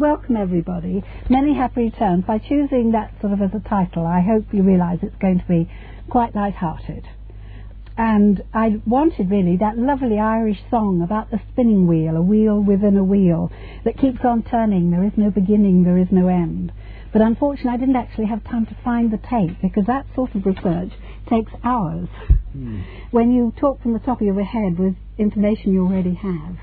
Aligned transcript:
welcome 0.00 0.34
everybody. 0.34 1.04
Many 1.28 1.54
happy 1.54 1.82
returns. 1.82 2.24
By 2.24 2.38
choosing 2.38 2.92
that 2.92 3.12
sort 3.20 3.34
of 3.34 3.42
as 3.42 3.50
a 3.54 3.68
title, 3.68 4.06
I 4.06 4.20
hope 4.20 4.46
you 4.50 4.62
realise 4.62 5.00
it's 5.02 5.14
going 5.20 5.40
to 5.40 5.44
be 5.46 5.70
quite 6.08 6.34
light-hearted. 6.34 7.06
And 7.98 8.42
I 8.54 8.80
wanted 8.86 9.30
really 9.30 9.58
that 9.58 9.76
lovely 9.76 10.18
Irish 10.18 10.56
song 10.70 11.02
about 11.02 11.30
the 11.30 11.38
spinning 11.52 11.86
wheel, 11.86 12.16
a 12.16 12.22
wheel 12.22 12.58
within 12.58 12.96
a 12.96 13.04
wheel 13.04 13.52
that 13.84 13.98
keeps 13.98 14.20
on 14.24 14.42
turning. 14.42 14.90
There 14.90 15.04
is 15.04 15.12
no 15.18 15.30
beginning, 15.30 15.84
there 15.84 15.98
is 15.98 16.08
no 16.10 16.28
end. 16.28 16.72
But 17.12 17.20
unfortunately, 17.20 17.72
I 17.72 17.76
didn't 17.76 17.96
actually 17.96 18.26
have 18.26 18.42
time 18.44 18.64
to 18.66 18.76
find 18.82 19.12
the 19.12 19.18
tape 19.18 19.60
because 19.60 19.84
that 19.86 20.06
sort 20.14 20.34
of 20.34 20.46
research 20.46 20.92
takes 21.28 21.52
hours. 21.62 22.08
Mm. 22.56 22.84
When 23.10 23.32
you 23.32 23.52
talk 23.60 23.82
from 23.82 23.92
the 23.92 23.98
top 23.98 24.22
of 24.22 24.26
your 24.26 24.42
head 24.42 24.78
with 24.78 24.94
information 25.18 25.74
you 25.74 25.84
already 25.84 26.14
have, 26.14 26.56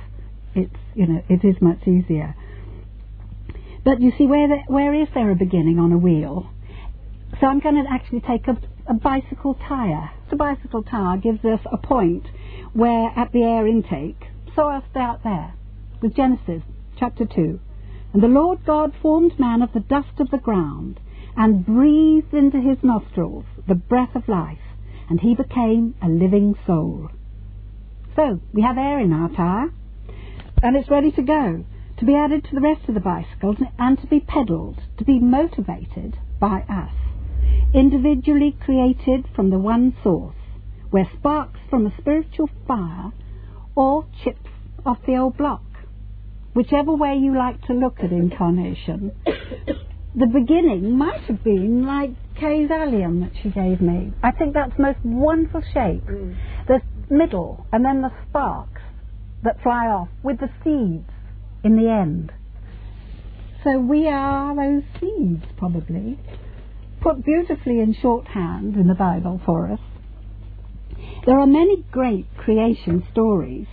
it's 0.56 0.80
you 0.96 1.06
know 1.06 1.22
it 1.30 1.46
is 1.46 1.62
much 1.62 1.86
easier. 1.86 2.36
But 3.88 4.02
you 4.02 4.12
see, 4.18 4.26
where 4.28 4.50
the, 4.50 4.58
where 4.68 4.94
is 4.94 5.08
there 5.14 5.32
a 5.32 5.36
beginning 5.36 5.80
on 5.80 5.94
a 5.94 5.98
wheel? 5.98 6.50
So 7.40 7.48
I'm 7.48 7.62
going 7.62 7.82
to 7.82 7.90
actually 7.90 8.20
take 8.20 8.46
a, 8.50 8.58
a 8.86 8.94
bicycle 8.94 9.58
tyre. 9.66 10.12
The 10.30 10.36
bicycle 10.36 10.84
tyre 10.84 11.16
gives 11.16 11.46
us 11.46 11.62
a 11.72 11.78
point 11.78 12.26
where 12.74 13.14
at 13.16 13.32
the 13.32 13.44
air 13.44 13.66
intake. 13.66 14.22
So 14.58 14.68
I'll 14.68 14.84
start 14.92 15.22
there 15.24 15.54
with 16.02 16.18
Genesis 16.18 16.64
chapter 17.00 17.26
2. 17.26 17.62
And 18.12 18.22
the 18.22 18.28
Lord 18.28 18.66
God 18.66 18.92
formed 19.02 19.40
man 19.40 19.62
of 19.62 19.72
the 19.72 19.80
dust 19.80 20.20
of 20.20 20.32
the 20.32 20.38
ground 20.38 21.00
and 21.38 21.66
breathed 21.66 22.34
into 22.34 22.60
his 22.60 22.84
nostrils 22.84 23.46
the 23.70 23.76
breath 23.76 24.18
of 24.18 24.28
life, 24.28 24.68
and 25.10 25.22
he 25.22 25.34
became 25.34 25.96
a 26.02 26.10
living 26.10 26.56
soul. 26.66 27.10
So 28.18 28.42
we 28.52 28.64
have 28.64 28.78
air 28.78 29.00
in 29.00 29.14
our 29.14 29.30
tyre, 29.30 29.72
and 30.62 30.76
it's 30.76 30.90
ready 30.90 31.14
to 31.14 31.22
go, 31.22 31.64
to 31.98 32.06
be 32.06 32.16
added 32.16 32.44
to 32.46 32.56
the 32.56 32.62
rest 32.62 32.88
of 32.88 32.94
the 32.94 33.00
bicycles 33.00 33.58
and 33.78 34.00
to 34.00 34.08
be 34.08 34.20
pedalled, 34.20 34.80
to 34.98 35.04
be 35.04 35.20
motivated 35.20 36.18
by 36.40 36.64
us, 36.70 36.94
individually 37.74 38.56
created 38.64 39.26
from 39.36 39.50
the 39.50 39.60
one 39.60 39.96
source, 40.04 40.36
where 40.90 41.10
sparks 41.18 41.60
from 41.70 41.86
a 41.86 41.98
spiritual 42.00 42.50
fire 42.68 43.12
or 43.76 44.06
chips 44.24 44.50
off 44.86 44.98
the 45.06 45.18
old 45.18 45.38
block 45.38 45.62
whichever 46.58 46.92
way 46.92 47.14
you 47.16 47.38
like 47.38 47.62
to 47.68 47.74
look 47.74 48.00
at 48.00 48.12
incarnation, 48.12 49.12
the 50.16 50.26
beginning 50.26 50.98
might 50.98 51.22
have 51.22 51.44
been 51.44 51.86
like 51.86 52.10
Kay's 52.36 52.72
allium 52.72 53.22
that 53.22 53.32
she 53.44 53.50
gave 53.50 53.80
me. 53.80 54.12
I 54.24 54.32
think 54.32 54.56
that's 54.56 54.76
the 54.76 54.82
most 54.82 54.98
wonderful 55.04 55.62
shape. 55.62 56.04
Mm. 56.04 56.36
The 56.68 56.82
middle 57.12 57.68
and 57.72 57.86
then 57.86 58.02
the 58.02 58.10
sparks 58.28 58.82
that 59.44 59.62
fly 59.62 59.86
off 59.86 60.10
with 60.24 60.40
the 60.40 60.50
seeds 60.64 61.08
in 61.68 61.78
the 61.78 61.90
end. 61.92 62.32
So 63.64 63.78
we 63.78 64.08
are 64.08 64.56
those 64.56 64.84
seeds, 65.00 65.44
probably, 65.58 66.20
put 67.02 67.24
beautifully 67.24 67.80
in 67.80 67.96
shorthand 68.02 68.76
in 68.76 68.88
the 68.88 68.96
Bible 68.96 69.40
for 69.46 69.72
us. 69.72 69.80
There 71.26 71.40
are 71.40 71.46
many 71.46 71.86
great 71.92 72.26
creation 72.38 73.06
stories 73.12 73.68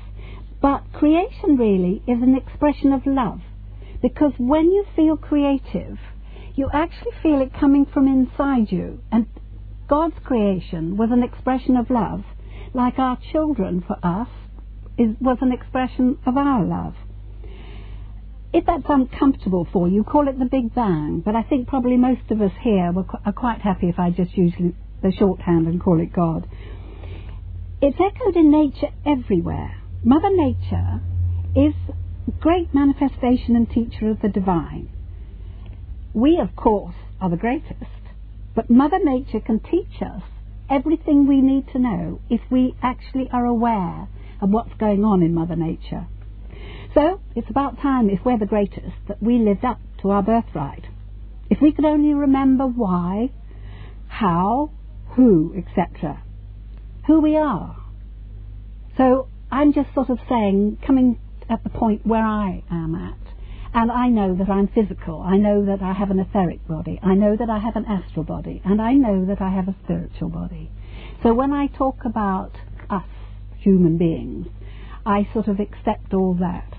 but 0.65 0.95
creation 0.95 1.59
really 1.59 2.03
is 2.09 2.23
an 2.23 2.35
expression 2.35 2.95
of 2.95 3.03
love. 3.05 3.41
Because 4.01 4.33
when 4.39 4.71
you 4.71 4.87
feel 4.97 5.15
creative, 5.15 5.99
you 6.55 6.71
actually 6.73 7.13
feel 7.23 7.43
it 7.43 7.53
coming 7.53 7.85
from 7.85 8.07
inside 8.07 8.73
you. 8.73 9.03
And 9.13 9.27
God's 9.91 10.15
creation 10.25 10.97
was 10.97 11.11
an 11.13 11.23
expression 11.23 11.77
of 11.77 11.91
love, 11.91 12.25
like 12.73 12.99
our 12.99 13.19
children 13.31 13.85
for 13.87 13.99
us 14.03 14.29
is, 14.97 15.11
was 15.21 15.37
an 15.43 15.53
expression 15.53 16.17
of 16.25 16.39
our 16.39 16.65
love. 16.65 16.95
If 18.55 18.67
that's 18.67 18.85
uncomfortable 18.89 19.67
for 19.73 19.89
you, 19.89 20.05
call 20.05 20.29
it 20.29 20.39
the 20.39 20.45
Big 20.45 20.73
Bang. 20.77 21.23
But 21.25 21.35
I 21.35 21.43
think 21.43 21.67
probably 21.67 21.97
most 21.97 22.31
of 22.31 22.41
us 22.41 22.53
here 22.63 22.93
qu- 22.93 23.19
are 23.27 23.33
quite 23.33 23.61
happy 23.61 23.89
if 23.89 23.99
I 23.99 24.11
just 24.11 24.39
use 24.39 24.53
the 25.03 25.11
shorthand 25.11 25.67
and 25.67 25.83
call 25.83 26.01
it 26.01 26.13
God. 26.13 26.47
It's 27.83 27.99
echoed 27.99 28.37
in 28.37 28.53
nature 28.53 28.95
everywhere. 29.05 29.75
Mother 30.05 30.31
Nature 30.31 31.01
is 31.57 31.75
great 32.39 32.73
manifestation 32.73 33.57
and 33.57 33.69
teacher 33.69 34.09
of 34.09 34.21
the 34.23 34.29
divine. 34.29 34.89
We, 36.13 36.39
of 36.39 36.55
course, 36.55 36.95
are 37.21 37.31
the 37.31 37.37
greatest, 37.37 37.91
but 38.55 38.71
Mother 38.71 39.01
Nature 39.03 39.41
can 39.41 39.59
teach 39.59 40.01
us 40.01 40.23
everything 40.71 41.27
we 41.27 41.41
need 41.41 41.67
to 41.73 41.81
know 41.81 42.21
if 42.31 42.41
we 42.53 42.77
actually 42.81 43.29
are 43.33 43.47
aware 43.47 44.07
of 44.41 44.51
what's 44.51 44.75
going 44.75 45.05
on 45.05 45.25
in 45.25 45.35
Mother 45.35 45.57
Nature. 45.57 46.07
So 46.95 47.21
it's 47.35 47.51
about 47.51 47.81
time, 47.81 48.09
if 48.09 48.21
we're 48.25 48.39
the 48.39 48.47
greatest, 48.47 48.95
that 49.09 49.21
we 49.21 49.39
lived 49.39 49.65
up 49.65 49.81
to 50.03 50.11
our 50.11 50.23
birthright. 50.23 50.85
If 51.51 51.61
we 51.61 51.73
could 51.73 51.85
only 51.85 52.15
remember 52.15 52.65
why, 52.65 53.31
how, 54.07 54.71
who, 55.17 55.55
etc., 55.57 56.23
who 57.09 57.21
we 57.21 57.37
are. 57.37 57.77
So 58.97 59.29
I'm 59.51 59.73
just 59.73 59.93
sort 59.93 60.09
of 60.09 60.19
saying, 60.29 60.79
coming 60.87 61.19
at 61.51 61.65
the 61.65 61.71
point 61.71 62.07
where 62.07 62.25
I 62.25 62.63
am 62.71 62.95
at, 62.95 63.19
and 63.75 63.91
I 63.91 64.09
know 64.09 64.37
that 64.37 64.49
I'm 64.49 64.69
physical. 64.69 65.21
I 65.21 65.37
know 65.37 65.67
that 65.67 65.83
I 65.83 65.93
have 65.93 66.13
an 66.13 66.21
etheric 66.21 66.67
body. 66.69 67.01
I 67.03 67.15
know 67.15 67.35
that 67.37 67.51
I 67.51 67.59
have 67.59 67.75
an 67.75 67.87
astral 67.87 68.25
body. 68.25 68.63
And 68.65 68.81
I 68.81 68.93
know 68.93 69.25
that 69.27 69.43
I 69.43 69.51
have 69.51 69.67
a 69.67 69.75
spiritual 69.83 70.29
body. 70.29 70.71
So 71.25 71.35
when 71.35 71.53
I 71.53 71.67
talk 71.67 72.05
about 72.05 72.53
us, 72.89 73.03
human 73.59 73.99
beings, 73.99 74.47
I 75.05 75.29
sort 75.33 75.49
of 75.49 75.59
accept 75.59 76.15
all 76.15 76.35
that. 76.35 76.73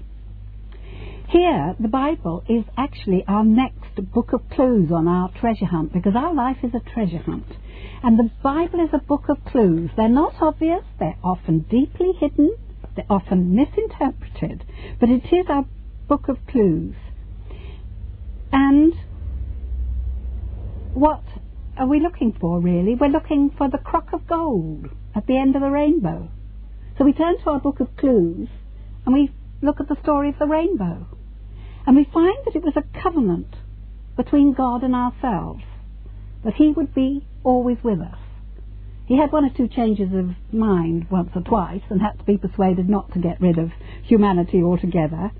Here, 1.29 1.75
the 1.79 1.87
Bible 1.87 2.43
is 2.47 2.65
actually 2.77 3.23
our 3.27 3.43
next 3.43 3.95
book 4.13 4.31
of 4.31 4.47
clues 4.51 4.91
on 4.91 5.07
our 5.07 5.31
treasure 5.39 5.65
hunt 5.65 5.91
because 5.91 6.15
our 6.15 6.33
life 6.33 6.57
is 6.63 6.71
a 6.75 6.89
treasure 6.93 7.17
hunt. 7.17 7.47
And 8.03 8.19
the 8.19 8.29
Bible 8.43 8.79
is 8.79 8.91
a 8.93 8.99
book 8.99 9.23
of 9.27 9.43
clues. 9.43 9.89
They're 9.97 10.07
not 10.07 10.35
obvious, 10.39 10.83
they're 10.99 11.17
often 11.23 11.65
deeply 11.69 12.11
hidden, 12.19 12.55
they're 12.95 13.05
often 13.09 13.55
misinterpreted, 13.55 14.63
but 14.99 15.09
it 15.09 15.25
is 15.33 15.47
our 15.49 15.65
book 16.07 16.29
of 16.29 16.37
clues. 16.47 16.95
And 18.51 18.93
what 20.93 21.23
are 21.75 21.87
we 21.87 21.99
looking 21.99 22.33
for, 22.39 22.59
really? 22.59 22.93
We're 22.93 23.07
looking 23.07 23.49
for 23.57 23.67
the 23.67 23.79
crock 23.79 24.13
of 24.13 24.27
gold 24.27 24.89
at 25.15 25.25
the 25.25 25.37
end 25.37 25.55
of 25.55 25.63
the 25.63 25.71
rainbow. 25.71 26.29
So 26.97 27.03
we 27.03 27.13
turn 27.13 27.39
to 27.39 27.49
our 27.49 27.59
book 27.59 27.79
of 27.79 27.97
clues 27.97 28.47
and 29.05 29.13
we 29.13 29.31
look 29.61 29.79
at 29.79 29.89
the 29.89 29.97
story 30.03 30.29
of 30.29 30.39
the 30.39 30.45
rainbow. 30.45 31.07
And 31.85 31.95
we 31.95 32.07
find 32.11 32.37
that 32.45 32.55
it 32.55 32.63
was 32.63 32.75
a 32.75 33.01
covenant 33.01 33.55
between 34.15 34.53
God 34.53 34.83
and 34.83 34.95
ourselves, 34.95 35.63
that 36.43 36.55
He 36.55 36.69
would 36.69 36.93
be 36.93 37.25
always 37.43 37.77
with 37.83 37.99
us. 37.99 38.17
He 39.05 39.17
had 39.17 39.31
one 39.31 39.45
or 39.45 39.51
two 39.55 39.67
changes 39.67 40.11
of 40.13 40.31
mind 40.51 41.07
once 41.11 41.29
or 41.35 41.41
twice 41.41 41.83
and 41.89 42.01
had 42.01 42.17
to 42.17 42.25
be 42.25 42.37
persuaded 42.37 42.89
not 42.89 43.11
to 43.13 43.19
get 43.19 43.39
rid 43.39 43.59
of 43.59 43.71
humanity 44.03 44.63
altogether. 44.63 45.31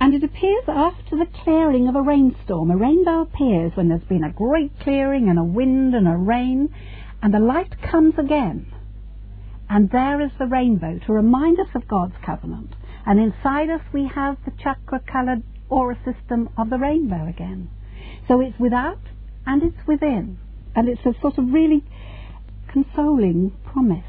And 0.00 0.14
it 0.14 0.22
appears 0.22 0.64
after 0.68 1.16
the 1.16 1.26
clearing 1.42 1.88
of 1.88 1.96
a 1.96 2.02
rainstorm. 2.02 2.70
A 2.70 2.76
rainbow 2.76 3.22
appears 3.22 3.72
when 3.74 3.88
there's 3.88 4.04
been 4.04 4.24
a 4.24 4.32
great 4.32 4.78
clearing 4.80 5.28
and 5.28 5.38
a 5.38 5.44
wind 5.44 5.94
and 5.94 6.06
a 6.08 6.16
rain, 6.16 6.72
and 7.20 7.34
the 7.34 7.40
light 7.40 7.82
comes 7.82 8.14
again. 8.16 8.72
And 9.68 9.90
there 9.90 10.20
is 10.20 10.30
the 10.38 10.46
rainbow 10.46 11.00
to 11.06 11.12
remind 11.12 11.60
us 11.60 11.68
of 11.74 11.86
God's 11.86 12.14
covenant. 12.24 12.74
And 13.10 13.18
inside 13.18 13.70
us 13.70 13.80
we 13.92 14.08
have 14.14 14.36
the 14.44 14.52
chakra 14.62 15.00
coloured 15.00 15.42
aura 15.68 15.98
system 16.04 16.48
of 16.56 16.70
the 16.70 16.78
rainbow 16.78 17.26
again. 17.26 17.68
So 18.28 18.40
it's 18.40 18.56
without 18.60 19.00
and 19.44 19.64
it's 19.64 19.84
within. 19.84 20.38
And 20.76 20.88
it's 20.88 21.04
a 21.04 21.20
sort 21.20 21.36
of 21.36 21.52
really 21.52 21.82
consoling 22.68 23.50
promise. 23.64 24.04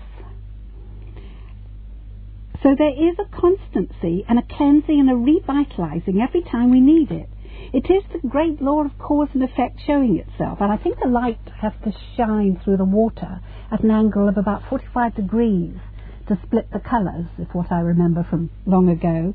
So 2.61 2.75
there 2.77 2.93
is 2.93 3.17
a 3.17 3.25
constancy 3.35 4.23
and 4.29 4.37
a 4.37 4.43
cleansing 4.43 4.99
and 4.99 5.09
a 5.09 5.15
revitalizing 5.15 6.21
every 6.21 6.43
time 6.43 6.69
we 6.69 6.79
need 6.79 7.09
it. 7.09 7.27
It 7.73 7.89
is 7.89 8.03
the 8.13 8.27
great 8.27 8.61
law 8.61 8.85
of 8.85 8.99
cause 8.99 9.29
and 9.33 9.41
effect 9.41 9.79
showing 9.87 10.17
itself, 10.17 10.59
and 10.61 10.71
I 10.71 10.77
think 10.77 10.99
the 10.99 11.09
light 11.09 11.39
has 11.59 11.73
to 11.85 11.93
shine 12.15 12.61
through 12.63 12.77
the 12.77 12.85
water 12.85 13.39
at 13.71 13.83
an 13.83 13.89
angle 13.89 14.29
of 14.29 14.37
about 14.37 14.61
45 14.69 15.15
degrees 15.15 15.77
to 16.31 16.39
split 16.45 16.71
the 16.71 16.79
colours, 16.79 17.25
if 17.37 17.53
what 17.53 17.71
I 17.71 17.81
remember 17.81 18.25
from 18.29 18.49
long 18.65 18.87
ago. 18.87 19.33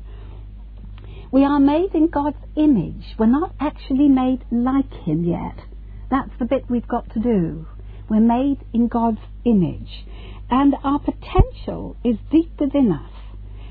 We 1.31 1.43
are 1.43 1.59
made 1.59 1.93
in 1.93 2.07
God's 2.07 2.37
image. 2.55 3.15
We're 3.19 3.27
not 3.27 3.53
actually 3.59 4.07
made 4.07 4.43
like 4.49 4.91
Him 5.05 5.23
yet. 5.23 5.65
That's 6.09 6.31
the 6.39 6.45
bit 6.45 6.69
we've 6.69 6.87
got 6.87 7.11
to 7.13 7.19
do. 7.19 7.67
We're 8.09 8.19
made 8.21 8.59
in 8.73 8.87
God's 8.87 9.19
image. 9.45 10.05
And 10.49 10.75
our 10.83 10.99
potential 10.99 11.97
is 12.03 12.15
deep 12.31 12.59
within 12.59 12.91
us. 12.91 13.11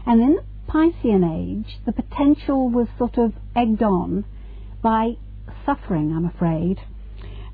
And 0.06 0.20
in 0.20 0.36
the 0.36 0.72
Piscean 0.72 1.24
age, 1.24 1.78
the 1.84 1.92
potential 1.92 2.68
was 2.68 2.86
sort 2.98 3.18
of 3.18 3.32
egged 3.56 3.82
on 3.82 4.24
by 4.82 5.14
suffering, 5.64 6.12
I'm 6.14 6.26
afraid, 6.26 6.78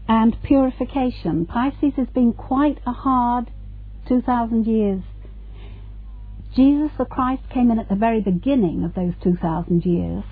and 0.06 0.36
purification. 0.42 1.46
Pisces 1.46 1.94
has 1.96 2.08
been 2.08 2.32
quite 2.32 2.78
a 2.86 2.92
hard 2.92 3.50
2,000 4.08 4.66
years. 4.66 5.02
Jesus 6.54 6.90
the 6.98 7.06
Christ 7.06 7.42
came 7.48 7.70
in 7.70 7.78
at 7.78 7.88
the 7.88 7.94
very 7.94 8.20
beginning 8.20 8.84
of 8.84 8.94
those 8.94 9.14
2,000 9.22 9.86
years, 9.86 10.24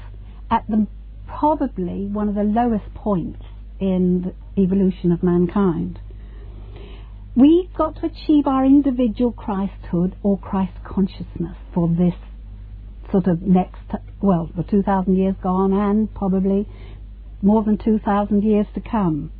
at 0.50 0.66
the 0.68 0.86
probably 1.26 2.06
one 2.06 2.28
of 2.28 2.34
the 2.34 2.42
lowest 2.42 2.92
points 2.94 3.42
in 3.78 4.34
the 4.56 4.62
evolution 4.62 5.12
of 5.12 5.22
mankind. 5.22 5.98
We've 7.34 7.72
got 7.72 7.96
to 7.96 8.06
achieve 8.06 8.46
our 8.46 8.66
individual 8.66 9.32
Christhood 9.32 10.14
or 10.22 10.36
Christ 10.36 10.74
consciousness 10.84 11.56
for 11.72 11.88
this 11.88 12.14
sort 13.10 13.26
of 13.26 13.40
next, 13.40 13.80
well, 14.20 14.50
the 14.54 14.62
2,000 14.62 15.16
years 15.16 15.36
gone 15.42 15.72
and 15.72 16.12
probably 16.14 16.68
more 17.40 17.64
than 17.64 17.78
2,000 17.78 18.42
years 18.42 18.66
to 18.74 18.80
come. 18.80 19.32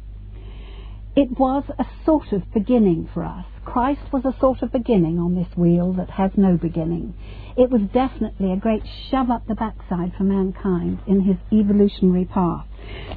It 1.15 1.38
was 1.38 1.65
a 1.79 1.85
sort 2.06 2.33
of 2.33 2.50
beginning 2.55 3.11
for 3.12 3.25
us. 3.25 3.44
Christ 3.73 4.13
was 4.13 4.25
a 4.25 4.37
sort 4.41 4.63
of 4.63 4.73
beginning 4.73 5.21
on 5.21 5.37
this 5.37 5.57
wheel 5.57 5.93
that 5.93 6.11
has 6.11 6.33
no 6.37 6.57
beginning. 6.57 7.15
It 7.57 7.71
was 7.71 7.83
definitely 7.95 8.53
a 8.53 8.57
great 8.57 8.83
shove 9.09 9.31
up 9.31 9.47
the 9.47 9.55
backside 9.55 10.13
for 10.19 10.25
mankind 10.25 10.99
in 11.07 11.21
his 11.21 11.37
evolutionary 11.53 12.25
path. 12.25 12.67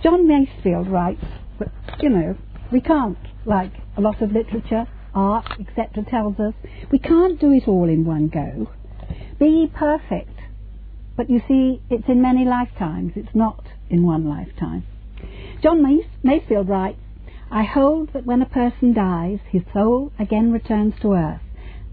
John 0.03 0.27
Masefield 0.27 0.91
writes, 0.91 1.25
but, 1.57 1.69
you 2.01 2.09
know, 2.09 2.37
we 2.71 2.81
can't, 2.81 3.17
like 3.45 3.71
a 3.97 4.01
lot 4.01 4.21
of 4.21 4.31
literature, 4.31 4.85
art, 5.15 5.47
etc., 5.59 6.05
tells 6.07 6.39
us, 6.39 6.53
we 6.91 6.99
can't 6.99 7.39
do 7.39 7.51
it 7.51 7.67
all 7.67 7.89
in 7.89 8.05
one 8.05 8.27
go. 8.27 8.69
Be 9.39 9.71
perfect. 9.73 10.39
But 11.17 11.31
you 11.31 11.41
see, 11.47 11.81
it's 11.89 12.07
in 12.07 12.21
many 12.21 12.45
lifetimes, 12.45 13.13
it's 13.15 13.33
not 13.33 13.65
in 13.89 14.05
one 14.05 14.29
lifetime. 14.29 14.85
John 15.63 15.83
Masefield 16.23 16.69
writes, 16.69 16.99
I 17.55 17.61
hold 17.61 18.13
that 18.13 18.25
when 18.25 18.41
a 18.41 18.47
person 18.47 18.93
dies, 18.93 19.37
his 19.47 19.61
soul 19.71 20.11
again 20.17 20.51
returns 20.51 20.95
to 21.01 21.13
earth, 21.13 21.43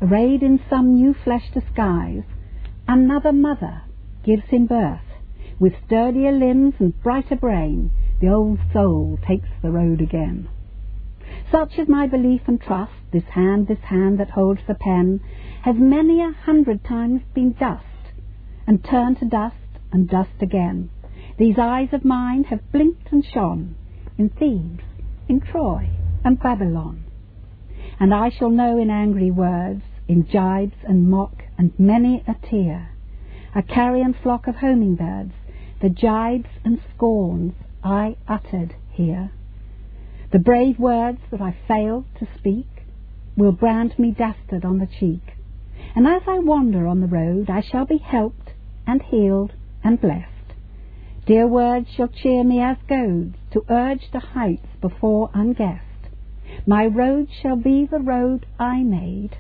arrayed 0.01 0.43
in 0.43 0.59
some 0.71 0.95
new 0.95 1.13
flesh 1.13 1.51
disguise. 1.53 2.23
Another 2.89 3.31
mother 3.31 3.83
gives 4.25 4.45
him 4.45 4.65
birth. 4.65 5.05
With 5.59 5.75
sturdier 5.85 6.33
limbs 6.33 6.77
and 6.79 6.99
brighter 7.03 7.37
brain, 7.37 7.91
the 8.23 8.29
old 8.31 8.59
soul 8.73 9.19
takes 9.29 9.51
the 9.61 9.71
road 9.71 10.01
again. 10.01 10.49
Such 11.51 11.79
is 11.79 11.89
my 11.89 12.07
belief 12.07 12.41
and 12.47 12.59
trust, 12.59 12.95
this 13.13 13.25
hand, 13.25 13.69
this 13.69 13.81
hand 13.81 14.19
that 14.19 14.31
holds 14.31 14.63
the 14.67 14.75
pen, 14.75 15.21
has 15.61 15.77
many 15.77 16.23
a 16.23 16.31
hundred 16.31 16.83
times 16.85 17.21
been 17.35 17.53
dust, 17.53 17.85
and 18.67 18.83
turned 18.83 19.19
to 19.19 19.27
dust 19.27 19.57
and 19.93 20.09
dust 20.09 20.41
again. 20.41 20.89
These 21.37 21.59
eyes 21.59 21.93
of 21.93 22.03
mine 22.03 22.45
have 22.45 22.73
blinked 22.73 23.13
and 23.13 23.23
shone 23.23 23.75
in 24.17 24.31
Thebes, 24.31 24.85
in 25.31 25.41
Troy, 25.41 25.89
and 26.25 26.41
Babylon. 26.41 27.05
And 28.01 28.13
I 28.13 28.31
shall 28.31 28.51
know 28.51 28.77
in 28.77 28.91
angry 28.91 29.31
words, 29.31 29.83
in 30.09 30.23
gibes 30.23 30.75
and 30.83 31.09
mock, 31.09 31.45
and 31.57 31.73
many 31.79 32.25
a 32.27 32.35
tear, 32.49 32.91
a 33.55 33.63
carrion 33.63 34.13
flock 34.25 34.49
of 34.49 34.57
homing 34.57 34.97
birds, 34.97 35.33
the 35.81 35.89
gibes 35.89 36.49
and 36.65 36.81
scorns 36.93 37.53
I 37.85 38.17
uttered 38.27 38.75
here. 38.91 39.31
The 40.33 40.41
brave 40.41 40.81
words 40.81 41.21
that 41.31 41.41
I 41.41 41.57
failed 41.69 42.07
to 42.19 42.27
speak 42.37 42.67
will 43.37 43.53
brand 43.53 43.97
me 44.01 44.11
dastard 44.11 44.65
on 44.65 44.81
the 44.81 44.89
cheek. 44.99 45.37
And 45.95 46.09
as 46.09 46.23
I 46.27 46.41
wander 46.41 46.89
on 46.89 47.01
the 47.01 47.07
road, 47.07 47.49
I 47.49 47.61
shall 47.61 47.87
be 47.87 47.99
helped 47.99 48.51
and 48.85 49.01
healed 49.01 49.53
and 49.85 50.01
blessed. 50.01 50.30
Dear 51.27 51.47
words 51.47 51.89
shall 51.91 52.09
cheer 52.09 52.43
me 52.43 52.61
as 52.61 52.77
goads 52.89 53.37
to 53.53 53.65
urge 53.69 54.11
the 54.11 54.21
heights 54.21 54.67
before 54.81 55.31
unguessed. 55.35 55.85
My 56.67 56.87
road 56.87 57.29
shall 57.31 57.57
be 57.57 57.87
the 57.87 58.01
road 58.01 58.47
I 58.59 58.83
made. 58.83 59.37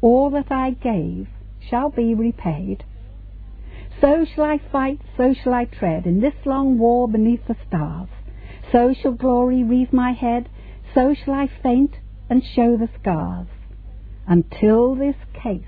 All 0.00 0.30
that 0.30 0.50
I 0.50 0.70
gave 0.70 1.28
shall 1.60 1.90
be 1.90 2.14
repaid. 2.14 2.84
So 4.00 4.24
shall 4.24 4.44
I 4.44 4.58
fight, 4.58 5.00
so 5.16 5.32
shall 5.32 5.54
I 5.54 5.66
tread 5.66 6.06
in 6.06 6.20
this 6.20 6.34
long 6.44 6.78
war 6.78 7.06
beneath 7.06 7.46
the 7.46 7.56
stars. 7.68 8.08
So 8.72 8.94
shall 8.94 9.12
glory 9.12 9.62
wreathe 9.62 9.92
my 9.92 10.12
head, 10.12 10.48
so 10.94 11.14
shall 11.14 11.34
I 11.34 11.48
faint 11.62 11.98
and 12.28 12.42
show 12.42 12.76
the 12.76 12.88
scars. 13.00 13.46
Until 14.26 14.94
this 14.94 15.16
case, 15.34 15.62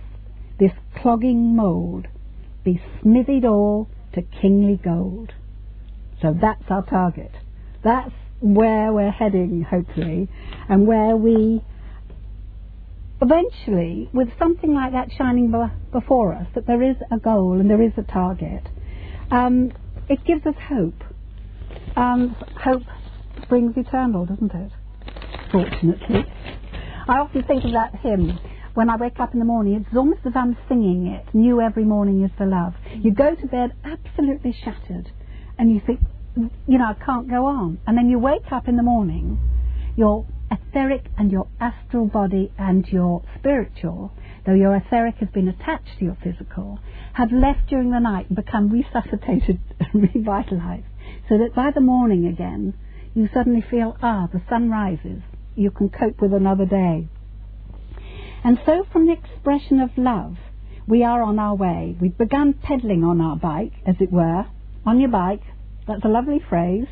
this 0.59 0.73
clogging 0.97 1.55
mould, 1.55 2.09
be 2.65 2.81
smithied 3.03 3.45
all 3.45 3.89
to 4.15 4.23
kingly 4.23 4.81
gold. 4.83 5.33
So 6.21 6.37
that's 6.41 6.65
our 6.71 6.85
target. 6.85 7.33
That's 7.83 8.13
where 8.41 8.93
we're 8.93 9.11
heading, 9.11 9.63
hopefully, 9.63 10.29
and 10.69 10.87
where 10.87 11.17
we 11.17 11.63
eventually, 13.21 14.11
with 14.13 14.29
something 14.39 14.75
like 14.75 14.93
that 14.93 15.09
shining 15.17 15.53
before 15.93 16.35
us, 16.35 16.47
that 16.55 16.67
there 16.67 16.83
is 16.83 16.97
a 17.11 17.19
goal 17.19 17.59
and 17.61 17.71
there 17.71 17.83
is 17.83 17.93
a 17.97 18.03
target, 18.03 18.69
um, 19.31 19.73
it 20.09 20.25
gives 20.25 20.45
us 20.47 20.55
hope. 20.69 21.03
Um, 21.97 22.37
hope 22.57 22.83
brings 23.49 23.77
eternal, 23.77 24.27
doesn't 24.27 24.53
it? 24.53 24.73
Fortunately. 25.51 26.25
I 27.07 27.19
often 27.19 27.43
think 27.45 27.65
of 27.65 27.73
that 27.73 27.95
hymn 28.03 28.39
when 28.75 28.91
I 28.91 28.97
wake 28.97 29.21
up 29.21 29.33
in 29.33 29.39
the 29.39 29.45
morning, 29.45 29.85
it's 29.87 29.97
almost 29.97 30.21
as 30.25 30.31
if 30.31 30.37
I'm 30.37 30.57
singing 30.69 31.07
it. 31.07 31.33
New 31.33 31.61
every 31.61 31.85
morning 31.85 32.25
is 32.25 32.31
the 32.39 32.45
love. 32.45 32.75
You 32.93 33.13
go 33.13 33.35
to 33.35 33.47
bed 33.47 33.73
absolutely 33.85 34.53
shattered, 34.65 35.11
and 35.59 35.71
you 35.71 35.81
think, 35.87 36.01
you 36.67 36.79
know, 36.79 36.87
I 36.87 37.05
can't 37.05 37.31
go 37.31 37.47
on. 37.47 37.79
And 37.87 37.97
then 37.97 38.09
you 38.09 38.19
wake 38.19 38.51
up 38.51 38.67
in 38.67 38.77
the 38.77 38.83
morning, 38.83 39.39
your 39.97 40.27
etheric 40.51 41.07
and 41.17 41.31
your 41.31 41.47
astral 41.61 42.07
body 42.07 42.53
and 42.59 42.87
your 42.89 43.23
spiritual, 43.39 44.13
though 44.45 44.55
your 44.55 44.75
etheric 44.75 45.17
has 45.17 45.29
been 45.29 45.49
attached 45.49 45.99
to 45.99 46.05
your 46.05 46.17
physical, 46.23 46.81
have 47.15 47.31
left 47.31 47.69
during 47.69 47.91
the 47.91 48.01
night 48.01 48.27
and 48.27 48.37
become 48.37 48.71
resuscitated 48.71 49.61
and 49.81 50.03
revitalized. 50.15 50.87
So 51.29 51.39
that 51.39 51.55
by 51.55 51.71
the 51.73 51.81
morning 51.81 52.27
again, 52.27 52.75
you 53.15 53.29
suddenly 53.33 53.65
feel, 53.71 53.97
ah, 54.03 54.29
the 54.33 54.43
sun 54.49 54.69
rises. 54.69 55.23
You 55.55 55.71
can 55.71 55.89
cope 55.89 56.21
with 56.21 56.35
another 56.35 56.67
day. 56.67 57.07
And 58.45 58.59
so 58.67 58.85
from 58.93 59.07
the 59.07 59.13
expression 59.13 59.81
of 59.81 59.97
love, 59.97 60.37
we 60.87 61.03
are 61.03 61.23
on 61.23 61.39
our 61.39 61.55
way. 61.55 61.97
We've 61.99 62.17
begun 62.17 62.53
pedaling 62.53 63.03
on 63.03 63.21
our 63.21 63.37
bike, 63.37 63.73
as 63.87 63.97
it 64.01 64.13
were. 64.13 64.45
On 64.85 65.01
your 65.01 65.09
bike, 65.09 65.41
that's 65.87 66.05
a 66.05 66.09
lovely 66.09 66.41
phrase. 66.47 66.87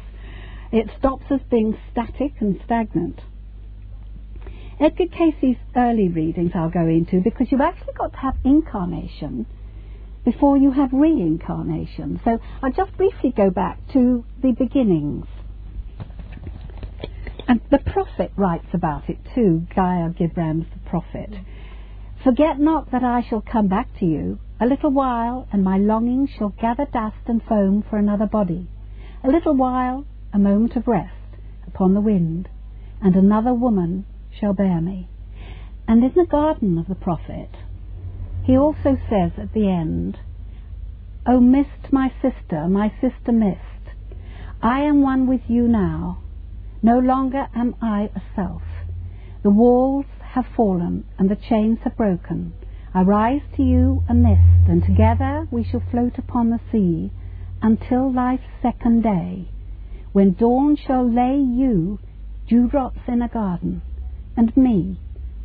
It 0.73 0.89
stops 0.99 1.31
us 1.31 1.41
being 1.51 1.77
static 1.91 2.33
and 2.41 2.59
stagnant. 2.65 3.21
Edgar 4.81 5.07
Cayce's 5.07 5.59
early 5.77 6.09
readings 6.09 6.53
I'll 6.55 6.71
go 6.71 6.87
into 6.87 7.21
because 7.21 7.49
you've 7.53 7.61
actually 7.61 7.93
got 7.93 8.13
to 8.13 8.19
have 8.19 8.35
incarnation 8.45 9.47
before 10.25 10.57
you 10.57 10.71
have 10.71 10.91
reincarnation. 10.93 12.21
So 12.25 12.39
I'll 12.63 12.73
just 12.73 12.97
briefly 12.97 13.35
go 13.37 13.51
back 13.51 13.79
to 13.93 14.25
the 14.41 14.53
beginnings. 14.53 15.27
And 17.49 17.61
the 17.71 17.79
prophet 17.79 18.33
writes 18.37 18.69
about 18.73 19.09
it 19.09 19.19
too, 19.35 19.67
Gaia 19.75 20.11
Gibran's 20.11 20.67
the 20.73 20.89
prophet. 20.89 21.31
Mm. 21.31 21.45
Forget 22.23 22.61
not 22.61 22.93
that 22.93 23.03
I 23.03 23.23
shall 23.23 23.41
come 23.41 23.69
back 23.69 23.89
to 23.99 24.07
you. 24.07 24.39
A 24.61 24.67
little 24.67 24.91
while, 24.91 25.49
and 25.53 25.65
my 25.65 25.77
longing 25.77 26.29
shall 26.29 26.51
gather 26.51 26.87
dust 26.87 27.17
and 27.27 27.43
foam 27.43 27.83
for 27.83 27.97
another 27.97 28.27
body. 28.27 28.69
A 29.25 29.29
little 29.29 29.55
while, 29.55 30.07
a 30.33 30.39
moment 30.39 30.77
of 30.77 30.87
rest 30.87 31.11
upon 31.67 31.95
the 31.95 32.01
wind, 32.01 32.49
and 33.01 33.17
another 33.17 33.53
woman 33.53 34.05
shall 34.31 34.53
bear 34.53 34.81
me. 34.81 35.09
And 35.89 36.05
in 36.05 36.13
the 36.15 36.27
garden 36.27 36.79
of 36.79 36.87
the 36.87 36.95
prophet, 36.95 37.51
he 38.45 38.57
also 38.57 38.97
says 39.11 39.33
at 39.37 39.53
the 39.53 39.69
end, 39.69 40.19
O 41.27 41.41
mist, 41.41 41.93
my 41.93 42.13
sister, 42.23 42.69
my 42.69 42.93
sister 43.01 43.33
mist, 43.33 43.59
I 44.63 44.81
am 44.83 45.03
one 45.03 45.27
with 45.27 45.43
you 45.49 45.67
now, 45.67 46.22
no 46.83 46.99
longer 46.99 47.47
am 47.55 47.75
I 47.81 48.11
a 48.15 48.21
self. 48.35 48.63
The 49.43 49.51
walls 49.51 50.07
have 50.35 50.47
fallen 50.57 51.05
and 51.19 51.31
the 51.31 51.37
chains 51.37 51.79
have 51.85 51.97
broken. 51.97 52.53
I 52.95 53.03
rise 53.03 53.43
to 53.57 53.63
you 53.63 54.03
a 54.09 54.15
mist, 54.15 54.69
and 54.69 54.85
together 54.85 55.49
we 55.51 55.65
shall 55.65 55.83
float 55.91 56.19
upon 56.19 56.51
the 56.51 56.61
sea 56.71 57.11
until 57.63 58.13
life's 58.13 58.43
second 58.61 59.03
day, 59.03 59.49
when 60.13 60.35
dawn 60.35 60.77
shall 60.77 61.09
lay 61.09 61.37
you 61.37 61.99
dewdrops 62.49 63.01
in 63.09 63.23
a 63.23 63.29
garden, 63.29 63.81
and 64.37 64.55
me 64.57 64.99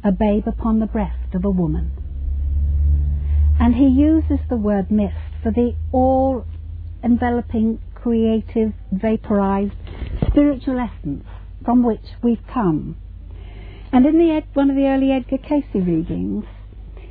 a 0.03 0.11
babe 0.11 0.47
upon 0.47 0.79
the 0.79 0.85
breast 0.85 1.33
of 1.33 1.45
a 1.45 1.49
woman. 1.49 1.91
And 3.59 3.75
he 3.75 3.87
uses 3.87 4.39
the 4.49 4.57
word 4.57 4.91
mist 4.91 5.15
for 5.41 5.51
the 5.51 5.75
all 5.91 6.45
enveloping, 7.03 7.79
creative, 8.01 8.73
vaporized 8.91 9.73
spiritual 10.27 10.79
essence 10.79 11.25
from 11.65 11.83
which 11.83 12.05
we've 12.23 12.45
come. 12.53 12.95
And 13.91 14.05
in 14.05 14.17
the, 14.17 14.43
one 14.53 14.69
of 14.69 14.75
the 14.75 14.87
early 14.87 15.11
Edgar 15.11 15.37
Cayce 15.37 15.73
readings, 15.73 16.45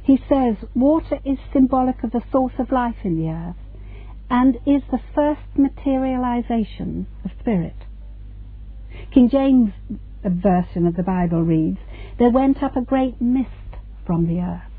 he 0.02 0.18
says, 0.28 0.56
Water 0.74 1.18
is 1.24 1.38
symbolic 1.52 2.04
of 2.04 2.12
the 2.12 2.22
source 2.30 2.52
of 2.58 2.70
life 2.70 2.96
in 3.02 3.16
the 3.16 3.28
earth 3.28 3.56
and 4.30 4.56
is 4.66 4.82
the 4.90 5.00
first 5.14 5.40
materialization 5.56 7.06
of 7.24 7.30
spirit. 7.40 7.76
King 9.12 9.28
James 9.30 9.72
version 10.24 10.86
of 10.86 10.96
the 10.96 11.02
Bible 11.02 11.42
reads, 11.42 11.78
There 12.18 12.30
went 12.30 12.62
up 12.62 12.76
a 12.76 12.82
great 12.82 13.20
mist 13.20 13.50
from 14.06 14.26
the 14.26 14.40
earth, 14.40 14.70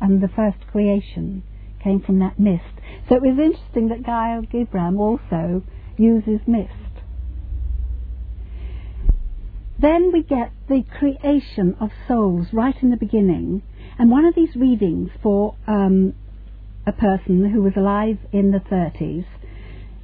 and 0.00 0.22
the 0.22 0.28
first 0.28 0.66
creation 0.70 1.42
came 1.82 2.00
from 2.00 2.18
that 2.20 2.38
mist. 2.38 2.64
So 3.08 3.16
it 3.16 3.22
was 3.22 3.38
interesting 3.38 3.88
that 3.88 4.04
Gael 4.04 4.42
Gibran 4.42 4.98
also 4.98 5.62
uses 5.96 6.40
mist. 6.46 6.72
Then 9.80 10.10
we 10.12 10.22
get 10.22 10.52
the 10.68 10.82
creation 10.98 11.76
of 11.80 11.90
souls 12.08 12.48
right 12.52 12.74
in 12.82 12.90
the 12.90 12.96
beginning. 12.96 13.62
And 13.98 14.10
one 14.10 14.24
of 14.24 14.34
these 14.34 14.56
readings 14.56 15.10
for 15.22 15.54
um, 15.66 16.14
a 16.86 16.92
person 16.92 17.50
who 17.50 17.62
was 17.62 17.74
alive 17.76 18.18
in 18.32 18.50
the 18.50 18.58
30s, 18.58 19.26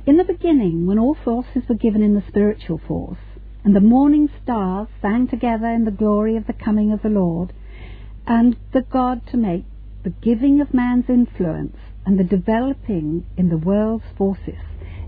in 0.07 0.17
the 0.17 0.25
beginning, 0.25 0.87
when 0.87 0.99
all 0.99 1.17
forces 1.25 1.63
were 1.69 1.75
given 1.75 2.03
in 2.03 2.15
the 2.15 2.23
spiritual 2.29 2.81
force, 2.87 3.19
and 3.65 3.75
the 3.75 3.81
morning 3.81 4.29
stars 4.43 4.89
sang 5.01 5.27
together 5.27 5.67
in 5.67 5.87
the 5.87 5.91
glory 5.91 6.37
of 6.37 6.47
the 6.47 6.53
coming 6.53 6.93
of 6.93 7.03
the 7.03 7.09
Lord, 7.09 7.53
and 8.27 8.57
the 8.73 8.83
God 8.83 9.27
to 9.29 9.37
make 9.37 9.65
the 10.05 10.11
giving 10.11 10.61
of 10.61 10.75
man's 10.75 11.07
influence 11.09 11.77
and 12.07 12.19
the 12.19 12.25
developing 12.25 13.27
in 13.37 13.49
the 13.49 13.57
world's 13.57 14.05
forces, 14.17 14.61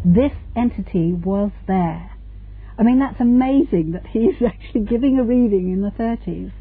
this 0.05 0.33
entity 0.57 1.13
was 1.13 1.51
there. 1.67 2.11
I 2.79 2.83
mean, 2.83 2.99
that's 2.99 3.21
amazing 3.21 3.93
that 3.93 4.07
he's 4.09 4.43
actually 4.47 4.85
giving 4.85 5.19
a 5.19 5.25
reading 5.25 5.73
in 5.73 5.83
the 5.83 5.91
30s 5.91 6.53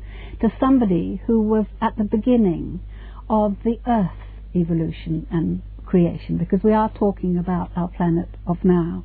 to 0.41 0.49
somebody 0.59 1.21
who 1.27 1.41
was 1.41 1.65
at 1.81 1.97
the 1.97 2.03
beginning 2.03 2.81
of 3.29 3.55
the 3.63 3.79
Earth's 3.87 4.11
evolution 4.55 5.27
and 5.31 5.61
creation, 5.85 6.37
because 6.37 6.63
we 6.63 6.73
are 6.73 6.91
talking 6.93 7.37
about 7.37 7.71
our 7.75 7.87
planet 7.87 8.29
of 8.45 8.57
now. 8.63 9.03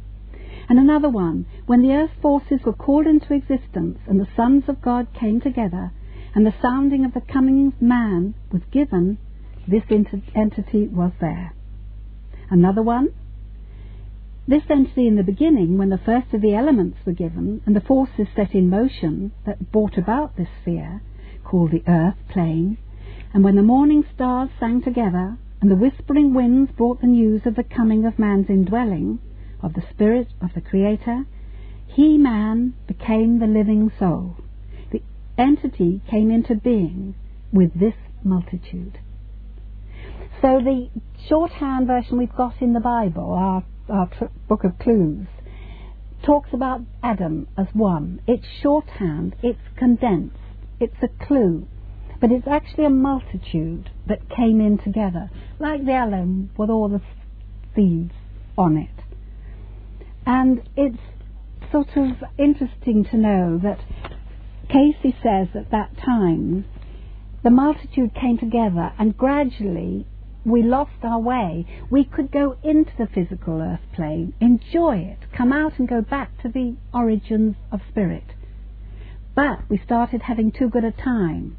And 0.68 0.78
another 0.78 1.08
one, 1.08 1.46
when 1.66 1.82
the 1.82 1.92
earth 1.92 2.10
forces 2.22 2.60
were 2.64 2.72
called 2.72 3.06
into 3.06 3.34
existence 3.34 3.98
and 4.06 4.20
the 4.20 4.28
sons 4.36 4.64
of 4.68 4.82
God 4.82 5.08
came 5.12 5.40
together, 5.40 5.92
and 6.34 6.46
the 6.46 6.54
sounding 6.62 7.04
of 7.04 7.14
the 7.14 7.20
coming 7.20 7.72
man 7.80 8.34
was 8.52 8.62
given, 8.70 9.18
this 9.66 9.82
entity 10.34 10.86
was 10.88 11.12
there. 11.20 11.54
Another 12.50 12.82
one, 12.82 13.08
this 14.48 14.62
entity 14.68 15.06
in 15.06 15.16
the 15.16 15.22
beginning, 15.22 15.78
when 15.78 15.90
the 15.90 15.98
first 15.98 16.32
of 16.32 16.40
the 16.40 16.54
elements 16.54 16.98
were 17.06 17.12
given 17.12 17.60
and 17.66 17.76
the 17.76 17.80
forces 17.80 18.26
set 18.34 18.54
in 18.54 18.68
motion 18.68 19.32
that 19.46 19.70
brought 19.70 19.96
about 19.96 20.36
this 20.36 20.48
sphere, 20.62 21.02
called 21.44 21.70
the 21.70 21.84
earth 21.86 22.16
plane, 22.28 22.76
and 23.32 23.44
when 23.44 23.56
the 23.56 23.62
morning 23.62 24.04
stars 24.14 24.50
sang 24.58 24.82
together 24.82 25.36
and 25.60 25.70
the 25.70 25.76
whispering 25.76 26.34
winds 26.34 26.72
brought 26.72 27.00
the 27.00 27.06
news 27.06 27.42
of 27.44 27.54
the 27.54 27.62
coming 27.62 28.04
of 28.04 28.18
man's 28.18 28.48
indwelling, 28.48 29.20
of 29.62 29.74
the 29.74 29.84
spirit 29.90 30.28
of 30.40 30.52
the 30.54 30.60
Creator, 30.60 31.26
he, 31.86 32.16
man, 32.16 32.72
became 32.86 33.38
the 33.38 33.46
living 33.46 33.92
soul. 33.98 34.36
Entity 35.40 36.02
came 36.10 36.30
into 36.30 36.54
being 36.54 37.14
with 37.50 37.72
this 37.72 37.94
multitude. 38.22 38.98
So 40.42 40.60
the 40.60 40.90
shorthand 41.28 41.86
version 41.86 42.18
we've 42.18 42.36
got 42.36 42.60
in 42.60 42.74
the 42.74 42.80
Bible, 42.80 43.32
our, 43.32 43.64
our 43.88 44.06
tr- 44.08 44.26
book 44.48 44.64
of 44.64 44.78
clues, 44.78 45.26
talks 46.22 46.50
about 46.52 46.82
Adam 47.02 47.48
as 47.56 47.68
one. 47.72 48.20
It's 48.26 48.44
shorthand, 48.62 49.34
it's 49.42 49.58
condensed, 49.78 50.36
it's 50.78 51.02
a 51.02 51.08
clue, 51.24 51.66
but 52.20 52.30
it's 52.30 52.46
actually 52.46 52.84
a 52.84 52.90
multitude 52.90 53.88
that 54.08 54.28
came 54.28 54.60
in 54.60 54.76
together, 54.76 55.30
like 55.58 55.86
the 55.86 55.92
allium 55.94 56.50
with 56.58 56.68
all 56.68 56.90
the 56.90 57.00
seeds 57.74 58.12
on 58.58 58.76
it. 58.76 59.04
And 60.26 60.68
it's 60.76 60.98
sort 61.72 61.96
of 61.96 62.22
interesting 62.38 63.06
to 63.10 63.16
know 63.16 63.58
that 63.62 63.80
Cayce 64.72 65.14
says 65.20 65.48
at 65.56 65.72
that 65.72 65.96
time 65.98 66.64
the 67.42 67.50
multitude 67.50 68.14
came 68.14 68.38
together 68.38 68.92
and 69.00 69.16
gradually 69.16 70.06
we 70.44 70.62
lost 70.62 71.02
our 71.02 71.18
way. 71.18 71.66
We 71.90 72.04
could 72.04 72.30
go 72.30 72.56
into 72.62 72.92
the 72.96 73.08
physical 73.08 73.60
earth 73.60 73.80
plane, 73.96 74.32
enjoy 74.40 74.98
it, 74.98 75.18
come 75.36 75.52
out 75.52 75.80
and 75.80 75.88
go 75.88 76.02
back 76.02 76.40
to 76.42 76.48
the 76.48 76.76
origins 76.94 77.56
of 77.72 77.80
spirit. 77.88 78.22
But 79.34 79.68
we 79.68 79.80
started 79.84 80.22
having 80.22 80.52
too 80.52 80.68
good 80.68 80.84
a 80.84 80.92
time. 80.92 81.56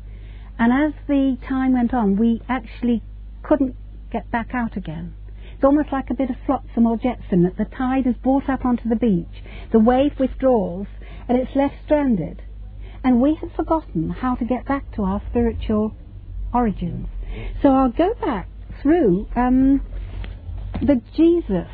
And 0.58 0.72
as 0.72 0.94
the 1.08 1.38
time 1.46 1.74
went 1.74 1.94
on, 1.94 2.15
we 2.15 2.41
actually 2.48 3.03
couldn't 3.44 3.75
get 4.10 4.32
back 4.32 4.51
out 4.53 4.77
again. 4.77 5.15
It's 5.53 5.65
almost 5.65 5.91
like 5.91 6.10
a 6.10 6.15
bit 6.15 6.30
of 6.30 6.38
flotsam 6.46 6.88
or 6.88 6.96
jetsam 6.96 7.44
that 7.44 7.58
the 7.58 7.65
tide 7.65 8.08
is 8.08 8.15
brought 8.24 8.48
up 8.48 8.63
onto 8.63 8.88
the 8.88 8.96
beach, 8.96 9.44
the 9.74 9.80
wave 9.80 10.13
withdraws, 10.18 10.88
and 11.27 11.38
it's 11.38 11.56
left 11.58 11.75
stranded. 11.84 12.41
And 13.03 13.22
we 13.22 13.36
have 13.41 13.51
forgotten 13.53 14.10
how 14.10 14.36
to 14.36 14.46
get 14.46 14.65
back 14.65 14.91
to 14.96 15.03
our 15.03 15.22
spiritual 15.29 15.93
origins. 16.53 17.08
So 17.62 17.70
I'll 17.70 17.91
go 17.91 18.13
back 18.15 18.48
through 18.81 19.27
um, 19.36 19.81
the 20.81 21.01
Jesus 21.15 21.67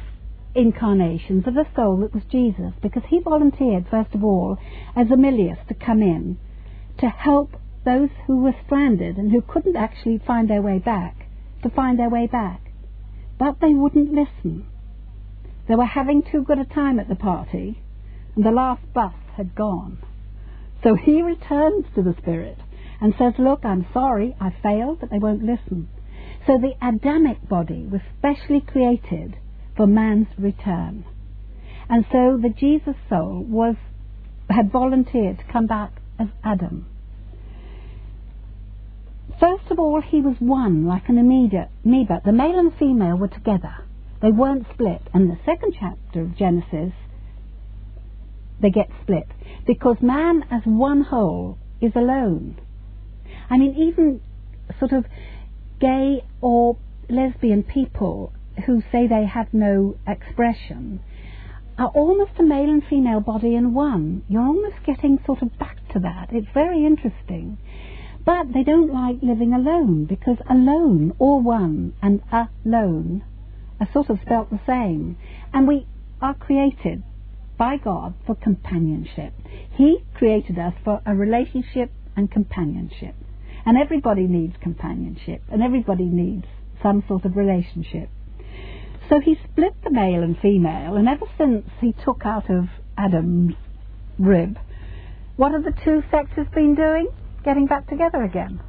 incarnations 0.55 1.45
of 1.47 1.53
the 1.53 1.65
soul 1.75 1.97
that 1.97 2.13
was 2.13 2.23
Jesus, 2.31 2.73
because 2.81 3.03
he 3.09 3.19
volunteered, 3.19 3.85
first 3.89 4.13
of 4.15 4.23
all, 4.23 4.57
as 4.95 5.07
Amilius 5.07 5.59
to 5.67 5.73
come 5.73 6.01
in 6.01 6.37
to 6.99 7.07
help 7.07 7.51
those 7.85 8.09
who 8.25 8.41
were 8.41 8.55
stranded 8.65 9.17
and 9.17 9.31
who 9.31 9.41
couldn't 9.41 9.75
actually 9.75 10.19
find 10.25 10.49
their 10.49 10.61
way 10.61 10.79
back, 10.79 11.27
to 11.61 11.69
find 11.69 11.99
their 11.99 12.09
way 12.09 12.27
back. 12.27 12.71
But 13.37 13.59
they 13.61 13.73
wouldn't 13.73 14.11
listen. 14.11 14.65
They 15.67 15.75
were 15.75 15.85
having 15.85 16.23
too 16.23 16.43
good 16.43 16.57
a 16.57 16.65
time 16.65 16.99
at 16.99 17.07
the 17.07 17.15
party, 17.15 17.81
and 18.35 18.43
the 18.43 18.51
last 18.51 18.81
bus 18.93 19.13
had 19.35 19.53
gone. 19.55 19.99
So 20.83 20.95
he 20.95 21.21
returns 21.21 21.85
to 21.95 22.03
the 22.03 22.15
Spirit 22.19 22.57
and 23.01 23.13
says, 23.17 23.33
Look, 23.37 23.65
I'm 23.65 23.87
sorry, 23.93 24.35
I 24.39 24.53
failed, 24.61 24.99
but 24.99 25.09
they 25.09 25.19
won't 25.19 25.43
listen. 25.43 25.89
So 26.45 26.57
the 26.57 26.73
Adamic 26.81 27.47
body 27.47 27.85
was 27.85 28.01
specially 28.17 28.61
created 28.61 29.37
for 29.75 29.87
man's 29.87 30.27
return. 30.37 31.05
And 31.89 32.05
so 32.11 32.37
the 32.41 32.49
Jesus 32.49 32.95
soul 33.09 33.43
was 33.47 33.75
had 34.49 34.71
volunteered 34.71 35.39
to 35.39 35.43
come 35.51 35.67
back 35.67 35.91
as 36.19 36.27
Adam. 36.43 36.85
First 39.39 39.69
of 39.69 39.77
all, 39.77 40.01
he 40.01 40.21
was 40.21 40.37
one, 40.39 40.85
like 40.85 41.09
an 41.09 41.17
amoeba. 41.17 42.21
The 42.25 42.31
male 42.31 42.57
and 42.57 42.73
female 42.79 43.17
were 43.17 43.27
together. 43.27 43.75
They 44.21 44.31
weren't 44.31 44.65
split. 44.73 45.01
And 45.13 45.29
the 45.29 45.37
second 45.45 45.75
chapter 45.79 46.21
of 46.21 46.35
Genesis, 46.35 46.93
they 48.61 48.69
get 48.69 48.89
split. 49.01 49.27
Because 49.65 49.97
man 50.01 50.43
as 50.51 50.61
one 50.65 51.01
whole 51.01 51.57
is 51.81 51.91
alone. 51.95 52.59
I 53.49 53.57
mean, 53.57 53.75
even 53.75 54.21
sort 54.79 54.93
of 54.93 55.05
gay 55.79 56.23
or 56.41 56.77
lesbian 57.09 57.63
people 57.63 58.33
who 58.65 58.81
say 58.91 59.07
they 59.07 59.25
have 59.25 59.53
no 59.53 59.95
expression 60.07 60.99
are 61.77 61.89
almost 61.89 62.31
a 62.39 62.43
male 62.43 62.69
and 62.69 62.83
female 62.89 63.19
body 63.19 63.55
in 63.55 63.73
one. 63.73 64.23
You're 64.27 64.41
almost 64.41 64.83
getting 64.85 65.19
sort 65.25 65.43
of 65.43 65.57
back 65.59 65.77
to 65.93 65.99
that. 65.99 66.29
It's 66.31 66.47
very 66.53 66.85
interesting. 66.85 67.57
But 68.25 68.51
they 68.53 68.63
don't 68.63 68.91
like 68.91 69.17
living 69.21 69.53
alone 69.53 70.05
because 70.05 70.37
alone 70.49 71.13
or 71.19 71.39
one 71.39 71.93
and 72.01 72.21
alone 72.31 73.23
are 73.79 73.87
sort 73.93 74.09
of 74.09 74.19
spelt 74.25 74.49
the 74.49 74.59
same. 74.65 75.17
And 75.53 75.67
we 75.67 75.85
are 76.21 76.33
created 76.33 77.03
by 77.57 77.77
God 77.77 78.13
for 78.25 78.35
companionship. 78.35 79.33
He 79.75 80.03
created 80.13 80.57
us 80.59 80.73
for 80.83 81.01
a 81.05 81.15
relationship 81.15 81.91
and 82.15 82.31
companionship. 82.31 83.15
And 83.65 83.77
everybody 83.77 84.27
needs 84.27 84.55
companionship 84.61 85.41
and 85.51 85.61
everybody 85.61 86.05
needs 86.05 86.45
some 86.81 87.03
sort 87.07 87.25
of 87.25 87.35
relationship. 87.35 88.09
So 89.09 89.19
he 89.19 89.37
split 89.51 89.73
the 89.83 89.89
male 89.89 90.21
and 90.21 90.37
female, 90.39 90.97
and 90.97 91.07
ever 91.07 91.25
since 91.37 91.65
he 91.79 91.93
took 92.03 92.25
out 92.25 92.49
of 92.49 92.65
Adam's 92.97 93.55
rib, 94.19 94.59
what 95.37 95.53
have 95.53 95.63
the 95.63 95.73
two 95.85 96.03
sexes 96.11 96.45
been 96.53 96.75
doing? 96.75 97.07
getting 97.47 97.65
back 97.65 97.87
together 97.87 98.23
again. 98.23 98.59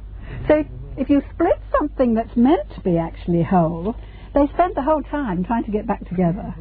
So 0.47 0.63
if 0.95 1.09
you 1.09 1.21
split 1.33 1.59
something 1.77 2.13
that's 2.13 2.35
meant 2.37 2.73
to 2.75 2.81
be 2.81 2.97
actually 2.97 3.43
whole, 3.43 3.93
they 4.33 4.47
spend 4.53 4.75
the 4.75 4.81
whole 4.81 5.03
time 5.03 5.43
trying 5.43 5.65
to 5.65 5.71
get 5.71 5.85
back 5.85 6.07
together. 6.07 6.55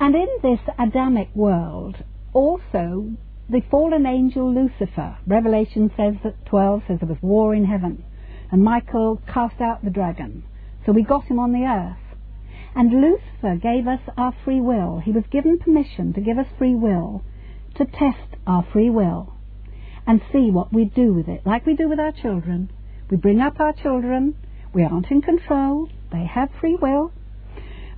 And 0.00 0.14
in 0.14 0.28
this 0.42 0.60
Adamic 0.78 1.28
world, 1.34 1.96
also 2.32 3.12
the 3.50 3.60
fallen 3.70 4.06
angel 4.06 4.50
Lucifer, 4.50 5.18
Revelation 5.26 5.90
says 5.94 6.14
that 6.24 6.46
12 6.46 6.82
says 6.88 6.98
there 7.00 7.08
was 7.08 7.18
war 7.20 7.54
in 7.54 7.66
heaven, 7.66 8.02
and 8.50 8.64
Michael 8.64 9.20
cast 9.30 9.60
out 9.60 9.84
the 9.84 9.90
dragon. 9.90 10.42
So 10.86 10.92
we 10.92 11.02
got 11.02 11.26
him 11.26 11.38
on 11.38 11.52
the 11.52 11.64
earth. 11.64 12.16
And 12.74 13.02
Lucifer 13.02 13.56
gave 13.60 13.86
us 13.86 14.00
our 14.16 14.34
free 14.42 14.60
will. 14.60 15.02
He 15.04 15.12
was 15.12 15.24
given 15.30 15.58
permission 15.58 16.14
to 16.14 16.20
give 16.22 16.38
us 16.38 16.46
free 16.56 16.74
will, 16.74 17.22
to 17.74 17.84
test 17.84 18.36
our 18.46 18.66
free 18.72 18.88
will 18.88 19.34
and 20.06 20.22
see 20.32 20.50
what 20.50 20.72
we 20.72 20.86
do 20.86 21.12
with 21.12 21.28
it, 21.28 21.42
like 21.44 21.66
we 21.66 21.76
do 21.76 21.88
with 21.88 22.00
our 22.00 22.12
children. 22.12 22.70
We 23.10 23.18
bring 23.18 23.40
up 23.40 23.60
our 23.60 23.74
children, 23.74 24.34
we 24.72 24.82
aren't 24.82 25.10
in 25.10 25.20
control, 25.20 25.88
they 26.10 26.24
have 26.24 26.48
free 26.58 26.78
will, 26.80 27.12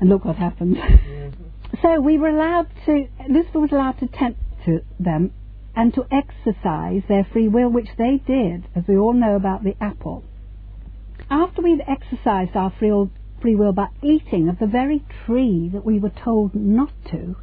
and 0.00 0.08
look 0.08 0.24
what 0.24 0.36
happened. 0.36 0.76
Mm-hmm. 0.76 1.51
So 1.80 2.00
we 2.00 2.18
were 2.18 2.28
allowed 2.28 2.68
to, 2.86 3.08
Lucifer 3.28 3.60
was 3.60 3.72
allowed 3.72 3.98
to 4.00 4.06
tempt 4.06 4.40
to 4.66 4.82
them 5.00 5.32
and 5.74 5.94
to 5.94 6.06
exercise 6.10 7.02
their 7.08 7.24
free 7.32 7.48
will, 7.48 7.70
which 7.70 7.88
they 7.96 8.20
did, 8.26 8.66
as 8.74 8.84
we 8.86 8.96
all 8.96 9.14
know 9.14 9.36
about 9.36 9.64
the 9.64 9.74
apple. 9.80 10.22
After 11.30 11.62
we'd 11.62 11.82
exercised 11.88 12.54
our 12.54 12.70
free, 12.78 12.92
free 13.40 13.54
will 13.54 13.72
by 13.72 13.86
eating 14.02 14.48
of 14.48 14.58
the 14.58 14.66
very 14.66 15.02
tree 15.24 15.70
that 15.72 15.84
we 15.84 15.98
were 15.98 16.10
told 16.10 16.54
not 16.54 16.92
to, 17.10 17.36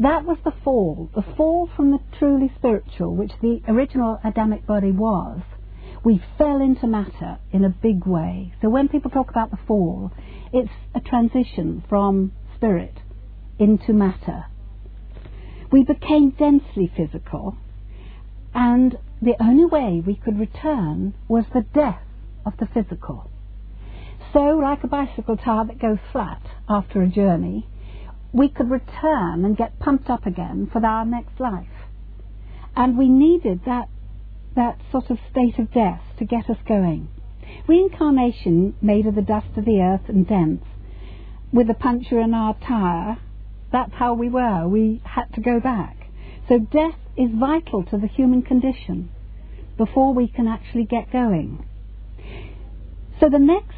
that 0.00 0.24
was 0.24 0.38
the 0.44 0.54
fall. 0.64 1.10
The 1.14 1.24
fall 1.36 1.68
from 1.76 1.90
the 1.90 2.00
truly 2.18 2.50
spiritual, 2.56 3.14
which 3.14 3.32
the 3.42 3.60
original 3.68 4.18
Adamic 4.24 4.66
body 4.66 4.92
was. 4.92 5.40
We 6.04 6.22
fell 6.38 6.62
into 6.62 6.86
matter 6.86 7.38
in 7.52 7.64
a 7.64 7.68
big 7.68 8.06
way. 8.06 8.54
So 8.62 8.70
when 8.70 8.88
people 8.88 9.10
talk 9.10 9.28
about 9.28 9.50
the 9.50 9.58
fall, 9.66 10.12
it's 10.52 10.70
a 10.94 11.00
transition 11.00 11.82
from 11.88 12.32
spirit 12.56 12.94
into 13.58 13.92
matter. 13.92 14.46
We 15.70 15.84
became 15.84 16.30
densely 16.30 16.90
physical, 16.96 17.56
and 18.54 18.96
the 19.20 19.36
only 19.40 19.64
way 19.64 20.02
we 20.04 20.14
could 20.14 20.38
return 20.38 21.14
was 21.28 21.44
the 21.52 21.66
death 21.74 22.00
of 22.46 22.54
the 22.58 22.66
physical. 22.66 23.30
So, 24.32 24.40
like 24.40 24.84
a 24.84 24.88
bicycle 24.88 25.36
tire 25.36 25.66
that 25.66 25.80
goes 25.80 25.98
flat 26.12 26.42
after 26.68 27.02
a 27.02 27.08
journey, 27.08 27.66
we 28.32 28.48
could 28.48 28.70
return 28.70 29.44
and 29.44 29.56
get 29.56 29.78
pumped 29.78 30.10
up 30.10 30.26
again 30.26 30.68
for 30.70 30.84
our 30.84 31.04
next 31.04 31.40
life. 31.40 31.66
And 32.76 32.96
we 32.96 33.08
needed 33.08 33.62
that, 33.66 33.88
that 34.54 34.78
sort 34.92 35.10
of 35.10 35.18
state 35.30 35.58
of 35.58 35.72
death 35.72 36.02
to 36.18 36.24
get 36.24 36.48
us 36.50 36.58
going. 36.66 37.08
Reincarnation, 37.66 38.74
made 38.82 39.06
of 39.06 39.14
the 39.14 39.22
dust 39.22 39.56
of 39.56 39.64
the 39.64 39.80
earth 39.80 40.08
and 40.08 40.28
dense, 40.28 40.64
with 41.52 41.70
a 41.70 41.74
puncture 41.74 42.20
in 42.20 42.34
our 42.34 42.54
tyre, 42.66 43.18
that's 43.72 43.92
how 43.94 44.14
we 44.14 44.28
were. 44.28 44.66
We 44.66 45.02
had 45.04 45.32
to 45.34 45.40
go 45.40 45.60
back. 45.60 45.96
So 46.48 46.58
death 46.58 46.98
is 47.16 47.30
vital 47.34 47.84
to 47.84 47.98
the 47.98 48.06
human 48.06 48.42
condition 48.42 49.10
before 49.76 50.14
we 50.14 50.28
can 50.28 50.48
actually 50.48 50.84
get 50.84 51.12
going. 51.12 51.64
So 53.20 53.28
the 53.28 53.38
next 53.38 53.76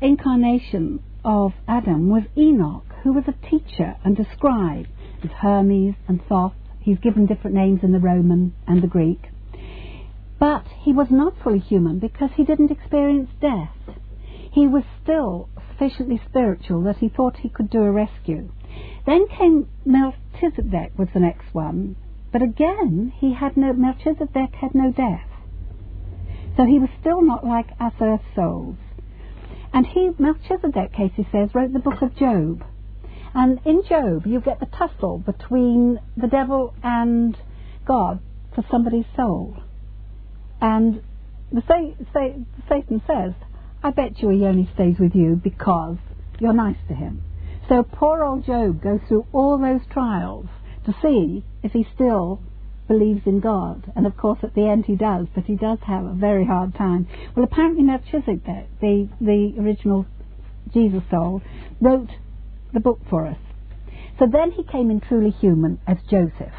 incarnation 0.00 1.00
of 1.24 1.52
Adam 1.68 2.10
was 2.10 2.24
Enoch, 2.36 2.84
who 3.02 3.12
was 3.12 3.24
a 3.28 3.48
teacher 3.48 3.96
and 4.04 4.18
a 4.18 4.26
scribe. 4.36 4.86
There's 5.22 5.34
Hermes 5.34 5.94
and 6.08 6.20
Thoth. 6.28 6.54
He's 6.80 6.98
given 6.98 7.26
different 7.26 7.56
names 7.56 7.80
in 7.82 7.92
the 7.92 8.00
Roman 8.00 8.54
and 8.66 8.82
the 8.82 8.86
Greek. 8.86 9.28
But 10.38 10.66
he 10.80 10.92
was 10.92 11.06
not 11.10 11.34
fully 11.42 11.60
human 11.60 11.98
because 11.98 12.30
he 12.34 12.44
didn't 12.44 12.70
experience 12.70 13.30
death. 13.40 13.96
He 14.52 14.66
was 14.66 14.84
still 15.02 15.48
sufficiently 15.70 16.20
spiritual 16.28 16.82
that 16.82 16.98
he 16.98 17.08
thought 17.08 17.36
he 17.38 17.48
could 17.48 17.70
do 17.70 17.82
a 17.82 17.90
rescue. 17.90 18.50
Then 19.06 19.26
came 19.28 19.68
Melchizedek 19.84 20.92
was 20.98 21.08
the 21.12 21.20
next 21.20 21.52
one, 21.52 21.96
but 22.32 22.42
again 22.42 23.12
he 23.18 23.34
had 23.34 23.56
no 23.56 23.72
Melchizedek 23.72 24.54
had 24.54 24.74
no 24.74 24.92
death. 24.92 25.28
So 26.56 26.64
he 26.64 26.78
was 26.78 26.88
still 27.00 27.22
not 27.22 27.44
like 27.44 27.68
us 27.80 27.92
earth 28.00 28.22
souls. 28.34 28.76
And 29.72 29.86
he, 29.86 30.10
Melchizedek, 30.18 30.92
Cayce 30.92 31.26
says, 31.32 31.50
wrote 31.52 31.72
the 31.72 31.80
book 31.80 32.00
of 32.00 32.14
Job. 32.16 32.64
And 33.34 33.60
in 33.64 33.82
Job, 33.88 34.24
you 34.24 34.40
get 34.40 34.60
the 34.60 34.66
tussle 34.66 35.18
between 35.18 35.98
the 36.16 36.28
devil 36.28 36.72
and 36.84 37.36
God 37.84 38.20
for 38.54 38.64
somebody's 38.70 39.06
soul. 39.16 39.56
And 40.60 41.02
the 41.50 41.62
sa- 41.66 42.04
sa- 42.12 42.38
Satan 42.68 43.02
says, 43.04 43.32
I 43.82 43.90
bet 43.90 44.22
you 44.22 44.28
he 44.28 44.44
only 44.44 44.70
stays 44.74 45.00
with 45.00 45.16
you 45.16 45.34
because 45.42 45.96
you're 46.38 46.52
nice 46.52 46.78
to 46.86 46.94
him. 46.94 47.22
So 47.68 47.82
poor 47.82 48.22
old 48.22 48.44
Job 48.44 48.82
goes 48.82 49.00
through 49.08 49.26
all 49.32 49.58
those 49.58 49.80
trials 49.90 50.46
to 50.84 50.94
see 51.00 51.44
if 51.62 51.72
he 51.72 51.86
still 51.94 52.40
believes 52.86 53.22
in 53.26 53.40
God. 53.40 53.90
And 53.96 54.06
of 54.06 54.16
course, 54.18 54.40
at 54.42 54.54
the 54.54 54.68
end 54.68 54.84
he 54.84 54.96
does, 54.96 55.26
but 55.34 55.44
he 55.44 55.56
does 55.56 55.78
have 55.86 56.04
a 56.04 56.12
very 56.12 56.44
hard 56.44 56.74
time. 56.74 57.08
Well, 57.34 57.44
apparently 57.44 57.82
Melchizedek, 57.82 58.68
the, 58.80 59.08
the 59.20 59.54
original 59.58 60.04
Jesus 60.74 61.02
soul, 61.10 61.40
wrote 61.80 62.10
the 62.74 62.80
book 62.80 63.00
for 63.08 63.26
us. 63.26 63.38
So 64.18 64.26
then 64.30 64.50
he 64.50 64.62
came 64.62 64.90
in 64.90 65.00
truly 65.00 65.30
human 65.30 65.80
as 65.86 65.96
Joseph. 66.10 66.52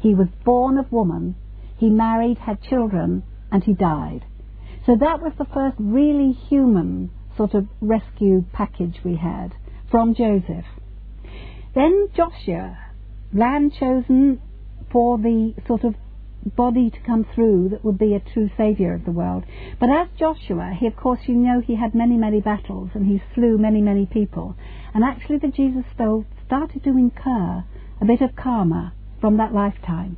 He 0.00 0.14
was 0.14 0.28
born 0.44 0.78
of 0.78 0.90
woman, 0.90 1.36
he 1.78 1.88
married, 1.88 2.38
had 2.38 2.60
children, 2.62 3.22
and 3.52 3.62
he 3.62 3.72
died. 3.72 4.24
So 4.84 4.96
that 4.96 5.22
was 5.22 5.32
the 5.38 5.44
first 5.44 5.76
really 5.78 6.32
human 6.32 7.10
sort 7.36 7.54
of 7.54 7.68
rescue 7.80 8.44
package 8.52 8.98
we 9.04 9.16
had 9.16 9.54
from 9.90 10.14
Joseph. 10.14 10.64
Then 11.74 12.08
Joshua, 12.14 12.78
land 13.32 13.72
chosen 13.78 14.40
for 14.90 15.18
the 15.18 15.54
sort 15.66 15.84
of 15.84 15.94
body 16.56 16.90
to 16.90 16.98
come 17.00 17.26
through 17.34 17.68
that 17.68 17.84
would 17.84 17.98
be 17.98 18.14
a 18.14 18.20
true 18.32 18.50
saviour 18.56 18.94
of 18.94 19.04
the 19.04 19.10
world. 19.10 19.44
But 19.78 19.90
as 19.90 20.08
Joshua, 20.18 20.72
he 20.78 20.86
of 20.86 20.96
course 20.96 21.20
you 21.26 21.34
know 21.34 21.60
he 21.60 21.76
had 21.76 21.94
many, 21.94 22.16
many 22.16 22.40
battles 22.40 22.90
and 22.94 23.06
he 23.06 23.22
slew 23.34 23.58
many, 23.58 23.80
many 23.80 24.06
people. 24.06 24.56
And 24.94 25.04
actually 25.04 25.38
the 25.38 25.48
Jesus 25.48 25.84
soul 25.98 26.24
started 26.46 26.82
to 26.84 26.90
incur 26.90 27.64
a 28.00 28.04
bit 28.04 28.22
of 28.22 28.34
karma 28.34 28.94
from 29.20 29.36
that 29.36 29.52
lifetime. 29.52 30.16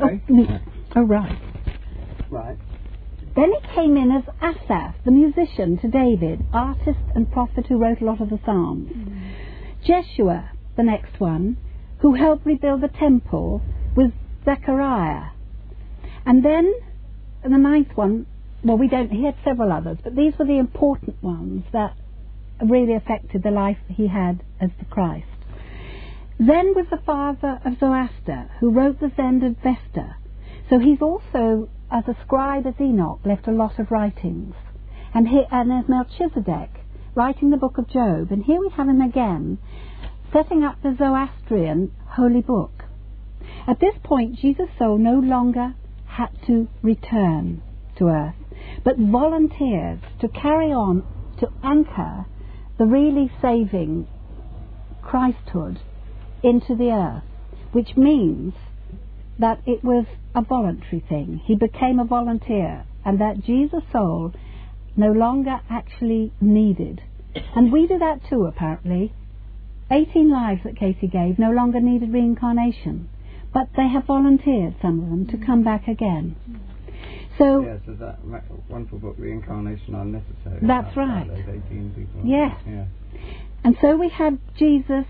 Okay. 0.00 0.22
Oh, 0.30 0.60
oh 0.96 1.02
right. 1.02 1.38
Right. 2.30 2.58
Then 3.34 3.52
he 3.52 3.74
came 3.74 3.96
in 3.96 4.10
as 4.10 4.24
Asaph, 4.42 4.94
the 5.04 5.10
musician 5.10 5.78
to 5.78 5.88
David, 5.88 6.44
artist 6.52 7.00
and 7.14 7.30
prophet 7.32 7.66
who 7.66 7.78
wrote 7.78 8.00
a 8.00 8.04
lot 8.04 8.20
of 8.20 8.28
the 8.28 8.38
Psalms. 8.44 8.90
Mm. 8.90 9.32
Jeshua, 9.84 10.50
the 10.76 10.82
next 10.82 11.18
one, 11.18 11.56
who 12.00 12.14
helped 12.14 12.44
rebuild 12.44 12.82
the 12.82 12.88
temple, 12.88 13.62
was 13.96 14.10
Zechariah. 14.44 15.30
And 16.26 16.44
then 16.44 16.74
the 17.42 17.58
ninth 17.58 17.96
one, 17.96 18.26
well, 18.62 18.76
we 18.78 18.88
don't, 18.88 19.10
he 19.10 19.24
had 19.24 19.34
several 19.44 19.72
others, 19.72 19.98
but 20.04 20.14
these 20.14 20.34
were 20.38 20.44
the 20.44 20.58
important 20.58 21.22
ones 21.22 21.64
that 21.72 21.96
really 22.64 22.94
affected 22.94 23.42
the 23.42 23.50
life 23.50 23.78
he 23.88 24.08
had 24.08 24.42
as 24.60 24.70
the 24.78 24.84
Christ. 24.84 25.26
Then 26.38 26.74
was 26.74 26.86
the 26.90 27.00
father 27.04 27.60
of 27.64 27.78
Zoroaster, 27.78 28.50
who 28.60 28.70
wrote 28.70 29.00
the 29.00 29.10
Zend 29.16 29.42
Avesta. 29.42 30.16
So 30.70 30.78
he's 30.78 31.00
also, 31.00 31.68
as 31.92 32.08
a 32.08 32.16
scribe 32.24 32.66
as 32.66 32.80
Enoch, 32.80 33.20
left 33.24 33.46
a 33.46 33.52
lot 33.52 33.78
of 33.78 33.90
writings. 33.90 34.54
And, 35.14 35.28
he, 35.28 35.42
and 35.50 35.70
as 35.70 35.88
Melchizedek, 35.88 36.70
writing 37.14 37.50
the 37.50 37.58
book 37.58 37.76
of 37.76 37.88
Job. 37.88 38.32
And 38.32 38.42
here 38.42 38.58
we 38.58 38.70
have 38.70 38.88
him 38.88 39.02
again, 39.02 39.58
setting 40.32 40.64
up 40.64 40.82
the 40.82 40.94
Zoroastrian 40.96 41.92
holy 42.06 42.40
book. 42.40 42.84
At 43.66 43.78
this 43.78 43.94
point, 44.02 44.36
Jesus' 44.36 44.70
soul 44.78 44.96
no 44.96 45.18
longer 45.18 45.74
had 46.06 46.30
to 46.46 46.68
return 46.82 47.62
to 47.96 48.08
earth, 48.08 48.34
but 48.84 48.98
volunteered 48.98 50.00
to 50.20 50.28
carry 50.28 50.72
on, 50.72 51.04
to 51.40 51.48
anchor 51.62 52.24
the 52.78 52.86
really 52.86 53.30
saving 53.42 54.06
Christhood 55.02 55.78
into 56.42 56.74
the 56.74 56.90
earth, 56.90 57.24
which 57.72 57.96
means 57.96 58.54
that 59.42 59.60
it 59.66 59.84
was 59.84 60.06
a 60.34 60.42
voluntary 60.42 61.04
thing. 61.08 61.40
He 61.44 61.54
became 61.54 61.98
a 61.98 62.04
volunteer, 62.04 62.84
and 63.04 63.20
that 63.20 63.44
Jesus' 63.44 63.82
soul 63.92 64.32
no 64.96 65.12
longer 65.12 65.60
actually 65.68 66.32
needed. 66.40 67.02
And 67.54 67.72
we 67.72 67.86
do 67.86 67.98
that 67.98 68.20
too, 68.28 68.44
apparently. 68.44 69.12
18 69.90 70.30
lives 70.30 70.60
that 70.64 70.76
Cayce 70.76 71.10
gave 71.10 71.38
no 71.38 71.50
longer 71.50 71.80
needed 71.80 72.12
reincarnation, 72.12 73.08
but 73.52 73.68
they 73.76 73.88
have 73.88 74.04
volunteered, 74.06 74.74
some 74.80 75.02
of 75.02 75.10
them, 75.10 75.26
to 75.26 75.46
come 75.46 75.62
back 75.62 75.86
again. 75.88 76.36
So, 77.38 77.62
Yeah, 77.62 77.78
so 77.84 77.92
that 77.92 78.18
wonderful 78.68 78.98
book, 78.98 79.16
Reincarnation 79.18 79.94
Unnecessary. 79.94 80.60
That's 80.62 80.92
about 80.92 80.96
right. 80.96 81.28
Those 81.28 81.62
18 81.66 81.94
people. 81.96 82.22
Yes. 82.24 82.60
Yeah. 82.66 82.84
and 83.64 83.76
so 83.80 83.96
we 83.96 84.08
had 84.08 84.38
Jesus, 84.56 85.06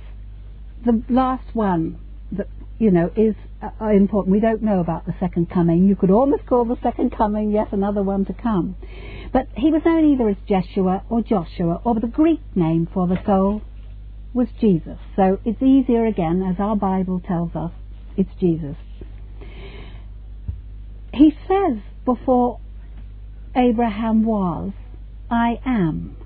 the 0.84 1.02
last 1.08 1.54
one 1.54 1.98
that, 2.32 2.48
you 2.82 2.90
know, 2.90 3.12
is 3.16 3.36
uh, 3.62 3.86
important. 3.90 4.32
We 4.32 4.40
don't 4.40 4.60
know 4.60 4.80
about 4.80 5.06
the 5.06 5.14
second 5.20 5.48
coming. 5.48 5.86
You 5.86 5.94
could 5.94 6.10
almost 6.10 6.46
call 6.46 6.64
the 6.64 6.76
second 6.82 7.16
coming 7.16 7.52
yet 7.52 7.68
another 7.70 8.02
one 8.02 8.24
to 8.24 8.32
come. 8.32 8.74
But 9.32 9.46
he 9.56 9.70
was 9.70 9.82
known 9.86 10.12
either 10.12 10.28
as 10.28 10.36
Jeshua 10.48 11.04
or 11.08 11.22
Joshua, 11.22 11.80
or 11.84 11.94
the 11.94 12.08
Greek 12.08 12.40
name 12.56 12.88
for 12.92 13.06
the 13.06 13.18
soul 13.24 13.62
was 14.34 14.48
Jesus. 14.60 14.98
So 15.14 15.38
it's 15.44 15.62
easier 15.62 16.06
again, 16.06 16.42
as 16.42 16.56
our 16.58 16.74
Bible 16.74 17.20
tells 17.20 17.54
us, 17.54 17.70
it's 18.16 18.34
Jesus. 18.40 18.74
He 21.14 21.32
says 21.46 21.78
before 22.04 22.58
Abraham 23.54 24.24
was, 24.24 24.72
I 25.30 25.60
am. 25.64 26.16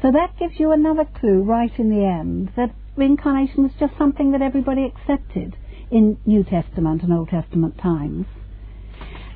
So 0.00 0.10
that 0.10 0.38
gives 0.38 0.58
you 0.58 0.72
another 0.72 1.04
clue 1.04 1.42
right 1.42 1.72
in 1.78 1.90
the 1.90 2.02
end 2.02 2.52
that 2.56 2.74
reincarnation 2.96 3.64
was 3.64 3.72
just 3.78 3.92
something 3.98 4.32
that 4.32 4.40
everybody 4.40 4.86
accepted 4.86 5.54
in 5.90 6.18
New 6.26 6.44
Testament 6.44 7.02
and 7.02 7.12
Old 7.12 7.28
Testament 7.28 7.78
times. 7.78 8.26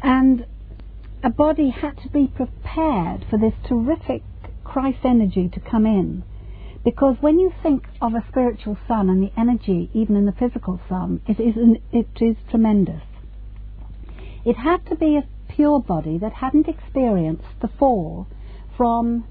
And 0.03 0.47
a 1.23 1.31
body 1.31 1.71
had 1.71 1.97
to 2.03 2.09
be 2.09 2.27
prepared 2.27 3.27
for 3.29 3.39
this 3.39 3.53
terrific 3.69 4.23
Christ 4.65 5.01
energy 5.05 5.49
to 5.53 5.61
come 5.61 5.87
in. 5.87 6.25
Because 6.83 7.17
when 7.21 7.39
you 7.39 7.53
think 7.63 7.87
of 8.01 8.15
a 8.15 8.25
spiritual 8.31 8.79
sun 8.89 9.11
and 9.11 9.23
the 9.23 9.33
energy, 9.39 9.91
even 9.93 10.17
in 10.17 10.25
the 10.25 10.33
physical 10.33 10.81
sun, 10.89 11.21
it 11.29 11.39
is, 11.39 11.57
an, 11.57 11.77
it 11.93 12.09
is 12.21 12.37
tremendous. 12.49 13.03
It 14.45 14.57
had 14.57 14.87
to 14.87 14.97
be 14.97 15.17
a 15.17 15.29
pure 15.55 15.81
body 15.81 16.17
that 16.19 16.33
hadn't 16.33 16.69
experienced 16.69 17.45
the 17.61 17.69
fall 17.79 18.27
from 18.77 19.27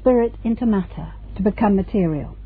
spirit 0.00 0.34
into 0.42 0.66
matter. 0.66 1.12
to 1.36 1.42
become 1.42 1.76
material. 1.76 2.36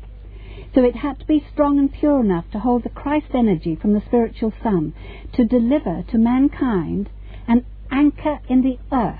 So 0.73 0.85
it 0.85 0.95
had 0.95 1.19
to 1.19 1.25
be 1.25 1.45
strong 1.51 1.79
and 1.79 1.91
pure 1.91 2.21
enough 2.21 2.45
to 2.51 2.59
hold 2.59 2.83
the 2.83 2.89
Christ 2.89 3.33
energy 3.33 3.75
from 3.75 3.91
the 3.91 4.01
spiritual 4.05 4.53
sun 4.63 4.93
to 5.33 5.43
deliver 5.43 6.03
to 6.03 6.17
mankind 6.17 7.09
an 7.45 7.65
anchor 7.91 8.39
in 8.47 8.61
the 8.61 8.79
earth 8.89 9.19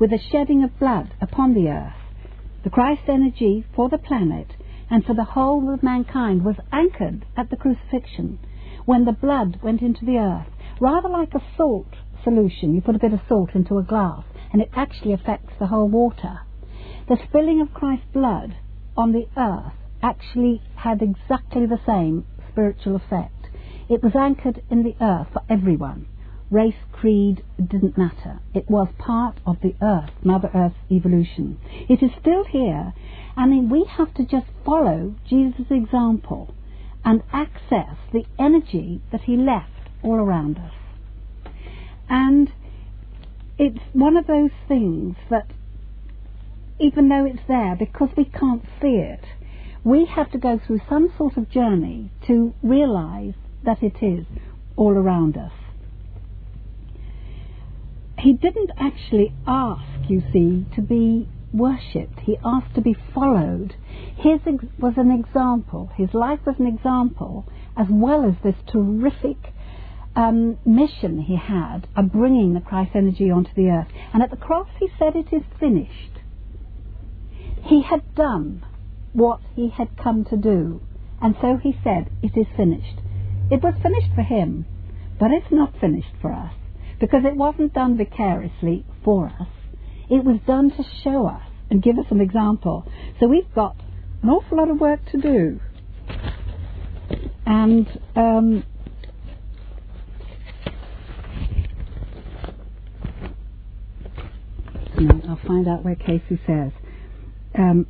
with 0.00 0.12
a 0.12 0.18
shedding 0.18 0.64
of 0.64 0.76
blood 0.80 1.14
upon 1.20 1.54
the 1.54 1.68
earth. 1.68 1.94
The 2.64 2.70
Christ 2.70 3.02
energy 3.06 3.64
for 3.76 3.88
the 3.88 3.98
planet 3.98 4.56
and 4.90 5.04
for 5.04 5.14
the 5.14 5.22
whole 5.22 5.72
of 5.72 5.84
mankind 5.84 6.44
was 6.44 6.56
anchored 6.72 7.24
at 7.36 7.50
the 7.50 7.56
crucifixion 7.56 8.40
when 8.84 9.04
the 9.04 9.12
blood 9.12 9.60
went 9.62 9.82
into 9.82 10.04
the 10.04 10.18
earth, 10.18 10.48
rather 10.80 11.08
like 11.08 11.32
a 11.34 11.44
salt 11.56 11.94
solution. 12.24 12.74
You 12.74 12.80
put 12.80 12.96
a 12.96 12.98
bit 12.98 13.12
of 13.12 13.20
salt 13.28 13.50
into 13.54 13.78
a 13.78 13.84
glass 13.84 14.24
and 14.52 14.60
it 14.60 14.70
actually 14.74 15.12
affects 15.12 15.52
the 15.60 15.68
whole 15.68 15.88
water. 15.88 16.40
The 17.08 17.18
spilling 17.28 17.60
of 17.60 17.72
Christ's 17.72 18.06
blood 18.12 18.56
on 18.96 19.12
the 19.12 19.28
earth 19.36 19.74
actually 20.02 20.62
had 20.76 21.02
exactly 21.02 21.66
the 21.66 21.80
same 21.86 22.24
spiritual 22.50 22.96
effect. 22.96 23.48
It 23.88 24.02
was 24.02 24.14
anchored 24.14 24.62
in 24.70 24.82
the 24.82 24.96
earth 25.00 25.28
for 25.32 25.42
everyone. 25.48 26.06
Race, 26.50 26.74
creed, 26.92 27.44
didn't 27.56 27.98
matter. 27.98 28.40
It 28.54 28.70
was 28.70 28.88
part 28.98 29.38
of 29.44 29.56
the 29.62 29.74
earth, 29.82 30.10
Mother 30.22 30.50
Earth's 30.54 30.76
evolution. 30.90 31.58
It 31.88 32.02
is 32.02 32.10
still 32.20 32.44
here, 32.44 32.94
and 33.36 33.70
we 33.70 33.84
have 33.84 34.14
to 34.14 34.24
just 34.24 34.46
follow 34.64 35.14
Jesus' 35.28 35.66
example 35.70 36.54
and 37.04 37.22
access 37.32 37.96
the 38.12 38.24
energy 38.38 39.02
that 39.12 39.22
he 39.22 39.36
left 39.36 39.70
all 40.02 40.14
around 40.14 40.58
us. 40.58 40.72
And 42.08 42.50
it's 43.58 43.78
one 43.92 44.16
of 44.16 44.26
those 44.26 44.50
things 44.66 45.16
that, 45.30 45.50
even 46.78 47.08
though 47.08 47.26
it's 47.26 47.46
there, 47.46 47.76
because 47.78 48.08
we 48.16 48.24
can't 48.24 48.64
see 48.80 48.96
it, 48.96 49.24
we 49.84 50.06
have 50.06 50.30
to 50.32 50.38
go 50.38 50.60
through 50.66 50.80
some 50.88 51.12
sort 51.16 51.36
of 51.36 51.50
journey 51.50 52.10
to 52.26 52.54
realize 52.62 53.34
that 53.64 53.82
it 53.82 54.02
is 54.02 54.26
all 54.76 54.92
around 54.92 55.36
us. 55.36 55.52
He 58.18 58.32
didn't 58.32 58.70
actually 58.76 59.32
ask, 59.46 60.08
you 60.08 60.22
see, 60.32 60.66
to 60.74 60.82
be 60.82 61.28
worshipped. 61.52 62.20
He 62.20 62.36
asked 62.44 62.74
to 62.74 62.80
be 62.80 62.96
followed. 63.14 63.74
His 64.16 64.40
ex- 64.46 64.64
was 64.78 64.94
an 64.96 65.10
example. 65.10 65.90
His 65.96 66.12
life 66.12 66.40
was 66.44 66.56
an 66.58 66.66
example, 66.66 67.46
as 67.76 67.86
well 67.88 68.24
as 68.24 68.34
this 68.42 68.56
terrific 68.72 69.36
um, 70.16 70.58
mission 70.64 71.20
he 71.20 71.36
had 71.36 71.86
of 71.96 72.12
bringing 72.12 72.54
the 72.54 72.60
Christ 72.60 72.90
energy 72.94 73.30
onto 73.30 73.54
the 73.54 73.68
earth. 73.70 73.88
And 74.12 74.22
at 74.22 74.30
the 74.30 74.36
cross, 74.36 74.68
he 74.80 74.88
said, 74.98 75.14
It 75.14 75.32
is 75.32 75.42
finished. 75.60 76.18
He 77.64 77.82
had 77.82 78.02
done 78.14 78.64
what 79.18 79.40
he 79.54 79.70
had 79.70 79.88
come 80.02 80.24
to 80.26 80.36
do. 80.36 80.80
And 81.20 81.34
so 81.40 81.58
he 81.62 81.78
said, 81.82 82.10
It 82.22 82.38
is 82.38 82.46
finished. 82.56 83.00
It 83.50 83.62
was 83.62 83.74
finished 83.82 84.14
for 84.14 84.22
him, 84.22 84.66
but 85.18 85.30
it's 85.30 85.50
not 85.50 85.74
finished 85.80 86.14
for 86.20 86.32
us 86.32 86.52
because 87.00 87.22
it 87.24 87.36
wasn't 87.36 87.74
done 87.74 87.96
vicariously 87.96 88.84
for 89.04 89.26
us. 89.26 89.48
It 90.10 90.24
was 90.24 90.40
done 90.46 90.70
to 90.70 90.82
show 91.02 91.26
us 91.26 91.42
and 91.70 91.82
give 91.82 91.98
us 91.98 92.06
an 92.10 92.20
example. 92.20 92.84
So 93.20 93.26
we've 93.26 93.52
got 93.54 93.76
an 94.22 94.30
awful 94.30 94.58
lot 94.58 94.70
of 94.70 94.80
work 94.80 95.00
to 95.12 95.18
do. 95.20 95.60
And 97.46 97.86
um, 98.16 98.64
I'll 105.28 105.40
find 105.46 105.68
out 105.68 105.84
where 105.84 105.94
Cayce 105.94 106.22
says. 106.46 106.72
Um, 107.56 107.86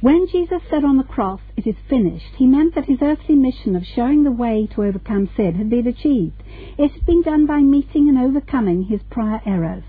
when 0.00 0.28
Jesus 0.28 0.62
said 0.70 0.84
on 0.84 0.96
the 0.96 1.02
cross, 1.02 1.40
It 1.56 1.66
is 1.66 1.74
finished, 1.88 2.36
he 2.36 2.46
meant 2.46 2.76
that 2.76 2.84
his 2.84 3.02
earthly 3.02 3.34
mission 3.34 3.74
of 3.74 3.84
showing 3.84 4.22
the 4.22 4.30
way 4.30 4.68
to 4.74 4.84
overcome 4.84 5.28
sin 5.36 5.54
had 5.54 5.68
been 5.68 5.88
achieved. 5.88 6.40
It 6.78 6.92
had 6.92 7.04
been 7.04 7.22
done 7.22 7.46
by 7.46 7.62
meeting 7.62 8.08
and 8.08 8.16
overcoming 8.16 8.84
his 8.84 9.00
prior 9.10 9.42
errors. 9.44 9.82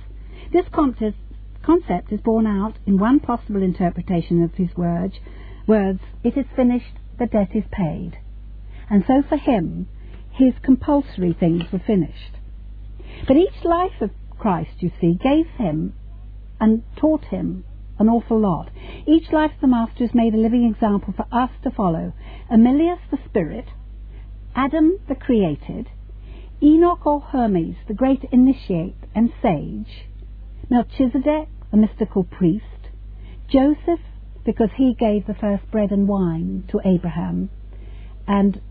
This 0.51 0.65
concept, 0.71 2.11
is 2.11 2.21
borne 2.21 2.47
out 2.47 2.79
in 2.87 2.97
one 2.97 3.19
possible 3.19 3.61
interpretation 3.61 4.41
of 4.41 4.55
his 4.55 4.75
words, 4.75 5.19
words, 5.67 5.99
It 6.23 6.35
is 6.35 6.45
finished, 6.55 6.95
the 7.19 7.27
debt 7.27 7.51
is 7.53 7.65
paid. 7.71 8.17
And 8.89 9.03
so 9.05 9.21
for 9.21 9.37
him, 9.37 9.87
his 10.31 10.55
compulsory 10.63 11.33
things 11.33 11.71
were 11.71 11.83
finished. 11.85 12.37
But 13.27 13.37
each 13.37 13.63
life 13.63 14.01
of 14.01 14.09
Christ, 14.39 14.81
you 14.81 14.91
see, 14.99 15.13
gave 15.13 15.45
him 15.57 15.93
and 16.59 16.81
taught 16.95 17.25
him 17.25 17.63
an 17.99 18.09
awful 18.09 18.39
lot. 18.39 18.69
Each 19.05 19.31
life 19.31 19.51
of 19.55 19.62
the 19.62 19.67
Master 19.67 20.05
is 20.05 20.13
made 20.13 20.33
a 20.33 20.38
living 20.38 20.65
example 20.65 21.13
for 21.15 21.25
us 21.31 21.51
to 21.63 21.71
follow. 21.71 22.13
Amilius 22.51 22.99
the 23.12 23.17
Spirit, 23.25 23.65
Adam 24.55 24.97
the 25.07 25.15
Created, 25.15 25.88
Enoch 26.63 27.05
or 27.05 27.21
Hermes, 27.21 27.75
the 27.88 27.93
great 27.93 28.23
initiate 28.31 28.95
and 29.13 29.31
sage, 29.41 30.07
Melchizedek, 30.69 31.49
the 31.71 31.77
mystical 31.77 32.23
priest, 32.23 32.63
Joseph, 33.49 33.99
because 34.45 34.69
he 34.77 34.95
gave 34.97 35.27
the 35.27 35.33
first 35.33 35.69
bread 35.71 35.91
and 35.91 36.07
wine 36.07 36.63
to 36.71 36.79
Abraham, 36.85 37.49
and 38.27 38.62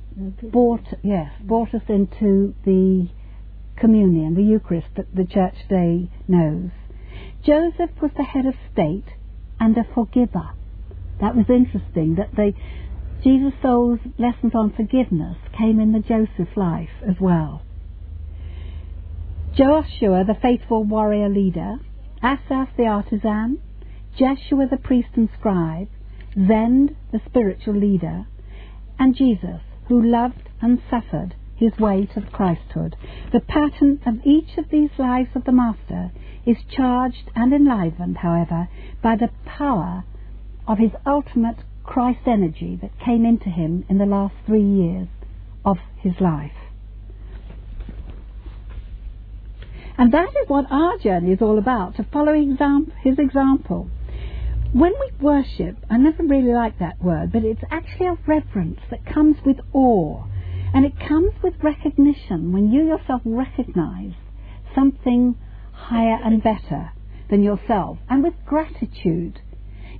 brought, 0.43 0.87
yes, 1.03 1.31
brought 1.43 1.75
us 1.75 1.83
into 1.88 2.55
the 2.64 3.09
communion, 3.77 4.35
the 4.35 4.43
Eucharist 4.43 4.88
that 4.97 5.14
the 5.14 5.25
church 5.25 5.55
today 5.69 6.11
knows. 6.27 6.71
Joseph 7.42 7.90
was 8.03 8.11
the 8.16 8.24
head 8.24 8.46
of 8.46 8.55
state 8.72 9.07
and 9.61 9.77
a 9.77 9.85
forgiver. 9.94 10.51
That 11.20 11.37
was 11.37 11.46
interesting 11.48 12.16
that 12.16 12.35
the 12.35 12.53
Jesus' 13.22 13.55
soul's 13.62 14.01
lessons 14.18 14.55
on 14.55 14.72
forgiveness 14.72 15.37
came 15.57 15.81
in 15.81 15.92
the 15.92 16.01
Joseph 16.01 16.57
life 16.57 17.03
as 17.07 17.16
well. 17.20 17.62
Joshua, 19.57 20.24
the 20.24 20.38
faithful 20.40 20.85
warrior 20.85 21.29
leader, 21.29 21.79
Asaph 22.22 22.77
the 22.77 22.87
artisan, 22.87 23.59
Jeshua 24.16 24.68
the 24.68 24.77
priest 24.77 25.09
and 25.14 25.29
scribe, 25.38 25.88
Zend 26.35 26.94
the 27.11 27.20
spiritual 27.27 27.74
leader, 27.74 28.27
and 28.98 29.16
Jesus, 29.16 29.61
who 29.88 30.01
loved 30.01 30.48
and 30.61 30.81
suffered 30.90 31.35
his 31.59 31.77
way 31.79 32.07
to 32.14 32.21
Christhood. 32.21 32.94
The 33.33 33.40
pattern 33.40 34.01
of 34.07 34.25
each 34.25 34.57
of 34.57 34.71
these 34.71 34.90
lives 34.97 35.31
of 35.35 35.44
the 35.44 35.53
Master 35.53 36.12
is 36.47 36.57
charged 36.75 37.31
and 37.35 37.53
enlivened, 37.53 38.18
however, 38.18 38.68
by 39.03 39.16
the 39.16 39.31
power 39.44 40.05
of 40.66 40.79
his 40.79 40.92
ultimate 41.05 41.59
Christ 41.83 42.21
energy 42.27 42.79
that 42.81 42.99
came 43.05 43.25
into 43.25 43.49
him 43.49 43.85
in 43.88 43.99
the 43.99 44.07
last 44.07 44.35
three 44.47 44.62
years 44.62 45.09
of 45.64 45.79
his 45.97 46.12
life. 46.21 46.53
And 49.97 50.12
that 50.12 50.29
is 50.29 50.49
what 50.49 50.66
our 50.71 50.97
journey 50.99 51.33
is 51.33 51.42
all 51.42 51.59
about, 51.59 51.97
to 51.97 52.05
follow 52.05 52.33
exam- 52.33 52.92
his 53.03 53.18
example. 53.18 53.90
When 54.73 54.92
we 55.01 55.11
worship, 55.21 55.77
I 55.90 55.97
never 55.97 56.23
really 56.23 56.53
like 56.53 56.79
that 56.79 57.03
word, 57.03 57.33
but 57.33 57.42
it's 57.42 57.62
actually 57.68 58.07
a 58.07 58.18
reverence 58.27 58.81
that 58.90 59.05
comes 59.05 59.38
with 59.44 59.57
awe 59.73 60.23
and 60.75 60.85
it 60.85 60.99
comes 60.99 61.33
with 61.43 61.55
recognition 61.63 62.53
when 62.53 62.71
you 62.71 62.87
yourself 62.87 63.23
recognize 63.25 64.13
something 64.75 65.37
higher 65.73 66.19
and 66.23 66.43
better 66.43 66.93
than 67.31 67.43
yourself, 67.43 67.99
and 68.09 68.23
with 68.23 68.35
gratitude. 68.47 69.41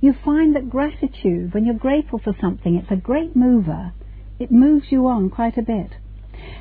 You 0.01 0.13
find 0.25 0.55
that 0.55 0.69
gratitude, 0.69 1.53
when 1.53 1.65
you're 1.65 1.75
grateful 1.75 2.19
for 2.19 2.35
something, 2.39 2.75
it's 2.75 2.91
a 2.91 2.95
great 2.95 3.35
mover. 3.35 3.93
It 4.39 4.51
moves 4.51 4.91
you 4.91 5.07
on 5.07 5.29
quite 5.29 5.57
a 5.57 5.61
bit. 5.61 5.91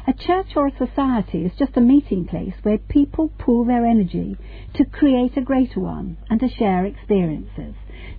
A 0.07 0.13
church 0.13 0.57
or 0.57 0.67
a 0.67 0.77
society 0.77 1.45
is 1.45 1.53
just 1.59 1.77
a 1.77 1.81
meeting 1.81 2.27
place 2.27 2.55
where 2.63 2.79
people 2.79 3.31
pool 3.39 3.65
their 3.65 3.87
energy 3.87 4.37
to 4.75 4.85
create 4.85 5.37
a 5.37 5.41
greater 5.43 5.81
one 5.81 6.17
and 6.29 6.41
to 6.41 6.49
share 6.49 6.85
experiences. 6.85 7.75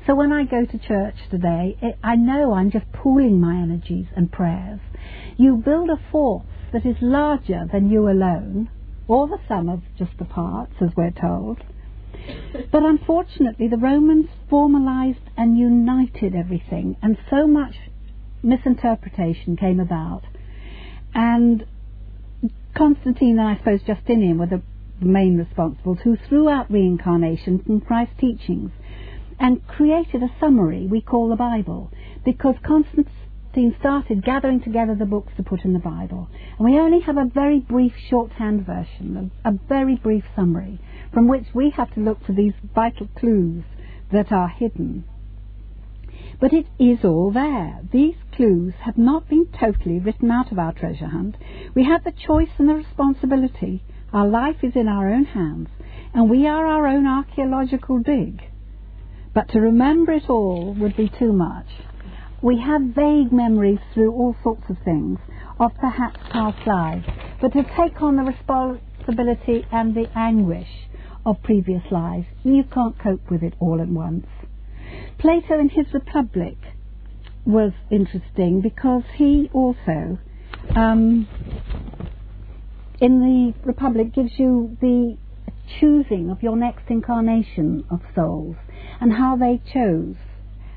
So 0.09 0.15
when 0.15 0.33
I 0.33 0.43
go 0.43 0.65
to 0.65 0.77
church 0.79 1.13
today, 1.29 1.77
it, 1.83 1.99
I 2.03 2.15
know 2.15 2.53
I'm 2.53 2.71
just 2.71 2.91
pooling 2.91 3.39
my 3.39 3.61
energies 3.61 4.07
and 4.15 4.31
prayers. 4.31 4.79
You 5.37 5.57
build 5.57 5.91
a 5.91 6.01
force 6.11 6.47
that 6.73 6.83
is 6.83 6.95
larger 6.99 7.67
than 7.71 7.91
you 7.91 8.09
alone, 8.09 8.71
or 9.07 9.27
the 9.27 9.37
sum 9.47 9.69
of 9.69 9.83
just 9.99 10.17
the 10.17 10.25
parts, 10.25 10.73
as 10.81 10.89
we're 10.97 11.11
told. 11.11 11.59
But 12.71 12.81
unfortunately, 12.81 13.67
the 13.67 13.77
Romans 13.77 14.29
formalized 14.49 15.29
and 15.37 15.59
united 15.59 16.33
everything, 16.33 16.97
and 17.03 17.15
so 17.29 17.45
much 17.45 17.75
misinterpretation 18.41 19.57
came 19.57 19.79
about. 19.79 20.23
And 21.13 21.67
Constantine 22.75 23.37
and 23.37 23.47
I 23.47 23.57
suppose 23.57 23.81
Justinian 23.85 24.39
were 24.39 24.47
the 24.47 24.63
main 25.01 25.37
responsibles 25.37 26.01
who 26.01 26.17
threw 26.27 26.49
out 26.49 26.71
reincarnation 26.71 27.59
from 27.59 27.81
Christ's 27.81 28.15
teachings 28.19 28.71
and 29.39 29.65
created 29.67 30.21
a 30.21 30.35
summary 30.39 30.85
we 30.85 31.01
call 31.01 31.29
the 31.29 31.35
Bible 31.35 31.91
because 32.25 32.55
Constantine 32.65 33.75
started 33.79 34.23
gathering 34.23 34.61
together 34.61 34.93
the 34.95 35.05
books 35.05 35.31
to 35.37 35.43
put 35.43 35.63
in 35.63 35.73
the 35.73 35.79
Bible. 35.79 36.29
And 36.57 36.65
we 36.65 36.77
only 36.77 36.99
have 36.99 37.17
a 37.17 37.25
very 37.25 37.59
brief 37.59 37.93
shorthand 38.09 38.65
version, 38.65 39.31
a, 39.45 39.49
a 39.49 39.59
very 39.67 39.95
brief 39.95 40.25
summary, 40.35 40.79
from 41.13 41.27
which 41.27 41.45
we 41.53 41.71
have 41.71 41.93
to 41.93 42.01
look 42.01 42.23
for 42.25 42.33
these 42.33 42.53
vital 42.75 43.07
clues 43.17 43.63
that 44.11 44.31
are 44.31 44.49
hidden. 44.49 45.05
But 46.39 46.53
it 46.53 46.67
is 46.77 47.03
all 47.03 47.31
there. 47.31 47.81
These 47.91 48.15
clues 48.33 48.73
have 48.81 48.97
not 48.97 49.27
been 49.27 49.47
totally 49.47 49.99
written 49.99 50.31
out 50.31 50.51
of 50.51 50.59
our 50.59 50.73
treasure 50.73 51.07
hunt. 51.07 51.35
We 51.75 51.83
have 51.85 52.03
the 52.03 52.11
choice 52.13 52.49
and 52.57 52.69
the 52.69 52.75
responsibility. 52.75 53.83
Our 54.13 54.27
life 54.27 54.63
is 54.63 54.75
in 54.75 54.87
our 54.87 55.09
own 55.09 55.25
hands, 55.25 55.69
and 56.13 56.29
we 56.29 56.47
are 56.47 56.65
our 56.65 56.87
own 56.87 57.05
archaeological 57.05 57.99
dig. 57.99 58.41
But 59.33 59.49
to 59.49 59.59
remember 59.59 60.11
it 60.11 60.29
all 60.29 60.75
would 60.79 60.95
be 60.97 61.09
too 61.09 61.31
much. 61.31 61.67
We 62.41 62.59
have 62.61 62.81
vague 62.81 63.31
memories 63.31 63.79
through 63.93 64.13
all 64.13 64.35
sorts 64.43 64.63
of 64.69 64.77
things 64.83 65.19
of 65.59 65.71
perhaps 65.75 66.19
past 66.31 66.65
lives, 66.65 67.05
but 67.41 67.51
to 67.53 67.63
take 67.77 68.01
on 68.01 68.15
the 68.15 68.23
responsibility 68.23 69.65
and 69.71 69.93
the 69.93 70.09
anguish 70.15 70.87
of 71.25 71.43
previous 71.43 71.83
lives, 71.91 72.25
you 72.43 72.63
can't 72.63 72.97
cope 72.97 73.29
with 73.29 73.43
it 73.43 73.53
all 73.59 73.81
at 73.81 73.89
once. 73.89 74.25
Plato 75.17 75.59
in 75.59 75.69
his 75.69 75.93
Republic 75.93 76.57
was 77.45 77.73
interesting 77.91 78.61
because 78.61 79.03
he 79.15 79.49
also, 79.53 80.17
um, 80.75 81.27
in 83.01 83.19
the 83.19 83.53
Republic, 83.67 84.13
gives 84.13 84.31
you 84.37 84.77
the 84.79 85.17
choosing 85.79 86.29
of 86.29 86.41
your 86.41 86.55
next 86.55 86.89
incarnation 86.89 87.83
of 87.91 88.01
souls 88.15 88.55
and 88.99 89.13
how 89.13 89.35
they 89.35 89.61
chose 89.71 90.15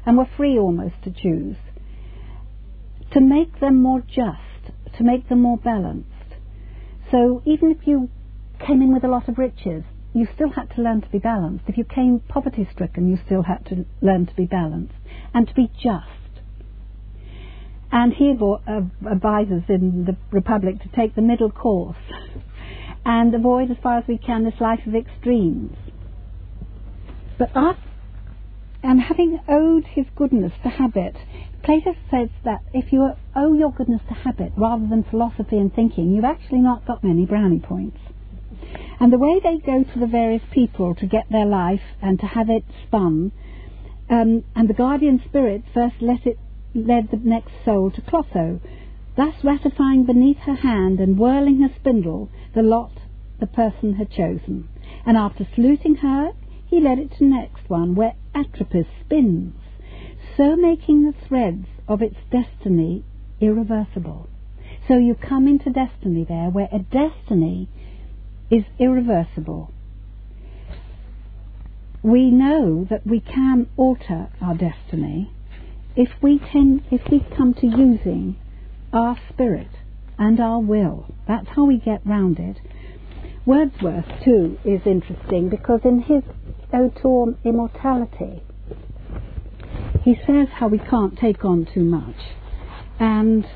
and 0.04 0.16
were 0.16 0.28
free 0.36 0.58
almost 0.58 0.94
to 1.04 1.10
choose 1.10 1.56
to 3.12 3.20
make 3.20 3.60
them 3.60 3.82
more 3.82 4.00
just, 4.00 4.72
to 4.96 5.04
make 5.04 5.28
them 5.28 5.40
more 5.40 5.58
balanced. 5.58 6.08
So 7.10 7.42
even 7.44 7.70
if 7.70 7.86
you 7.86 8.08
came 8.58 8.80
in 8.80 8.92
with 8.92 9.04
a 9.04 9.08
lot 9.08 9.28
of 9.28 9.38
riches, 9.38 9.84
you 10.14 10.26
still 10.34 10.50
had 10.50 10.70
to 10.76 10.82
learn 10.82 11.02
to 11.02 11.08
be 11.08 11.18
balanced. 11.18 11.64
If 11.68 11.76
you 11.76 11.84
came 11.84 12.20
poverty 12.20 12.68
stricken, 12.72 13.08
you 13.08 13.18
still 13.24 13.42
had 13.42 13.66
to 13.66 13.84
learn 14.00 14.26
to 14.26 14.34
be 14.34 14.46
balanced 14.46 14.94
and 15.34 15.46
to 15.46 15.54
be 15.54 15.70
just. 15.82 16.08
And 17.90 18.14
he 18.14 18.34
uh, 18.40 18.80
advises 19.10 19.64
in 19.68 20.06
the 20.06 20.16
Republic 20.30 20.80
to 20.82 20.88
take 20.96 21.14
the 21.14 21.22
middle 21.22 21.50
course 21.50 21.96
and 23.04 23.34
avoid 23.34 23.70
as 23.70 23.76
far 23.82 23.98
as 23.98 24.04
we 24.08 24.16
can 24.16 24.44
this 24.44 24.60
life 24.60 24.80
of 24.86 24.94
extremes. 24.94 25.76
But 27.38 27.50
after, 27.54 27.91
and 28.82 29.00
having 29.00 29.38
owed 29.48 29.84
his 29.86 30.06
goodness 30.16 30.52
to 30.62 30.68
habit, 30.68 31.16
Plato 31.62 31.94
says 32.10 32.28
that 32.44 32.60
if 32.74 32.92
you 32.92 33.12
owe 33.36 33.52
your 33.54 33.70
goodness 33.70 34.02
to 34.08 34.14
habit 34.14 34.52
rather 34.56 34.86
than 34.86 35.04
philosophy 35.04 35.56
and 35.56 35.72
thinking, 35.72 36.10
you've 36.10 36.24
actually 36.24 36.60
not 36.60 36.84
got 36.86 37.04
many 37.04 37.24
brownie 37.24 37.60
points. 37.60 37.98
And 38.98 39.12
the 39.12 39.18
way 39.18 39.40
they 39.42 39.58
go 39.58 39.84
to 39.84 39.98
the 39.98 40.06
various 40.06 40.42
people 40.50 40.94
to 40.96 41.06
get 41.06 41.26
their 41.30 41.46
life 41.46 41.82
and 42.00 42.18
to 42.20 42.26
have 42.26 42.50
it 42.50 42.64
spun, 42.86 43.32
um, 44.10 44.44
and 44.56 44.68
the 44.68 44.74
guardian 44.74 45.22
spirit 45.28 45.62
first 45.72 45.96
let 46.00 46.26
it 46.26 46.38
led 46.74 47.10
the 47.10 47.16
next 47.18 47.52
soul 47.64 47.90
to 47.92 48.00
Clotho, 48.00 48.60
thus 49.16 49.34
ratifying 49.44 50.04
beneath 50.04 50.38
her 50.38 50.54
hand 50.54 50.98
and 51.00 51.18
whirling 51.18 51.60
her 51.60 51.74
spindle 51.78 52.30
the 52.54 52.62
lot 52.62 52.92
the 53.40 53.46
person 53.46 53.94
had 53.94 54.10
chosen. 54.10 54.68
And 55.04 55.16
after 55.16 55.46
saluting 55.54 55.96
her, 55.96 56.30
he 56.72 56.80
led 56.80 56.98
it 56.98 57.12
to 57.18 57.24
next 57.24 57.68
one, 57.68 57.94
where 57.94 58.14
Atropos 58.34 58.86
spins, 59.04 59.52
so 60.38 60.56
making 60.56 61.04
the 61.04 61.12
threads 61.28 61.66
of 61.86 62.00
its 62.00 62.16
destiny 62.30 63.04
irreversible. 63.42 64.26
So 64.88 64.96
you 64.96 65.14
come 65.14 65.46
into 65.46 65.68
destiny 65.68 66.24
there, 66.26 66.48
where 66.48 66.70
a 66.72 66.78
destiny 66.78 67.68
is 68.50 68.64
irreversible. 68.78 69.70
We 72.02 72.30
know 72.30 72.86
that 72.88 73.06
we 73.06 73.20
can 73.20 73.68
alter 73.76 74.30
our 74.40 74.54
destiny 74.54 75.30
if 75.94 76.08
we 76.22 76.38
tend, 76.38 76.84
if 76.90 77.02
we 77.10 77.20
come 77.36 77.52
to 77.52 77.66
using 77.66 78.36
our 78.94 79.18
spirit 79.28 79.68
and 80.18 80.40
our 80.40 80.58
will. 80.58 81.04
That's 81.28 81.48
how 81.48 81.64
we 81.64 81.76
get 81.76 82.00
round 82.06 82.38
it. 82.38 82.56
Wordsworth 83.44 84.06
too 84.24 84.58
is 84.64 84.80
interesting 84.86 85.50
because 85.50 85.80
in 85.84 86.00
his 86.00 86.22
To 86.72 87.36
Immortality, 87.44 88.42
he 90.02 90.14
says 90.26 90.48
how 90.54 90.68
we 90.68 90.78
can't 90.78 91.18
take 91.18 91.44
on 91.44 91.66
too 91.66 91.84
much, 91.84 92.16
and 92.98 93.46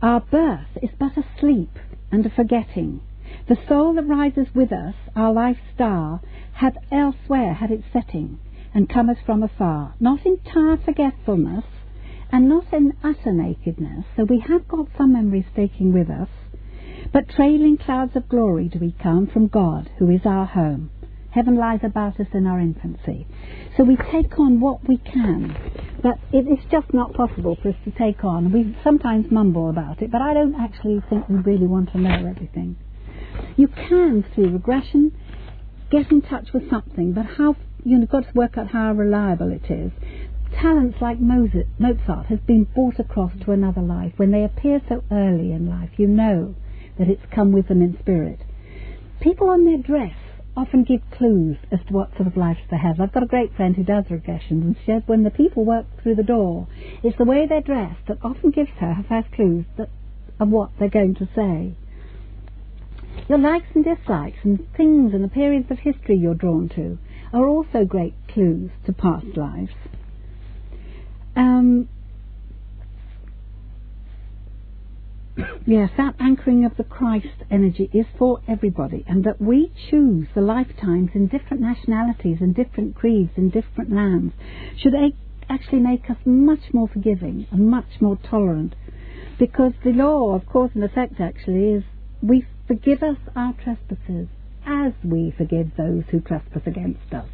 our 0.00 0.20
birth 0.20 0.68
is 0.80 0.90
but 0.96 1.16
a 1.16 1.24
sleep 1.40 1.76
and 2.12 2.24
a 2.24 2.30
forgetting. 2.30 3.00
The 3.48 3.56
soul 3.68 3.94
that 3.94 4.06
rises 4.06 4.46
with 4.54 4.70
us, 4.70 4.94
our 5.16 5.32
life 5.32 5.56
star, 5.74 6.20
hath 6.52 6.76
elsewhere 6.92 7.54
had 7.54 7.72
its 7.72 7.84
setting, 7.92 8.38
and 8.72 8.88
cometh 8.88 9.18
from 9.26 9.42
afar, 9.42 9.94
not 9.98 10.24
in 10.24 10.34
entire 10.34 10.76
forgetfulness, 10.76 11.64
and 12.30 12.48
not 12.48 12.72
in 12.72 12.92
utter 13.02 13.32
nakedness, 13.32 14.04
so 14.14 14.22
we 14.22 14.38
have 14.38 14.68
got 14.68 14.86
some 14.96 15.14
memories 15.14 15.46
taking 15.56 15.92
with 15.92 16.08
us, 16.08 16.28
but 17.12 17.28
trailing 17.28 17.76
clouds 17.76 18.14
of 18.14 18.28
glory 18.28 18.68
do 18.68 18.78
we 18.78 18.94
come 19.02 19.26
from 19.26 19.48
God, 19.48 19.90
who 19.98 20.08
is 20.08 20.24
our 20.24 20.46
home. 20.46 20.88
Heaven 21.32 21.56
lies 21.56 21.80
about 21.82 22.20
us 22.20 22.26
in 22.34 22.46
our 22.46 22.60
infancy. 22.60 23.26
So 23.76 23.84
we 23.84 23.96
take 23.96 24.38
on 24.38 24.60
what 24.60 24.86
we 24.86 24.98
can, 24.98 25.56
but 26.02 26.18
it 26.30 26.46
is 26.46 26.62
just 26.70 26.92
not 26.92 27.14
possible 27.14 27.56
for 27.62 27.70
us 27.70 27.74
to 27.84 27.90
take 27.90 28.22
on. 28.22 28.52
We 28.52 28.76
sometimes 28.84 29.30
mumble 29.30 29.70
about 29.70 30.02
it, 30.02 30.10
but 30.10 30.20
I 30.20 30.34
don't 30.34 30.54
actually 30.54 31.02
think 31.08 31.28
we 31.30 31.36
really 31.36 31.66
want 31.66 31.90
to 31.92 31.98
know 31.98 32.26
everything. 32.28 32.76
You 33.56 33.68
can, 33.68 34.24
through 34.34 34.50
regression, 34.50 35.12
get 35.90 36.12
in 36.12 36.20
touch 36.20 36.52
with 36.52 36.68
something, 36.68 37.12
but 37.12 37.24
how 37.24 37.56
you've 37.82 38.10
got 38.10 38.24
to 38.24 38.32
work 38.34 38.58
out 38.58 38.68
how 38.68 38.92
reliable 38.92 39.52
it 39.52 39.70
is. 39.70 39.90
Talents 40.60 40.98
like 41.00 41.18
Mozart 41.18 42.26
has 42.26 42.40
been 42.40 42.64
brought 42.64 42.98
across 42.98 43.32
to 43.44 43.52
another 43.52 43.80
life. 43.80 44.12
When 44.18 44.32
they 44.32 44.44
appear 44.44 44.82
so 44.86 45.02
early 45.10 45.50
in 45.52 45.66
life, 45.66 45.90
you 45.96 46.08
know 46.08 46.54
that 46.98 47.08
it's 47.08 47.24
come 47.34 47.52
with 47.52 47.68
them 47.68 47.80
in 47.80 47.96
spirit. 48.00 48.40
People 49.22 49.48
on 49.48 49.64
their 49.64 49.78
dress 49.78 50.14
often 50.56 50.84
give 50.84 51.00
clues 51.10 51.56
as 51.70 51.80
to 51.86 51.92
what 51.92 52.14
sort 52.16 52.26
of 52.26 52.36
lives 52.36 52.60
they 52.70 52.76
have. 52.76 53.00
I've 53.00 53.12
got 53.12 53.22
a 53.22 53.26
great 53.26 53.54
friend 53.54 53.74
who 53.74 53.82
does 53.82 54.04
regressions, 54.04 54.62
and 54.62 54.76
she 54.76 54.92
says 54.92 55.02
when 55.06 55.22
the 55.22 55.30
people 55.30 55.64
walk 55.64 55.86
through 56.02 56.16
the 56.16 56.22
door, 56.22 56.68
it's 57.02 57.16
the 57.16 57.24
way 57.24 57.46
they're 57.46 57.60
dressed 57.60 58.06
that 58.08 58.18
often 58.22 58.50
gives 58.50 58.70
her 58.78 58.94
her 58.94 59.04
first 59.08 59.32
clues 59.32 59.64
that, 59.78 59.88
of 60.38 60.48
what 60.48 60.70
they're 60.78 60.88
going 60.90 61.14
to 61.14 61.28
say. 61.34 61.74
Your 63.28 63.38
likes 63.38 63.68
and 63.74 63.84
dislikes 63.84 64.38
and 64.42 64.66
things 64.76 65.14
and 65.14 65.24
the 65.24 65.28
periods 65.28 65.70
of 65.70 65.78
history 65.78 66.16
you're 66.16 66.34
drawn 66.34 66.68
to 66.70 66.98
are 67.32 67.46
also 67.46 67.84
great 67.84 68.14
clues 68.28 68.70
to 68.84 68.92
past 68.92 69.36
lives. 69.36 69.72
Um, 71.34 71.88
yes, 75.66 75.90
that 75.96 76.14
anchoring 76.20 76.64
of 76.64 76.76
the 76.76 76.84
Christ 76.84 77.44
energy 77.50 77.90
is 77.92 78.06
for 78.18 78.40
everybody, 78.48 79.04
and 79.06 79.24
that 79.24 79.40
we 79.40 79.72
choose 79.90 80.28
the 80.34 80.40
lifetimes 80.40 81.10
in 81.14 81.26
different 81.26 81.62
nationalities 81.62 82.38
and 82.40 82.54
different 82.54 82.94
creeds 82.94 83.32
in 83.36 83.50
different 83.50 83.92
lands 83.92 84.34
should 84.76 84.94
actually 85.48 85.80
make 85.80 86.08
us 86.10 86.18
much 86.24 86.72
more 86.72 86.88
forgiving 86.88 87.46
and 87.50 87.68
much 87.68 88.00
more 88.00 88.18
tolerant. 88.28 88.74
Because 89.38 89.72
the 89.84 89.90
law 89.90 90.34
of 90.34 90.46
cause 90.46 90.70
and 90.74 90.84
effect 90.84 91.20
actually 91.20 91.72
is 91.72 91.84
we 92.22 92.46
Forgive 92.68 93.02
us 93.02 93.16
our 93.34 93.52
trespasses 93.54 94.28
as 94.64 94.92
we 95.04 95.30
forgive 95.36 95.72
those 95.76 96.04
who 96.10 96.20
trespass 96.20 96.62
against 96.64 97.12
us. 97.12 97.28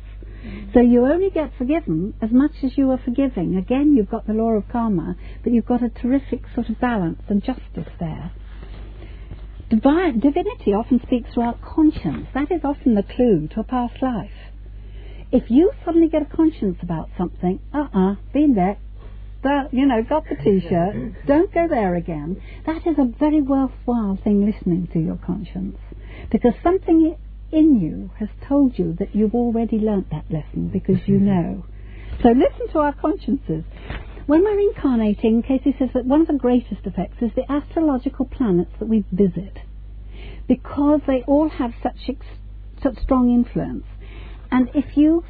So 0.72 0.80
you 0.80 1.06
only 1.06 1.30
get 1.30 1.52
forgiven 1.58 2.14
as 2.22 2.30
much 2.30 2.52
as 2.62 2.76
you 2.76 2.90
are 2.90 3.00
forgiving. 3.04 3.56
Again, 3.56 3.94
you've 3.96 4.10
got 4.10 4.26
the 4.26 4.34
law 4.34 4.52
of 4.52 4.68
karma, 4.68 5.16
but 5.42 5.52
you've 5.52 5.66
got 5.66 5.82
a 5.82 5.88
terrific 5.88 6.42
sort 6.54 6.68
of 6.68 6.80
balance 6.80 7.22
and 7.28 7.42
justice 7.42 7.92
there. 7.98 8.32
Divine, 9.70 10.20
divinity 10.20 10.72
often 10.72 11.00
speaks 11.02 11.34
through 11.34 11.42
our 11.42 11.58
conscience. 11.58 12.26
That 12.34 12.50
is 12.50 12.60
often 12.64 12.94
the 12.94 13.02
clue 13.02 13.48
to 13.48 13.60
a 13.60 13.64
past 13.64 14.00
life. 14.00 14.30
If 15.30 15.50
you 15.50 15.72
suddenly 15.84 16.08
get 16.08 16.22
a 16.22 16.36
conscience 16.36 16.78
about 16.82 17.10
something, 17.18 17.60
uh-uh, 17.74 18.14
been 18.32 18.54
there, 18.54 18.78
that, 19.42 19.72
you 19.72 19.86
know, 19.86 20.02
got 20.02 20.24
the 20.28 20.36
t-shirt, 20.36 21.26
don't 21.26 21.52
go 21.52 21.68
there 21.68 21.94
again. 21.94 22.40
That 22.66 22.86
is 22.86 22.96
a 22.98 23.04
very 23.18 23.42
worthwhile 23.42 24.18
thing 24.22 24.46
listening 24.46 24.88
to 24.94 24.98
your 24.98 25.16
conscience. 25.16 25.76
Because 26.30 26.54
something 26.62 27.16
in 27.52 27.80
you 27.80 28.10
has 28.18 28.28
told 28.46 28.78
you 28.78 28.94
that 28.98 29.14
you've 29.14 29.34
already 29.34 29.78
learnt 29.78 30.10
that 30.10 30.24
lesson 30.30 30.68
because 30.68 31.06
you 31.06 31.16
mm-hmm. 31.16 31.26
know. 31.26 31.64
So 32.22 32.30
listen 32.30 32.68
to 32.72 32.78
our 32.78 32.92
consciences. 32.92 33.64
When 34.26 34.42
we're 34.42 34.60
incarnating, 34.60 35.42
Cayce 35.42 35.74
says 35.78 35.90
that 35.94 36.04
one 36.04 36.20
of 36.20 36.26
the 36.26 36.34
greatest 36.34 36.84
effects 36.84 37.22
is 37.22 37.30
the 37.34 37.50
astrological 37.50 38.26
planets 38.26 38.72
that 38.78 38.88
we 38.88 39.04
visit. 39.10 39.58
Because 40.46 41.00
they 41.06 41.22
all 41.26 41.48
have 41.48 41.72
such, 41.82 42.08
ex- 42.08 42.26
such 42.82 42.98
strong 43.02 43.32
influence. 43.32 43.84
And 44.50 44.68
if 44.74 44.96
you 44.96 45.24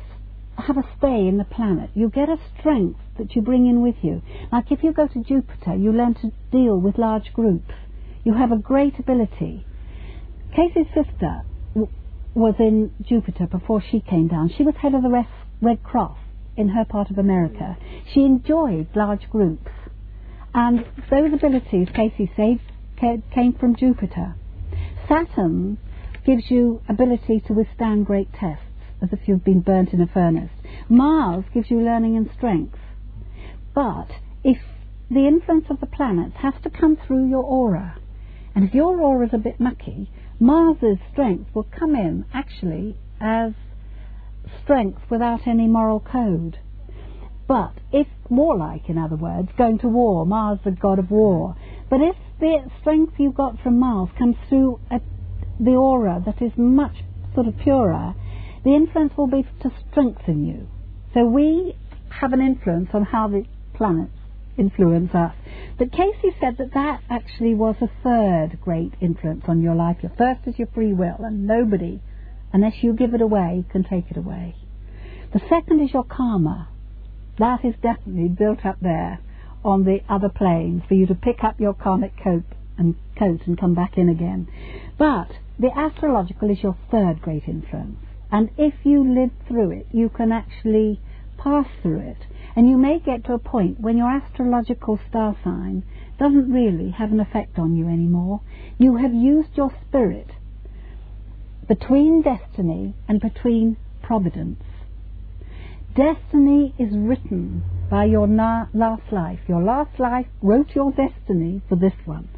have 0.59 0.77
a 0.77 0.83
stay 0.99 1.27
in 1.29 1.39
the 1.39 1.45
planet. 1.45 1.91
You 1.95 2.11
get 2.11 2.29
a 2.29 2.37
strength 2.59 2.99
that 3.17 3.35
you 3.35 3.43
bring 3.43 3.67
in 3.67 3.83
with 3.83 3.97
you. 4.03 4.23
Like 4.51 4.71
if 4.71 4.83
you 4.83 4.93
go 4.93 5.07
to 5.07 5.23
Jupiter, 5.23 5.77
you 5.77 5.93
learn 5.93 6.15
to 6.15 6.33
deal 6.51 6.79
with 6.79 6.99
large 6.99 7.33
groups. 7.33 7.73
You 8.25 8.35
have 8.35 8.53
a 8.53 8.57
great 8.57 8.99
ability. 8.99 9.65
Cayce's 10.55 10.87
sister 10.95 11.43
was 12.35 12.55
in 12.59 12.93
Jupiter 13.03 13.47
before 13.47 13.83
she 13.83 14.01
came 14.01 14.29
down. 14.29 14.51
She 14.57 14.63
was 14.63 14.75
head 14.77 14.95
of 14.95 15.03
the 15.03 15.27
Red 15.61 15.83
Cross 15.83 16.19
in 16.59 16.71
her 16.71 16.85
part 16.85 17.09
of 17.09 17.19
America, 17.19 17.77
she 18.13 18.25
enjoyed 18.25 18.89
large 18.95 19.31
groups. 19.31 19.71
And 20.53 20.85
those 21.09 21.33
abilities, 21.33 21.87
Cayce 21.95 22.29
said, 22.37 23.23
came 23.33 23.53
from 23.53 23.77
Jupiter. 23.77 24.35
Saturn 25.09 25.79
gives 26.27 26.51
you 26.51 26.83
ability 26.89 27.41
to 27.47 27.53
withstand 27.53 28.07
great 28.07 28.33
tests, 28.33 28.65
as 29.01 29.11
if 29.13 29.21
you've 29.27 29.45
been 29.45 29.61
burnt 29.61 29.93
in 29.93 30.01
a 30.01 30.07
furnace. 30.09 30.51
Mars 30.89 31.45
gives 31.55 31.71
you 31.71 31.81
learning 31.81 32.17
and 32.17 32.29
strength. 32.37 32.77
But 33.73 34.09
if 34.43 34.59
the 35.09 35.29
influence 35.29 35.67
of 35.71 35.79
the 35.79 35.87
planets 35.87 36.35
has 36.39 36.55
to 36.65 36.71
come 36.71 36.97
through 36.97 37.29
your 37.29 37.45
aura, 37.45 37.97
and 38.57 38.65
if 38.65 38.75
your 38.75 39.01
aura 39.01 39.27
is 39.29 39.33
a 39.33 39.39
bit 39.39 39.61
mucky, 39.61 40.11
Mars's 40.41 40.99
strength 41.13 41.55
will 41.55 41.67
come 41.79 41.95
in 41.95 42.25
actually 42.33 42.97
as 43.21 43.53
strength 44.63 45.03
without 45.11 45.47
any 45.47 45.67
moral 45.67 46.01
code. 46.01 46.59
But 47.49 47.73
if 47.93 48.07
warlike, 48.29 48.89
in 48.89 48.99
other 48.99 49.17
words, 49.17 49.49
going 49.57 49.79
to 49.79 49.89
war, 49.89 50.27
Mars 50.27 50.61
the 50.65 50.71
god 50.71 50.99
of 50.99 51.11
war. 51.11 51.57
But 51.91 52.01
if 52.01 52.17
the 52.39 52.71
strength 52.81 53.15
you 53.19 53.33
got 53.33 53.59
from 53.61 53.79
Mars 53.79 54.11
comes 54.19 54.37
through 54.49 54.79
a, 54.91 55.01
the 55.59 55.73
aura 55.73 56.23
that 56.25 56.41
is 56.41 56.53
much 56.57 57.03
sort 57.35 57.49
of 57.49 57.59
purer, 57.59 58.15
the 58.65 58.75
influence 58.75 59.17
will 59.17 59.27
be 59.27 59.45
to 59.63 59.73
strengthen 59.91 60.45
you. 60.45 60.69
So 61.15 61.25
we 61.25 61.75
have 62.11 62.33
an 62.33 62.41
influence 62.41 62.91
on 62.93 63.05
how 63.05 63.29
the 63.29 63.45
planets 63.75 64.18
influence 64.59 65.15
us. 65.15 65.35
But 65.79 65.93
Cayce 65.93 66.35
said 66.41 66.57
that 66.59 66.75
that 66.75 67.03
actually 67.09 67.55
was 67.55 67.77
a 67.81 67.91
third 68.03 68.59
great 68.61 68.95
influence 69.01 69.45
on 69.47 69.63
your 69.63 69.75
life. 69.75 69.99
Your 70.03 70.13
first 70.19 70.41
is 70.47 70.59
your 70.59 70.69
free 70.75 70.93
will, 70.93 71.19
and 71.21 71.47
nobody, 71.47 72.01
unless 72.53 72.83
you 72.83 72.93
give 72.93 73.15
it 73.15 73.21
away, 73.21 73.65
can 73.71 73.85
take 73.85 74.11
it 74.11 74.17
away. 74.17 74.57
The 75.33 75.41
second 75.49 75.81
is 75.81 75.93
your 75.93 76.05
karma. 76.05 76.69
That 77.39 77.65
is 77.65 77.75
definitely 77.83 78.29
built 78.29 78.67
up 78.67 78.77
there 78.81 79.21
on 79.65 79.85
the 79.85 80.01
other 80.09 80.29
planes 80.29 80.83
for 80.89 80.95
you 80.95 81.07
to 81.07 81.15
pick 81.15 81.45
up 81.45 81.61
your 81.61 81.75
karmic 81.75 82.13
coat 82.23 82.45
and 82.77 82.95
coat 83.19 83.41
and 83.47 83.59
come 83.59 83.75
back 83.75 83.97
in 83.97 84.09
again. 84.09 84.49
But 84.97 85.29
the 85.59 85.71
astrological 85.77 86.51
is 86.51 86.63
your 86.63 86.77
third 86.91 87.21
great 87.21 87.45
influence. 87.47 87.99
And 88.31 88.51
if 88.57 88.75
you 88.85 89.03
live 89.03 89.31
through 89.47 89.73
it, 89.73 89.87
you 89.93 90.09
can 90.09 90.33
actually 90.33 91.01
pass 91.37 91.67
through 91.83 92.01
it. 92.01 92.19
And 92.59 92.69
you 92.69 92.77
may 92.77 92.99
get 92.99 93.23
to 93.27 93.35
a 93.35 93.39
point 93.39 93.79
when 93.79 93.97
your 93.97 94.11
astrological 94.11 94.99
star 95.09 95.37
sign 95.45 95.85
doesn't 96.19 96.53
really 96.53 96.91
have 96.91 97.13
an 97.13 97.21
effect 97.21 97.57
on 97.57 97.77
you 97.77 97.87
anymore. 97.87 98.41
You 98.79 98.97
have 98.97 99.15
used 99.15 99.51
your 99.57 99.71
spirit 99.87 100.33
between 101.69 102.21
destiny 102.21 102.95
and 103.07 103.21
between 103.21 103.77
providence. 104.03 104.65
Destiny 105.95 106.75
is 106.81 106.97
written 106.97 107.63
by 107.89 108.07
your 108.07 108.27
na- 108.27 108.67
last 108.75 109.13
life. 109.13 109.39
Your 109.47 109.63
last 109.63 110.01
life 110.01 110.27
wrote 110.43 110.75
your 110.75 110.91
destiny 110.91 111.63
for 111.69 111.77
this 111.77 111.95
one. 112.07 112.29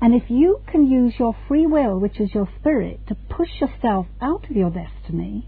And 0.00 0.14
if 0.14 0.30
you 0.30 0.62
can 0.66 0.84
use 0.84 1.14
your 1.16 1.36
free 1.46 1.64
will, 1.68 2.00
which 2.00 2.18
is 2.18 2.34
your 2.34 2.48
spirit, 2.58 3.06
to 3.06 3.14
push 3.14 3.60
yourself 3.60 4.06
out 4.20 4.50
of 4.50 4.56
your 4.56 4.70
destiny 4.70 5.46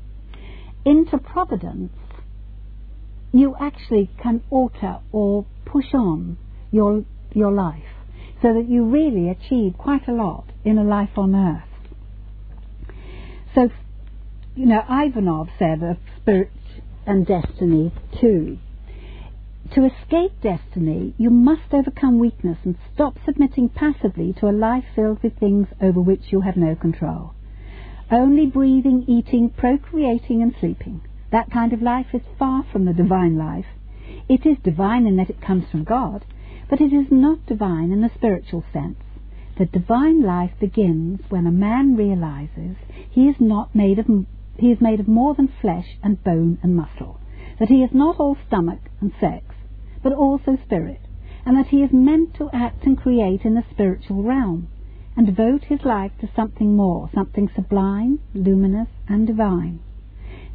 into 0.84 1.18
providence, 1.18 1.90
you 3.38 3.54
actually 3.60 4.10
can 4.22 4.42
alter 4.50 4.98
or 5.12 5.46
push 5.64 5.94
on 5.94 6.36
your, 6.70 7.04
your 7.32 7.52
life 7.52 7.82
so 8.42 8.52
that 8.54 8.68
you 8.68 8.84
really 8.84 9.28
achieve 9.28 9.74
quite 9.78 10.06
a 10.08 10.12
lot 10.12 10.44
in 10.64 10.78
a 10.78 10.84
life 10.84 11.16
on 11.16 11.34
earth. 11.34 11.62
So, 13.54 13.70
you 14.54 14.66
know, 14.66 14.82
Aïvanhov 14.88 15.48
said 15.58 15.82
of 15.82 15.96
spirit 16.20 16.50
and 17.06 17.26
destiny 17.26 17.92
too. 18.20 18.58
To 19.74 19.84
escape 19.84 20.32
destiny, 20.42 21.14
you 21.18 21.30
must 21.30 21.72
overcome 21.72 22.18
weakness 22.18 22.58
and 22.64 22.76
stop 22.94 23.18
submitting 23.24 23.68
passively 23.68 24.32
to 24.34 24.48
a 24.48 24.52
life 24.52 24.84
filled 24.94 25.22
with 25.22 25.38
things 25.38 25.66
over 25.80 26.00
which 26.00 26.30
you 26.30 26.42
have 26.42 26.56
no 26.56 26.76
control. 26.76 27.32
Only 28.10 28.46
breathing, 28.46 29.04
eating, 29.08 29.50
procreating, 29.50 30.42
and 30.42 30.54
sleeping. 30.60 31.00
That 31.36 31.50
kind 31.50 31.74
of 31.74 31.82
life 31.82 32.14
is 32.14 32.22
far 32.38 32.64
from 32.72 32.86
the 32.86 32.94
divine 32.94 33.36
life. 33.36 33.66
It 34.26 34.46
is 34.46 34.56
divine 34.64 35.06
in 35.06 35.16
that 35.16 35.28
it 35.28 35.42
comes 35.42 35.68
from 35.70 35.84
God, 35.84 36.24
but 36.70 36.80
it 36.80 36.94
is 36.94 37.08
not 37.10 37.44
divine 37.44 37.92
in 37.92 38.00
the 38.00 38.08
spiritual 38.14 38.64
sense. 38.72 39.02
The 39.58 39.66
divine 39.66 40.22
life 40.22 40.52
begins 40.58 41.20
when 41.28 41.46
a 41.46 41.50
man 41.50 41.94
realizes 41.94 42.78
he 43.10 43.28
is 43.28 43.36
not 43.38 43.74
made 43.74 43.98
of 43.98 44.06
he 44.56 44.72
is 44.72 44.80
made 44.80 44.98
of 44.98 45.08
more 45.08 45.34
than 45.34 45.52
flesh 45.60 45.98
and 46.02 46.24
bone 46.24 46.56
and 46.62 46.74
muscle, 46.74 47.20
that 47.58 47.68
he 47.68 47.82
is 47.82 47.90
not 47.92 48.18
all 48.18 48.38
stomach 48.46 48.88
and 49.02 49.12
sex, 49.20 49.44
but 50.02 50.14
also 50.14 50.56
spirit, 50.64 51.02
and 51.44 51.58
that 51.58 51.66
he 51.66 51.82
is 51.82 51.92
meant 51.92 52.32
to 52.36 52.48
act 52.54 52.86
and 52.86 52.96
create 52.96 53.42
in 53.44 53.54
the 53.54 53.64
spiritual 53.70 54.22
realm, 54.22 54.68
and 55.14 55.26
devote 55.26 55.64
his 55.64 55.84
life 55.84 56.12
to 56.18 56.30
something 56.34 56.74
more, 56.74 57.10
something 57.12 57.50
sublime, 57.54 58.20
luminous, 58.32 58.88
and 59.06 59.26
divine. 59.26 59.80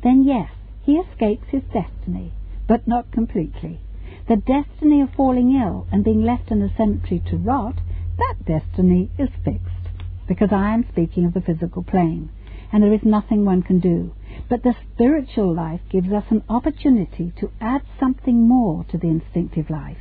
Then 0.02 0.24
yes, 0.24 0.50
he 0.84 0.94
escapes 0.94 1.48
his 1.50 1.64
destiny, 1.74 2.34
but 2.68 2.88
not 2.88 3.12
completely. 3.12 3.80
The 4.28 4.38
destiny 4.38 5.02
of 5.02 5.12
falling 5.12 5.56
ill 5.56 5.88
and 5.92 6.04
being 6.04 6.24
left 6.24 6.52
in 6.52 6.60
the 6.60 6.72
cemetery 6.76 7.22
to 7.30 7.38
rot, 7.38 7.80
that 8.18 8.46
destiny 8.46 9.10
is 9.18 9.30
fixed, 9.44 9.90
because 10.28 10.50
I 10.52 10.74
am 10.74 10.86
speaking 10.92 11.26
of 11.26 11.34
the 11.34 11.42
physical 11.42 11.84
plane, 11.84 12.30
and 12.72 12.82
there 12.82 12.94
is 12.94 13.04
nothing 13.04 13.46
one 13.46 13.62
can 13.62 13.80
do. 13.80 14.14
But 14.50 14.64
the 14.64 14.76
spiritual 14.94 15.54
life 15.54 15.82
gives 15.90 16.12
us 16.12 16.26
an 16.30 16.44
opportunity 16.50 17.32
to 17.40 17.52
add 17.60 17.82
something 18.00 18.48
more 18.48 18.84
to 18.86 18.98
the 18.98 19.08
instinctive 19.08 19.70
life, 19.70 20.00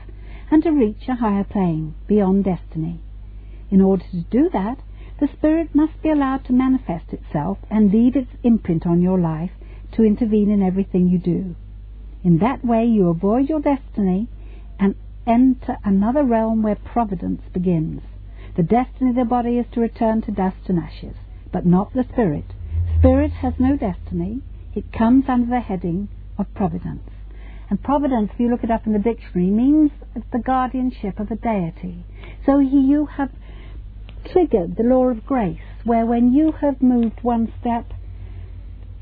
and 0.51 0.63
to 0.63 0.71
reach 0.71 1.09
a 1.09 1.17
higher 1.17 1.45
plane, 1.45 1.95
beyond 2.07 2.45
destiny. 2.45 3.01
In 3.71 3.81
order 3.81 4.05
to 4.11 4.23
do 4.31 4.49
that, 4.53 4.79
the 5.19 5.29
spirit 5.29 5.75
must 5.75 6.01
be 6.03 6.11
allowed 6.11 6.45
to 6.47 6.53
manifest 6.53 7.13
itself 7.13 7.59
and 7.71 7.93
leave 7.93 8.17
its 8.17 8.31
imprint 8.43 8.87
on 8.87 9.03
your 9.03 9.19
life 9.19 9.51
to 9.93 10.05
intervene 10.05 10.51
in 10.51 10.63
everything 10.63 11.09
you 11.09 11.19
do. 11.19 11.57
In 12.23 12.39
that 12.39 12.65
way, 12.65 12.85
you 12.85 13.09
avoid 13.09 13.49
your 13.49 13.61
destiny 13.61 14.29
and 14.79 14.95
enter 15.27 15.77
another 15.85 16.23
realm 16.23 16.63
where 16.63 16.77
providence 16.77 17.43
begins. 17.53 18.03
The 18.57 18.63
destiny 18.63 19.11
of 19.11 19.17
the 19.17 19.25
body 19.25 19.59
is 19.59 19.67
to 19.73 19.81
return 19.81 20.23
to 20.23 20.33
dust 20.33 20.69
and 20.69 20.79
ashes, 20.79 21.17
but 21.53 21.65
not 21.65 21.93
the 21.95 22.05
spirit. 22.13 22.45
Spirit 22.99 23.31
has 23.33 23.55
no 23.59 23.77
destiny. 23.77 24.43
It 24.75 24.93
comes 24.93 25.25
under 25.29 25.49
the 25.49 25.61
heading 25.61 26.09
of 26.39 26.53
providence. 26.55 27.09
And 27.71 27.83
providence, 27.83 28.31
if 28.35 28.41
you 28.41 28.51
look 28.51 28.65
it 28.65 28.71
up 28.71 28.87
in 28.87 28.93
the 28.93 28.99
dictionary, 28.99 29.51
means 29.51 29.93
the 30.33 30.39
guardianship 30.39 31.21
of 31.21 31.31
a 31.31 31.37
deity. 31.37 32.05
So 32.45 32.59
you 32.59 33.07
have 33.07 33.31
triggered 34.31 34.77
the 34.77 34.83
law 34.83 35.09
of 35.09 35.25
grace, 35.25 35.61
where 35.85 36.05
when 36.05 36.33
you 36.33 36.53
have 36.61 36.83
moved 36.83 37.23
one 37.23 37.53
step, 37.61 37.93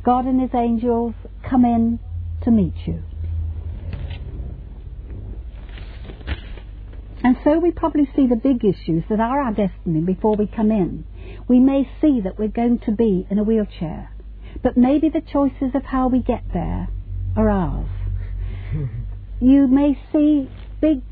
God 0.05 0.27
and 0.27 0.41
His 0.41 0.55
angels 0.55 1.15
come 1.49 1.65
in 1.65 1.99
to 2.43 2.51
meet 2.51 2.75
you. 2.87 3.03
And 7.23 7.37
so 7.43 7.59
we 7.59 7.73
probably 7.73 8.09
see 8.15 8.27
the 8.27 8.37
big 8.37 8.65
issues 8.65 9.05
that 9.11 9.21
are 9.21 9.41
our 9.41 9.53
destiny 9.53 10.01
before 10.01 10.37
we 10.37 10.47
come 10.47 10.71
in. 10.71 11.05
We 11.49 11.59
may 11.59 11.89
see 12.01 12.21
that 12.23 12.39
we're 12.39 12.49
going 12.49 12.79
to 12.87 12.93
be 12.93 13.27
in 13.29 13.39
a 13.39 13.45
wheelchair, 13.45 14.11
but 14.63 14.77
maybe 14.77 15.09
the 15.09 15.21
choices 15.21 15.75
of 15.75 15.85
how 15.85 16.09
we 16.09 16.21
get 16.21 16.43
there 16.53 16.89
are 17.37 17.51
ours. 17.51 17.89
you 19.41 19.67
may 19.67 19.99
see 20.13 20.49
big 20.81 21.03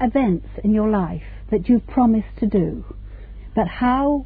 events 0.00 0.48
in 0.64 0.72
your 0.72 0.88
life 0.88 1.22
that 1.50 1.68
you've 1.68 1.86
promised 1.86 2.36
to 2.38 2.46
do, 2.46 2.84
but 3.54 3.68
how 3.68 4.24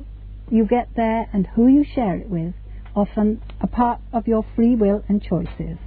you 0.48 0.64
get 0.64 0.88
there 0.94 1.28
and 1.32 1.46
who 1.48 1.66
you 1.66 1.84
share 1.84 2.16
it 2.16 2.30
with 2.30 2.54
often 2.94 3.42
a 3.60 3.66
part 3.66 4.00
of 4.12 4.26
your 4.26 4.44
free 4.54 4.74
will 4.74 5.02
and 5.08 5.22
choices. 5.22 5.78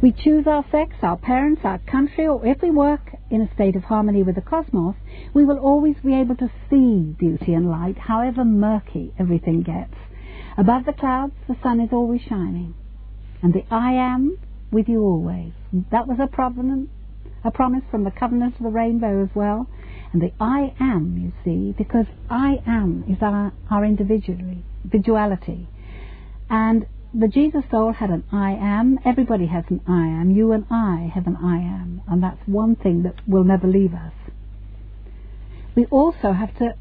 We 0.00 0.12
choose 0.12 0.46
our 0.46 0.64
sex, 0.72 0.96
our 1.02 1.16
parents, 1.16 1.62
our 1.64 1.78
country, 1.78 2.26
or 2.26 2.44
if 2.44 2.60
we 2.60 2.70
work 2.70 3.14
in 3.30 3.40
a 3.40 3.54
state 3.54 3.76
of 3.76 3.84
harmony 3.84 4.22
with 4.22 4.34
the 4.34 4.40
cosmos, 4.40 4.96
we 5.32 5.44
will 5.44 5.58
always 5.58 5.96
be 6.04 6.14
able 6.14 6.36
to 6.36 6.50
see 6.68 7.14
beauty 7.18 7.54
and 7.54 7.70
light, 7.70 7.98
however 7.98 8.44
murky 8.44 9.12
everything 9.18 9.62
gets. 9.62 9.94
Above 10.58 10.84
the 10.84 10.92
clouds, 10.92 11.34
the 11.48 11.56
sun 11.62 11.80
is 11.80 11.90
always 11.92 12.20
shining. 12.22 12.74
And 13.42 13.54
the 13.54 13.64
I 13.70 13.92
am 13.92 14.38
with 14.70 14.88
you 14.88 15.02
always. 15.02 15.52
That 15.90 16.06
was 16.06 16.18
a, 16.20 16.26
provenance, 16.26 16.90
a 17.44 17.50
promise 17.50 17.84
from 17.90 18.04
the 18.04 18.10
covenant 18.10 18.56
of 18.56 18.62
the 18.62 18.70
rainbow 18.70 19.22
as 19.22 19.30
well. 19.34 19.68
And 20.12 20.20
the 20.20 20.32
I 20.40 20.74
am, 20.78 21.16
you 21.16 21.32
see, 21.44 21.74
because 21.76 22.06
I 22.28 22.56
am 22.66 23.04
is 23.08 23.18
our, 23.22 23.52
our 23.70 23.84
individuality. 23.84 25.68
And 26.52 26.86
the 27.12 27.26
Jesus 27.26 27.64
soul 27.70 27.92
had 27.92 28.10
an 28.10 28.22
I 28.30 28.52
am. 28.52 29.00
Everybody 29.04 29.46
has 29.46 29.64
an 29.70 29.80
I 29.88 30.06
am. 30.06 30.30
You 30.30 30.52
and 30.52 30.64
I 30.70 31.10
have 31.12 31.26
an 31.26 31.36
I 31.36 31.56
am. 31.56 32.02
And 32.06 32.22
that's 32.22 32.46
one 32.46 32.76
thing 32.76 33.02
that 33.02 33.16
will 33.26 33.42
never 33.42 33.66
leave 33.66 33.94
us. 33.94 34.12
We 35.74 35.86
also 35.86 36.32
have 36.32 36.56
to 36.58 36.74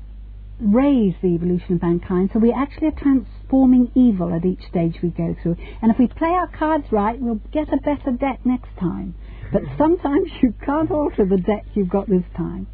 raise 0.60 1.16
the 1.24 1.30
evolution 1.30 1.76
of 1.76 1.82
mankind 1.82 2.30
so 2.32 2.40
we 2.40 2.54
actually 2.54 2.90
are 2.90 2.92
trans- 2.92 3.26
transforming 3.52 3.92
evil 3.96 4.34
at 4.34 4.46
each 4.46 4.62
stage 4.70 4.96
we 5.04 5.10
go 5.10 5.36
through. 5.44 5.58
And 5.82 5.92
if 5.92 6.00
we 6.00 6.08
play 6.08 6.30
our 6.30 6.48
cards 6.48 6.86
right, 6.90 7.20
we'll 7.20 7.42
get 7.52 7.68
a 7.74 7.78
better 7.78 8.12
deck 8.12 8.40
next 8.46 8.70
time. 8.80 9.14
But 9.52 9.64
sometimes 9.78 10.32
you 10.42 10.54
can't 10.66 10.90
alter 10.90 11.26
the 11.26 11.38
deck 11.38 11.66
you've 11.74 11.90
got 11.90 12.08
this 12.08 12.24
time. 12.36 12.68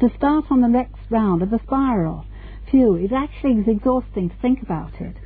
To 0.00 0.10
start 0.16 0.44
on 0.50 0.60
the 0.60 0.68
next 0.68 1.00
round 1.08 1.42
of 1.42 1.50
the 1.50 1.60
spiral, 1.64 2.26
phew, 2.70 2.96
it 2.96 3.12
actually 3.12 3.62
is 3.62 3.68
exhausting 3.68 4.28
to 4.28 4.36
think 4.42 4.62
about 4.62 4.92
it. 5.00 5.16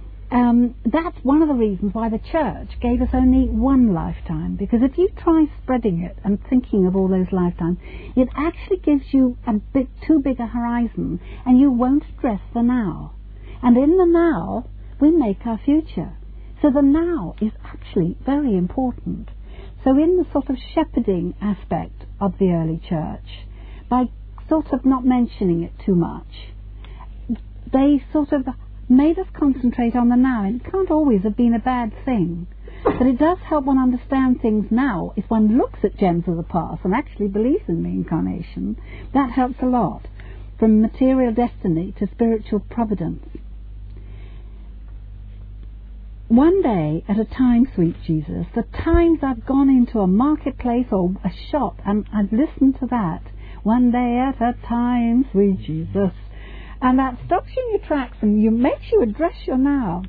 Um, 0.30 0.74
that's 0.84 1.16
one 1.22 1.40
of 1.40 1.48
the 1.48 1.54
reasons 1.54 1.94
why 1.94 2.10
the 2.10 2.18
church 2.18 2.78
gave 2.80 3.00
us 3.00 3.08
only 3.14 3.48
one 3.48 3.94
lifetime. 3.94 4.56
Because 4.56 4.80
if 4.82 4.98
you 4.98 5.08
try 5.16 5.46
spreading 5.62 6.02
it 6.02 6.18
and 6.22 6.38
thinking 6.50 6.86
of 6.86 6.94
all 6.94 7.08
those 7.08 7.32
lifetimes, 7.32 7.78
it 8.14 8.28
actually 8.36 8.78
gives 8.78 9.04
you 9.12 9.38
a 9.46 9.54
bit 9.54 9.88
too 10.06 10.20
big 10.20 10.38
a 10.38 10.46
horizon, 10.46 11.20
and 11.46 11.58
you 11.58 11.70
won't 11.70 12.04
address 12.04 12.40
the 12.52 12.62
now. 12.62 13.12
And 13.62 13.76
in 13.76 13.96
the 13.96 14.04
now, 14.04 14.66
we 15.00 15.10
make 15.10 15.46
our 15.46 15.58
future. 15.64 16.12
So 16.60 16.70
the 16.70 16.82
now 16.82 17.34
is 17.40 17.52
actually 17.64 18.18
very 18.26 18.56
important. 18.56 19.30
So 19.84 19.90
in 19.90 20.18
the 20.18 20.26
sort 20.30 20.50
of 20.50 20.56
shepherding 20.74 21.34
aspect 21.40 22.04
of 22.20 22.34
the 22.38 22.50
early 22.50 22.80
church, 22.86 23.46
by 23.88 24.06
sort 24.48 24.72
of 24.72 24.84
not 24.84 25.06
mentioning 25.06 25.62
it 25.62 25.72
too 25.84 25.94
much, 25.94 26.52
they 27.72 28.02
sort 28.12 28.32
of 28.32 28.46
made 28.88 29.18
us 29.18 29.26
concentrate 29.32 29.94
on 29.94 30.08
the 30.08 30.16
now. 30.16 30.44
And 30.44 30.60
it 30.60 30.70
can't 30.70 30.90
always 30.90 31.22
have 31.22 31.36
been 31.36 31.54
a 31.54 31.58
bad 31.58 31.92
thing. 32.04 32.46
But 32.84 33.06
it 33.06 33.18
does 33.18 33.38
help 33.38 33.64
one 33.64 33.78
understand 33.78 34.40
things 34.40 34.66
now 34.70 35.12
if 35.16 35.28
one 35.28 35.58
looks 35.58 35.80
at 35.82 35.98
gems 35.98 36.28
of 36.28 36.36
the 36.36 36.42
past 36.42 36.84
and 36.84 36.94
actually 36.94 37.28
believes 37.28 37.68
in 37.68 37.82
reincarnation. 37.82 38.76
That 39.12 39.30
helps 39.32 39.60
a 39.62 39.66
lot. 39.66 40.06
From 40.58 40.80
material 40.80 41.32
destiny 41.32 41.92
to 41.98 42.06
spiritual 42.06 42.60
providence. 42.60 43.24
One 46.28 46.60
day 46.62 47.04
at 47.08 47.18
a 47.18 47.24
time, 47.24 47.66
sweet 47.74 47.96
Jesus, 48.06 48.46
the 48.54 48.64
times 48.84 49.20
I've 49.22 49.46
gone 49.46 49.70
into 49.70 50.00
a 50.00 50.06
marketplace 50.06 50.86
or 50.90 51.14
a 51.24 51.30
shop 51.50 51.80
and 51.86 52.06
I've 52.12 52.32
listened 52.32 52.78
to 52.80 52.86
that. 52.90 53.22
One 53.62 53.90
day 53.90 54.18
at 54.18 54.40
a 54.40 54.54
time, 54.66 55.26
sweet 55.32 55.60
Jesus. 55.60 56.12
And 56.80 56.98
that 56.98 57.18
stops 57.26 57.48
you 57.56 57.64
in 57.66 57.78
your 57.78 57.86
tracks 57.86 58.18
and 58.20 58.40
you 58.40 58.50
makes 58.50 58.92
you 58.92 59.02
address 59.02 59.34
your 59.46 59.58
now. 59.58 60.04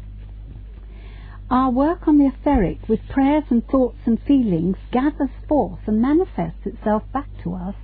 Our 1.49 1.71
work 1.71 2.07
on 2.07 2.19
the 2.19 2.27
etheric 2.27 2.87
with 2.87 2.99
prayers 3.09 3.45
and 3.49 3.67
thoughts 3.67 3.97
and 4.05 4.21
feelings 4.21 4.77
gathers 4.91 5.31
forth 5.47 5.79
and 5.87 5.99
manifests 5.99 6.65
itself 6.65 7.03
back 7.11 7.27
to 7.43 7.55
us 7.55 7.75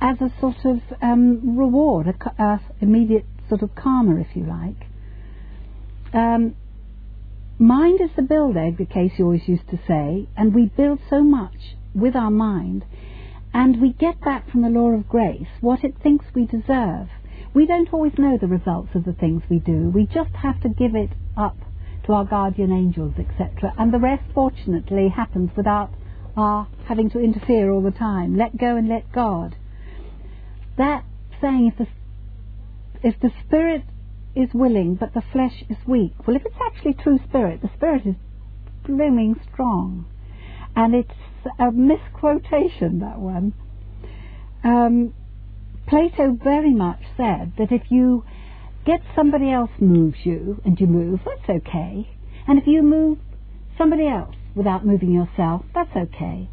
as 0.00 0.20
a 0.20 0.32
sort 0.40 0.64
of 0.64 0.80
um, 1.00 1.56
reward, 1.56 2.08
a, 2.38 2.60
immediate 2.80 3.24
sort 3.48 3.62
of 3.62 3.74
karma, 3.76 4.20
if 4.20 4.34
you 4.34 4.44
like. 4.44 4.88
Um, 6.12 6.56
mind 7.58 8.00
is 8.00 8.10
the 8.16 8.22
build 8.22 8.56
egg, 8.56 8.76
the 8.76 8.86
Cayce 8.86 9.20
always 9.20 9.46
used 9.46 9.68
to 9.70 9.78
say, 9.86 10.28
and 10.36 10.52
we 10.52 10.66
build 10.66 10.98
so 11.08 11.22
much 11.22 11.76
with 11.94 12.16
our 12.16 12.30
mind, 12.30 12.84
and 13.54 13.80
we 13.80 13.92
get 13.92 14.20
back 14.20 14.50
from 14.50 14.62
the 14.62 14.68
law 14.68 14.90
of 14.90 15.08
grace 15.08 15.48
what 15.60 15.84
it 15.84 15.94
thinks 16.02 16.26
we 16.34 16.44
deserve. 16.44 17.08
We 17.56 17.64
don't 17.64 17.90
always 17.90 18.12
know 18.18 18.36
the 18.36 18.48
results 18.48 18.90
of 18.94 19.06
the 19.06 19.14
things 19.14 19.42
we 19.48 19.60
do. 19.60 19.88
We 19.88 20.04
just 20.04 20.34
have 20.42 20.60
to 20.60 20.68
give 20.68 20.94
it 20.94 21.08
up 21.38 21.56
to 22.04 22.12
our 22.12 22.26
guardian 22.26 22.70
angels, 22.70 23.14
etc. 23.18 23.72
And 23.78 23.94
the 23.94 23.98
rest, 23.98 24.24
fortunately, 24.34 25.08
happens 25.08 25.48
without 25.56 25.88
our 26.36 26.68
having 26.86 27.08
to 27.12 27.18
interfere 27.18 27.70
all 27.70 27.80
the 27.80 27.92
time. 27.92 28.36
Let 28.36 28.58
go 28.58 28.76
and 28.76 28.90
let 28.90 29.10
God. 29.10 29.56
That 30.76 31.06
saying, 31.40 31.72
if 31.72 31.78
the, 31.78 33.08
if 33.08 33.18
the 33.20 33.30
spirit 33.46 33.84
is 34.34 34.50
willing 34.52 34.96
but 34.96 35.14
the 35.14 35.22
flesh 35.32 35.64
is 35.70 35.78
weak, 35.86 36.12
well, 36.26 36.36
if 36.36 36.44
it's 36.44 36.60
actually 36.62 36.92
true 36.92 37.18
spirit, 37.26 37.62
the 37.62 37.70
spirit 37.74 38.06
is 38.06 38.16
blooming 38.84 39.34
strong. 39.50 40.04
And 40.76 40.94
it's 40.94 41.10
a 41.58 41.72
misquotation, 41.72 42.98
that 42.98 43.18
one. 43.18 43.54
Um, 44.62 45.14
Plato 45.86 46.36
very 46.42 46.74
much 46.74 47.00
said 47.16 47.52
that 47.58 47.70
if 47.70 47.82
you 47.90 48.24
get 48.84 49.00
somebody 49.14 49.50
else 49.50 49.70
moves 49.80 50.18
you 50.24 50.60
and 50.64 50.80
you 50.80 50.86
move, 50.86 51.20
that's 51.24 51.48
okay. 51.48 52.08
And 52.46 52.58
if 52.58 52.66
you 52.66 52.82
move 52.82 53.18
somebody 53.78 54.06
else 54.08 54.34
without 54.54 54.86
moving 54.86 55.12
yourself, 55.12 55.64
that's 55.74 55.94
okay. 55.96 56.48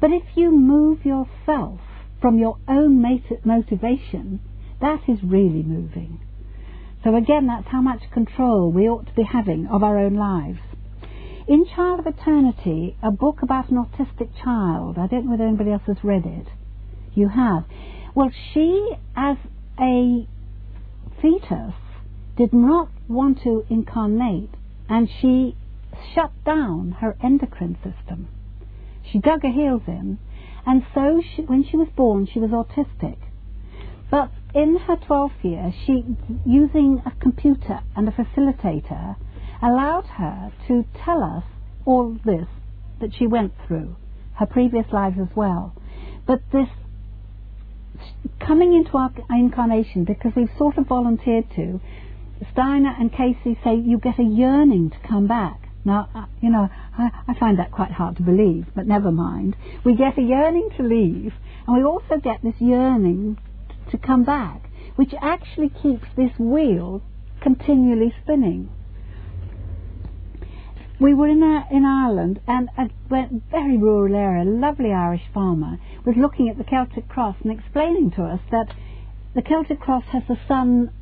But 0.00 0.10
if 0.10 0.22
you 0.36 0.50
move 0.50 1.04
yourself 1.04 1.80
from 2.20 2.38
your 2.38 2.58
own 2.68 3.00
motivation, 3.44 4.40
that 4.80 5.00
is 5.08 5.18
really 5.24 5.62
moving. 5.62 6.20
So 7.04 7.16
again, 7.16 7.46
that's 7.46 7.68
how 7.68 7.80
much 7.80 8.02
control 8.12 8.70
we 8.70 8.88
ought 8.88 9.06
to 9.06 9.14
be 9.14 9.24
having 9.24 9.66
of 9.66 9.82
our 9.82 9.98
own 9.98 10.14
lives. 10.14 10.60
In 11.48 11.66
Child 11.66 12.00
of 12.00 12.06
Eternity, 12.06 12.96
a 13.02 13.10
book 13.10 13.42
about 13.42 13.70
an 13.70 13.84
autistic 13.84 14.30
child, 14.42 14.98
I 14.98 15.08
don't 15.08 15.24
know 15.24 15.32
whether 15.32 15.46
anybody 15.46 15.72
else 15.72 15.82
has 15.88 15.96
read 16.04 16.24
it. 16.24 16.46
You 17.14 17.28
have. 17.28 17.64
Well, 18.14 18.30
she, 18.52 18.94
as 19.16 19.38
a 19.80 20.26
fetus, 21.20 21.74
did 22.36 22.52
not 22.52 22.90
want 23.08 23.42
to 23.42 23.64
incarnate, 23.70 24.50
and 24.86 25.08
she 25.08 25.56
shut 26.14 26.30
down 26.44 26.96
her 27.00 27.16
endocrine 27.22 27.76
system. 27.76 28.28
She 29.02 29.18
dug 29.18 29.42
her 29.42 29.50
heels 29.50 29.82
in, 29.86 30.18
and 30.66 30.84
so 30.94 31.22
she, 31.22 31.42
when 31.42 31.64
she 31.64 31.78
was 31.78 31.88
born, 31.96 32.26
she 32.26 32.38
was 32.38 32.50
autistic. 32.50 33.16
But 34.10 34.30
in 34.54 34.76
her 34.76 34.96
12th 34.96 35.42
year, 35.42 35.72
she, 35.86 36.04
using 36.44 37.02
a 37.06 37.12
computer 37.12 37.80
and 37.96 38.06
a 38.06 38.12
facilitator, 38.12 39.16
allowed 39.62 40.06
her 40.18 40.52
to 40.68 40.84
tell 40.94 41.22
us 41.22 41.44
all 41.86 42.18
this 42.24 42.48
that 43.00 43.14
she 43.14 43.26
went 43.26 43.54
through, 43.66 43.96
her 44.34 44.46
previous 44.46 44.92
lives 44.92 45.16
as 45.18 45.34
well. 45.34 45.74
But 46.26 46.42
this 46.52 46.68
coming 48.40 48.74
into 48.74 48.96
our 48.96 49.10
incarnation 49.30 50.04
because 50.04 50.32
we've 50.36 50.50
sort 50.58 50.78
of 50.78 50.86
volunteered 50.86 51.44
to, 51.56 51.80
Steiner 52.52 52.94
and 52.98 53.12
Cayce 53.12 53.56
say 53.62 53.76
you 53.76 53.98
get 53.98 54.18
a 54.18 54.24
yearning 54.24 54.90
to 54.90 55.08
come 55.08 55.26
back. 55.26 55.68
Now, 55.84 56.08
uh, 56.14 56.26
you 56.40 56.50
know, 56.50 56.68
I, 56.96 57.10
I, 57.28 57.34
find 57.34 57.58
that 57.58 57.72
quite 57.72 57.90
hard 57.90 58.16
to 58.16 58.22
believe, 58.22 58.66
but 58.74 58.86
never 58.86 59.10
mind. 59.10 59.56
We 59.84 59.96
get 59.96 60.16
a 60.16 60.22
yearning 60.22 60.70
to 60.76 60.82
leave, 60.82 61.32
and 61.66 61.76
we 61.76 61.82
also 61.82 62.18
get 62.22 62.42
this 62.42 62.54
yearning 62.60 63.38
to 63.90 63.98
come 63.98 64.22
back, 64.22 64.68
which 64.94 65.12
actually 65.20 65.70
keeps 65.70 66.06
this 66.16 66.30
wheel 66.38 67.02
continually 67.40 68.14
spinning 68.22 68.70
we 71.02 71.14
were 71.14 71.28
in, 71.28 71.42
a, 71.42 71.66
in 71.74 71.84
Ireland 71.84 72.40
and 72.46 72.68
a 72.78 72.88
very 73.50 73.76
rural 73.76 74.14
area, 74.14 74.44
a 74.44 74.46
lovely 74.46 74.92
Irish 74.92 75.22
farmer 75.34 75.78
was 76.06 76.14
looking 76.16 76.48
at 76.48 76.58
the 76.58 76.64
Celtic 76.64 77.08
cross 77.08 77.36
and 77.42 77.52
explaining 77.52 78.12
to 78.12 78.22
us 78.22 78.40
that 78.50 78.74
the 79.34 79.42
Celtic 79.42 79.80
cross 79.80 80.04
has 80.12 80.22
the 80.28 80.38
sun 80.46 80.92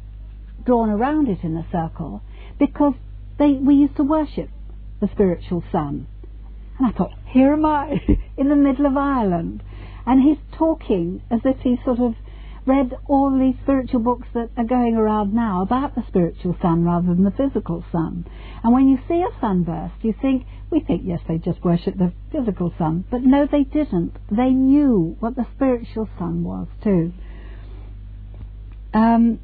drawn 0.65 0.89
around 0.89 1.29
it 1.29 1.43
in 1.43 1.57
a 1.57 1.67
circle 1.71 2.23
because 2.59 2.95
they, 3.39 3.53
we 3.53 3.75
used 3.75 3.97
to 3.97 4.03
worship 4.03 4.49
the 5.01 5.09
spiritual 5.13 5.63
sun. 5.71 6.07
And 6.79 6.89
I 6.89 6.97
thought, 6.97 7.13
here 7.27 7.53
am 7.53 7.65
I 7.65 8.01
in 8.37 8.49
the 8.49 8.57
middle 8.57 8.87
of 8.87 8.97
Ireland. 8.97 9.63
And 10.07 10.23
he's 10.23 10.39
talking 10.57 11.23
as 11.31 11.41
if 11.45 11.61
he's 11.61 11.79
sort 11.85 12.01
of 12.01 12.15
read 12.67 12.93
all 13.07 13.37
these 13.39 13.55
spiritual 13.63 14.01
books 14.01 14.29
that 14.35 14.51
are 14.57 14.65
going 14.65 14.97
around 14.97 15.35
now 15.35 15.63
about 15.63 15.95
the 15.95 16.05
spiritual 16.09 16.57
sun 16.61 16.85
rather 16.85 17.09
than 17.09 17.25
the 17.25 17.31
physical 17.31 17.85
sun. 17.91 18.27
And 18.63 18.73
when 18.73 18.89
you 18.89 18.99
see 19.09 19.23
a 19.23 19.41
sunburst, 19.41 19.95
you 20.03 20.15
think, 20.21 20.47
we 20.71 20.81
think, 20.81 21.03
yes, 21.05 21.21
they 21.27 21.39
just 21.39 21.65
worship 21.65 21.97
the 21.97 22.13
physical 22.31 22.73
sun. 22.79 23.05
But 23.11 23.23
no, 23.23 23.47
they 23.51 23.65
didn't. 23.65 24.17
They 24.31 24.51
knew 24.51 25.17
what 25.21 25.37
the 25.37 25.47
spiritual 25.55 26.09
sun 26.19 26.45
was 26.45 26.69
too. 26.83 27.13
Um, 28.93 29.41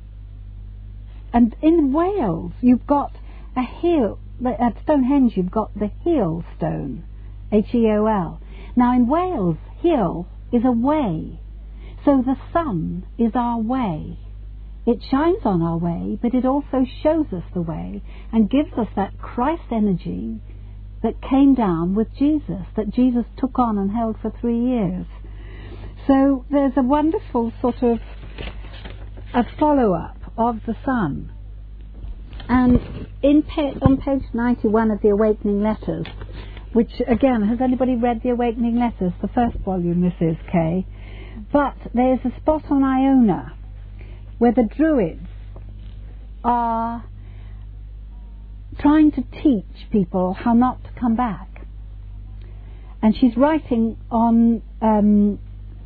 and 1.32 1.54
in 1.62 1.92
Wales, 1.92 2.52
you've 2.60 2.86
got 2.86 3.12
a 3.56 3.62
hill, 3.62 4.18
at 4.44 4.76
Stonehenge, 4.82 5.36
you've 5.36 5.50
got 5.50 5.72
the 5.78 5.90
Heol 6.04 6.44
stone, 6.56 7.04
H-E-O-L. 7.52 8.40
Now 8.76 8.94
in 8.94 9.06
Wales, 9.06 9.56
hill 9.80 10.26
is 10.52 10.62
a 10.64 10.72
way. 10.72 11.40
So 12.06 12.22
the 12.24 12.36
sun 12.52 13.04
is 13.18 13.32
our 13.34 13.58
way. 13.58 14.16
It 14.86 15.02
shines 15.10 15.40
on 15.44 15.60
our 15.60 15.76
way, 15.76 16.16
but 16.22 16.34
it 16.34 16.46
also 16.46 16.86
shows 17.02 17.26
us 17.32 17.42
the 17.52 17.60
way 17.60 18.00
and 18.32 18.48
gives 18.48 18.72
us 18.78 18.86
that 18.94 19.18
Christ 19.18 19.64
energy 19.72 20.40
that 21.02 21.20
came 21.20 21.56
down 21.56 21.96
with 21.96 22.06
Jesus, 22.16 22.62
that 22.76 22.90
Jesus 22.94 23.24
took 23.36 23.58
on 23.58 23.76
and 23.76 23.90
held 23.90 24.16
for 24.22 24.32
three 24.40 24.58
years. 24.58 25.06
So 26.06 26.44
there's 26.48 26.74
a 26.76 26.82
wonderful 26.82 27.52
sort 27.60 27.82
of 27.82 27.98
a 29.34 29.42
follow-up 29.58 30.16
of 30.38 30.60
the 30.64 30.76
sun. 30.84 31.32
And 32.48 33.08
in 33.20 33.42
pa- 33.42 33.74
on 33.82 33.96
page 33.96 34.22
91 34.32 34.92
of 34.92 35.02
the 35.02 35.08
Awakening 35.08 35.60
Letters, 35.60 36.06
which 36.72 36.92
again, 37.08 37.42
has 37.42 37.60
anybody 37.60 37.96
read 37.96 38.20
the 38.22 38.30
Awakening 38.30 38.78
Letters? 38.78 39.12
The 39.20 39.28
first 39.28 39.56
volume 39.64 40.04
is, 40.04 40.36
Kay. 40.52 40.86
But 41.52 41.76
there's 41.94 42.20
a 42.24 42.40
spot 42.40 42.64
on 42.70 42.82
Iona 42.82 43.56
where 44.38 44.52
the 44.52 44.68
Druids 44.76 45.26
are 46.44 47.04
trying 48.78 49.10
to 49.12 49.22
teach 49.42 49.90
people 49.90 50.34
how 50.34 50.52
not 50.52 50.82
to 50.84 50.90
come 51.00 51.16
back. 51.16 51.48
And 53.02 53.14
she's 53.16 53.36
writing 53.36 53.96
on 54.10 54.62
um, 54.82 55.38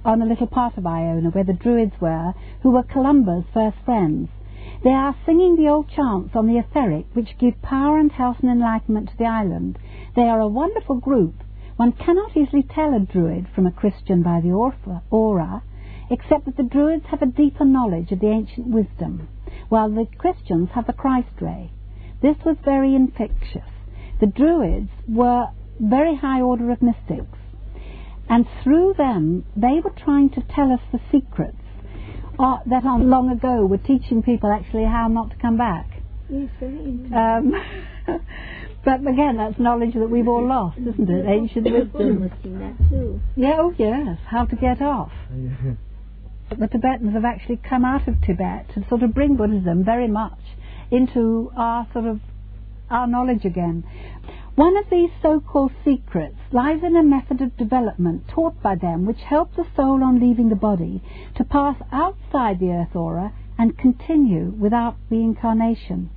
on 0.05 0.23
a 0.23 0.27
little 0.27 0.47
part 0.47 0.79
of 0.79 0.87
Iona 0.87 1.31
where 1.31 1.45
the 1.45 1.53
Druids 1.53 1.93
were, 2.01 2.33
who 2.63 2.71
were 2.71 2.83
Columba's 2.83 3.45
first 3.53 3.77
friends. 3.85 4.29
They 4.83 4.91
are 4.91 5.15
singing 5.27 5.57
the 5.57 5.69
old 5.69 5.91
chants 5.91 6.31
on 6.35 6.47
the 6.47 6.59
etheric, 6.59 7.07
which 7.13 7.37
give 7.39 7.61
power 7.61 7.99
and 7.99 8.11
health 8.11 8.39
and 8.41 8.51
enlightenment 8.51 9.11
to 9.11 9.17
the 9.19 9.27
island. 9.27 9.79
They 10.17 10.23
are 10.23 10.41
a 10.41 10.49
wonderful 10.49 10.97
group. 10.97 11.35
One 11.81 11.93
cannot 11.93 12.37
easily 12.37 12.63
tell 12.63 12.93
a 12.93 13.01
Druid 13.01 13.47
from 13.55 13.67
a 13.67 13.73
Christian 13.73 14.23
by 14.23 14.43
the 14.43 14.53
aura, 14.53 15.63
except 16.11 16.45
that 16.45 16.59
the 16.59 16.63
Druids 16.63 17.07
have 17.07 17.23
a 17.23 17.27
deeper 17.43 17.65
knowledge 17.65 18.13
of 18.13 18.21
the 18.21 18.29
ancient 18.29 18.67
wisdom, 18.67 19.29
while 19.71 19.89
the 19.89 20.05
Christians 20.19 20.69
have 20.75 20.87
the 20.87 20.93
Christ 20.93 21.41
ray. 21.41 21.71
This 22.21 22.37
was 22.45 22.59
very 22.67 22.95
infectious. 22.95 23.65
The 24.21 24.27
Druids 24.27 24.91
were 25.09 25.47
very 25.81 26.17
high 26.17 26.43
order 26.43 26.71
of 26.71 26.83
mystics, 26.83 27.39
and 28.29 28.47
through 28.63 28.93
them 28.99 29.47
they 29.57 29.81
were 29.83 29.95
trying 30.05 30.29
to 30.33 30.43
tell 30.55 30.71
us 30.71 30.81
the 30.93 31.01
secrets 31.11 31.57
uh, 32.39 32.59
that 32.67 32.85
long 32.85 33.31
ago 33.31 33.65
were 33.65 33.79
teaching 33.79 34.23
people 34.23 34.53
actually 34.53 34.85
how 34.85 35.09
not 35.09 35.31
to 35.31 35.37
come 35.37 35.57
back. 35.57 35.89
Yes, 36.29 36.51
um, 36.61 37.55
but 38.85 39.01
again, 39.07 39.37
that's 39.37 39.59
knowledge 39.59 39.95
that 39.95 40.09
we've 40.09 40.29
all 40.29 40.47
lost, 40.47 40.79
isn't 40.79 41.09
it? 41.09 41.27
Eh, 41.27 41.31
Ancient 41.31 41.65
wisdom. 41.71 42.31
Yeah, 43.37 43.57
oh 43.59 43.75
yes, 43.77 44.19
how 44.27 44.45
to 44.47 44.57
get 44.57 44.81
off. 44.81 45.13
the 46.51 46.67
Tibetans 46.67 47.13
have 47.13 47.25
actually 47.25 47.57
come 47.59 47.85
out 47.85 48.09
of 48.09 48.21
Tibet 48.23 48.71
to 48.75 48.85
sort 48.89 49.03
of 49.03 49.15
bring 49.15 49.37
Buddhism 49.37 49.85
very 49.85 50.09
much 50.09 50.39
into 50.91 51.53
our 51.57 51.87
sort 51.93 52.07
of 52.07 52.21
our 52.91 53.07
knowledge 53.07 53.45
again. 53.45 53.85
One 54.57 54.77
of 54.77 54.91
these 54.91 55.11
so-called 55.23 55.73
secrets 55.85 56.37
lies 56.51 56.83
in 56.83 56.97
a 56.97 57.03
method 57.03 57.41
of 57.41 57.57
development 57.57 58.27
taught 58.29 58.61
by 58.61 58.75
them 58.75 59.07
which 59.07 59.21
helps 59.21 59.57
the 59.57 59.65
soul 59.77 60.03
on 60.03 60.19
leaving 60.21 60.49
the 60.49 60.57
body 60.57 61.03
to 61.37 61.45
pass 61.45 61.77
outside 61.93 62.59
the 62.59 62.71
earth 62.71 62.97
aura 62.97 63.33
and 63.57 63.79
continue 63.79 64.51
without 64.59 64.97
reincarnation. 65.09 66.11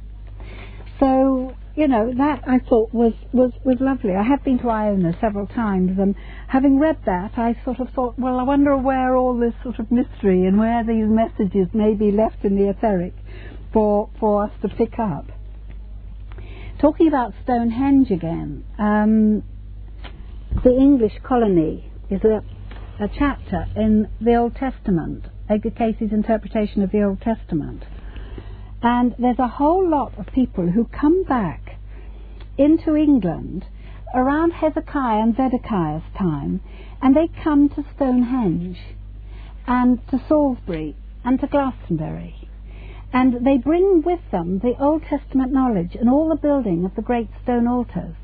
So, 1.00 1.56
you 1.76 1.88
know, 1.88 2.14
that 2.16 2.44
I 2.48 2.60
thought 2.60 2.94
was, 2.94 3.14
was, 3.32 3.52
was 3.64 3.78
lovely. 3.80 4.14
I 4.14 4.22
have 4.22 4.44
been 4.44 4.60
to 4.60 4.70
Iona 4.70 5.18
several 5.20 5.48
times 5.48 5.98
and 6.00 6.14
having 6.48 6.80
read 6.80 6.98
that 7.06 7.32
I 7.36 7.60
sort 7.66 7.80
of 7.80 7.90
thought, 7.96 8.18
well, 8.20 8.40
I 8.40 8.44
wonder 8.44 8.78
where 8.78 9.16
all 9.16 9.38
this 9.38 9.54
sort 9.64 9.80
of 9.80 9.92
mystery 9.92 10.46
and 10.46 10.60
where 10.60 10.84
these 10.84 11.08
messages 11.08 11.68
may 11.74 11.96
be 11.96 12.12
left 12.12 12.44
in 12.46 12.56
the 12.56 12.70
etheric 12.70 13.14
for, 13.72 14.10
for 14.20 14.44
us 14.44 14.52
to 14.62 14.70
pick 14.70 15.00
up. 15.00 15.26
Talking 16.80 17.08
about 17.08 17.34
Stonehenge 17.44 18.12
again, 18.12 18.66
um, 18.78 19.44
the 20.64 20.72
English 20.72 21.14
colony 21.24 21.92
is 22.12 22.22
a, 22.24 22.44
a 23.04 23.08
chapter 23.18 23.66
in 23.76 24.10
the 24.22 24.36
Old 24.36 24.56
Testament, 24.56 25.26
Edgar 25.50 25.72
Cayce's 25.72 26.12
interpretation 26.12 26.84
of 26.84 26.92
the 26.92 27.02
Old 27.02 27.22
Testament. 27.22 27.84
And 28.84 29.16
there's 29.18 29.40
a 29.40 29.48
whole 29.48 29.90
lot 29.90 30.14
of 30.20 30.28
people 30.28 30.70
who 30.70 30.86
come 30.86 31.24
back 31.24 31.63
into 32.58 32.96
England 32.96 33.66
around 34.14 34.52
Hezekiah 34.52 35.22
and 35.22 35.36
Zedekiah's 35.36 36.04
time, 36.18 36.62
and 37.02 37.16
they 37.16 37.30
come 37.44 37.70
to 37.70 37.86
Stonehenge 37.96 38.78
and 39.68 40.00
to 40.10 40.22
Salisbury 40.28 40.96
and 41.24 41.40
to 41.40 41.48
Glastonbury. 41.48 42.50
And 43.12 43.46
they 43.46 43.58
bring 43.58 44.02
with 44.06 44.20
them 44.32 44.60
the 44.60 44.76
Old 44.80 45.04
Testament 45.04 45.52
knowledge 45.52 45.96
and 46.00 46.10
all 46.10 46.30
the 46.30 46.36
building 46.36 46.86
of 46.86 46.96
the 46.96 47.02
great 47.02 47.30
stone 47.44 47.68
altars, 47.68 48.16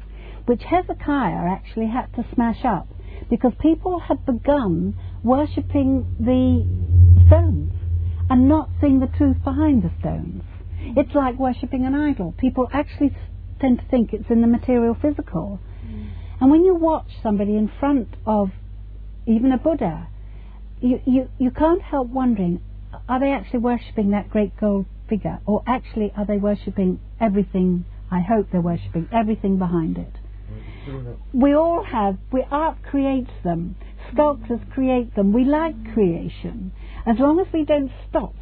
which 0.45 0.63
Hezekiah 0.63 1.47
actually 1.49 1.87
had 1.87 2.13
to 2.15 2.25
smash 2.33 2.65
up 2.65 2.87
because 3.29 3.53
people 3.59 3.99
had 3.99 4.25
begun 4.25 4.95
worshipping 5.23 6.05
the 6.19 6.65
stones 7.27 7.73
and 8.29 8.47
not 8.47 8.69
seeing 8.81 8.99
the 8.99 9.17
truth 9.17 9.37
behind 9.43 9.83
the 9.83 9.91
stones. 9.99 10.43
It's 10.81 11.13
like 11.13 11.37
worshipping 11.37 11.85
an 11.85 11.93
idol. 11.93 12.33
People 12.37 12.67
actually 12.73 13.15
tend 13.59 13.79
to 13.79 13.85
think 13.89 14.13
it's 14.13 14.29
in 14.29 14.41
the 14.41 14.47
material 14.47 14.95
physical. 15.01 15.59
Mm. 15.85 16.09
And 16.41 16.51
when 16.51 16.63
you 16.63 16.75
watch 16.75 17.07
somebody 17.21 17.55
in 17.55 17.71
front 17.79 18.07
of 18.25 18.49
even 19.27 19.51
a 19.51 19.57
Buddha, 19.57 20.07
you, 20.81 20.99
you, 21.05 21.29
you 21.37 21.51
can't 21.51 21.81
help 21.81 22.07
wondering 22.07 22.61
are 23.07 23.19
they 23.19 23.31
actually 23.31 23.59
worshipping 23.59 24.11
that 24.11 24.29
great 24.29 24.57
gold 24.59 24.85
figure, 25.07 25.39
or 25.45 25.63
actually 25.67 26.11
are 26.15 26.25
they 26.25 26.37
worshipping 26.37 26.99
everything? 27.19 27.85
I 28.11 28.21
hope 28.21 28.47
they're 28.51 28.61
worshipping 28.61 29.07
everything 29.11 29.57
behind 29.57 29.97
it. 29.97 30.13
We 31.33 31.53
all 31.53 31.83
have, 31.83 32.17
we, 32.31 32.43
art 32.49 32.77
creates 32.83 33.31
them, 33.43 33.75
sculptors 34.11 34.59
create 34.73 35.15
them. 35.15 35.33
We 35.33 35.43
like 35.43 35.93
creation, 35.93 36.71
as 37.05 37.17
long 37.19 37.39
as 37.39 37.47
we 37.53 37.63
don't 37.63 37.91
stop. 38.09 38.33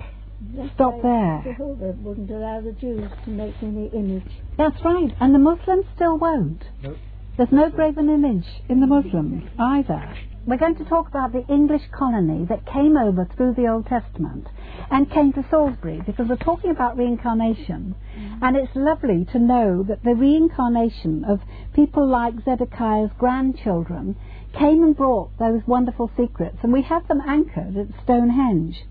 That's 0.56 0.74
stop 0.76 1.02
there. 1.02 1.42
Jehovah 1.44 1.96
wouldn't 1.98 2.30
allow 2.30 2.62
the 2.62 2.72
Jews 2.74 3.10
to 3.26 3.30
make 3.30 3.56
any 3.62 3.88
image. 3.88 4.32
That's 4.58 4.84
right, 4.84 5.12
and 5.20 5.34
the 5.34 5.40
Muslims 5.40 5.86
still 5.96 6.18
won't. 6.18 6.64
Nope. 6.84 6.98
There's 7.38 7.52
no 7.52 7.70
graven 7.70 8.10
image 8.10 8.48
in 8.68 8.80
the 8.80 8.88
Muslims 8.88 9.44
either. 9.60 10.16
We're 10.48 10.58
going 10.58 10.78
to 10.78 10.86
talk 10.86 11.10
about 11.10 11.34
the 11.34 11.46
English 11.48 11.84
colony 11.92 12.46
that 12.46 12.66
came 12.66 12.96
over 12.96 13.28
through 13.36 13.56
the 13.56 13.68
Old 13.68 13.86
Testament 13.86 14.48
and 14.90 15.12
came 15.12 15.34
to 15.34 15.46
Salisbury 15.50 16.02
because 16.06 16.30
we're 16.30 16.38
talking 16.38 16.72
about 16.72 16.98
reincarnation. 16.98 17.96
Mm-hmm. 18.18 18.44
And 18.44 18.56
it's 18.56 18.76
lovely 18.76 19.26
to 19.34 19.40
know 19.40 19.84
that 19.84 20.04
the 20.04 20.16
reincarnation 20.16 21.26
of 21.26 21.42
people 21.74 22.08
like 22.08 22.34
Zedekiah's 22.46 23.12
grandchildren 23.20 24.16
came 24.58 24.84
and 24.84 24.96
brought 24.96 25.38
those 25.38 25.62
wonderful 25.68 26.10
secrets, 26.18 26.58
and 26.64 26.72
we 26.72 26.82
have 26.84 27.08
them 27.08 27.22
anchored 27.28 27.76
at 27.78 28.04
Stonehenge. 28.04 28.86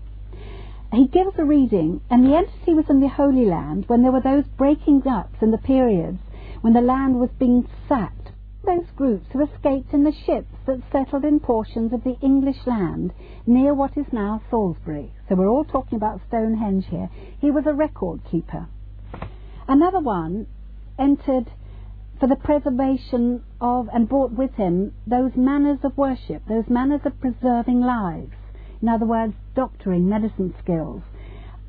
He 0.93 1.07
gives 1.07 1.37
a 1.37 1.45
reading, 1.45 2.01
and 2.09 2.25
the 2.25 2.35
entity 2.35 2.73
was 2.73 2.89
in 2.89 2.99
the 2.99 3.09
Holy 3.09 3.45
Land 3.45 3.85
when 3.87 4.01
there 4.01 4.11
were 4.11 4.21
those 4.21 4.45
breaking 4.57 5.07
ups 5.07 5.41
in 5.41 5.51
the 5.51 5.57
periods 5.57 6.19
when 6.61 6.73
the 6.73 6.81
land 6.81 7.19
was 7.19 7.29
being 7.37 7.67
sacked 7.87 8.27
those 8.67 8.85
groups 8.97 9.25
who 9.31 9.41
escaped 9.41 9.93
in 9.93 10.03
the 10.03 10.11
ships 10.11 10.53
that 10.65 10.81
settled 10.91 11.23
in 11.23 11.39
portions 11.39 11.93
of 11.93 12.03
the 12.03 12.17
English 12.21 12.67
land 12.67 13.13
near 13.45 13.73
what 13.73 13.97
is 13.97 14.05
now 14.11 14.41
Salisbury. 14.49 15.13
So 15.27 15.35
we're 15.35 15.47
all 15.47 15.63
talking 15.63 15.95
about 15.95 16.19
Stonehenge 16.27 16.85
here. 16.87 17.09
He 17.39 17.49
was 17.49 17.65
a 17.65 17.73
record 17.73 18.19
keeper. 18.29 18.67
Another 19.69 20.01
one 20.01 20.47
entered 20.99 21.49
for 22.19 22.27
the 22.27 22.35
preservation 22.35 23.41
of 23.61 23.87
and 23.93 24.09
brought 24.09 24.31
with 24.31 24.53
him 24.55 24.93
those 25.05 25.31
manners 25.37 25.79
of 25.83 25.97
worship, 25.97 26.43
those 26.49 26.67
manners 26.67 27.01
of 27.05 27.19
preserving 27.21 27.79
lives. 27.79 28.35
In 28.81 28.89
other 28.89 29.05
words, 29.05 29.33
doctoring, 29.57 30.07
medicine 30.07 30.53
skills, 30.61 31.01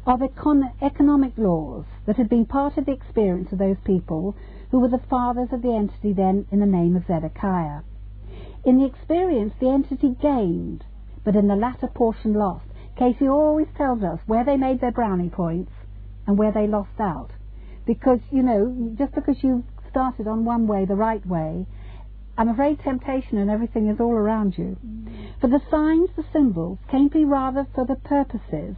of 0.06 0.20
econ- 0.20 0.72
economic 0.82 1.32
laws 1.38 1.86
that 2.06 2.16
had 2.16 2.28
been 2.28 2.44
part 2.44 2.76
of 2.76 2.84
the 2.84 2.92
experience 2.92 3.50
of 3.50 3.58
those 3.58 3.78
people 3.82 4.36
who 4.70 4.78
were 4.78 4.90
the 4.90 5.06
fathers 5.08 5.48
of 5.52 5.62
the 5.62 5.74
entity 5.74 6.12
then 6.12 6.46
in 6.52 6.60
the 6.60 6.66
name 6.66 6.94
of 6.94 7.06
Zedekiah. 7.06 7.80
In 8.62 8.76
the 8.76 8.84
experience, 8.84 9.54
the 9.58 9.70
entity 9.70 10.14
gained, 10.20 10.84
but 11.24 11.34
in 11.34 11.48
the 11.48 11.56
latter 11.56 11.88
portion 11.88 12.34
lost. 12.34 12.66
Cayce 12.98 13.22
always 13.22 13.68
tells 13.74 14.02
us 14.02 14.18
where 14.26 14.44
they 14.44 14.58
made 14.58 14.82
their 14.82 14.92
brownie 14.92 15.30
points 15.30 15.72
and 16.26 16.36
where 16.36 16.52
they 16.52 16.66
lost 16.66 17.00
out. 17.00 17.30
Because, 17.86 18.20
you 18.30 18.42
know, 18.42 18.94
just 18.98 19.14
because 19.14 19.42
you've 19.42 19.64
started 19.88 20.26
on 20.26 20.44
one 20.44 20.66
way, 20.66 20.84
the 20.84 20.94
right 20.94 21.24
way, 21.26 21.66
I'm 22.38 22.50
afraid 22.50 22.78
temptation 22.78 23.38
and 23.38 23.50
everything 23.50 23.88
is 23.88 23.98
all 23.98 24.12
around 24.12 24.56
you. 24.56 24.76
For 25.40 25.48
the 25.48 25.60
signs, 25.72 26.08
the 26.14 26.22
symbols, 26.32 26.78
came 26.88 27.10
to 27.10 27.18
be 27.18 27.24
rather 27.24 27.66
for 27.74 27.84
the 27.84 27.96
purposes. 27.96 28.76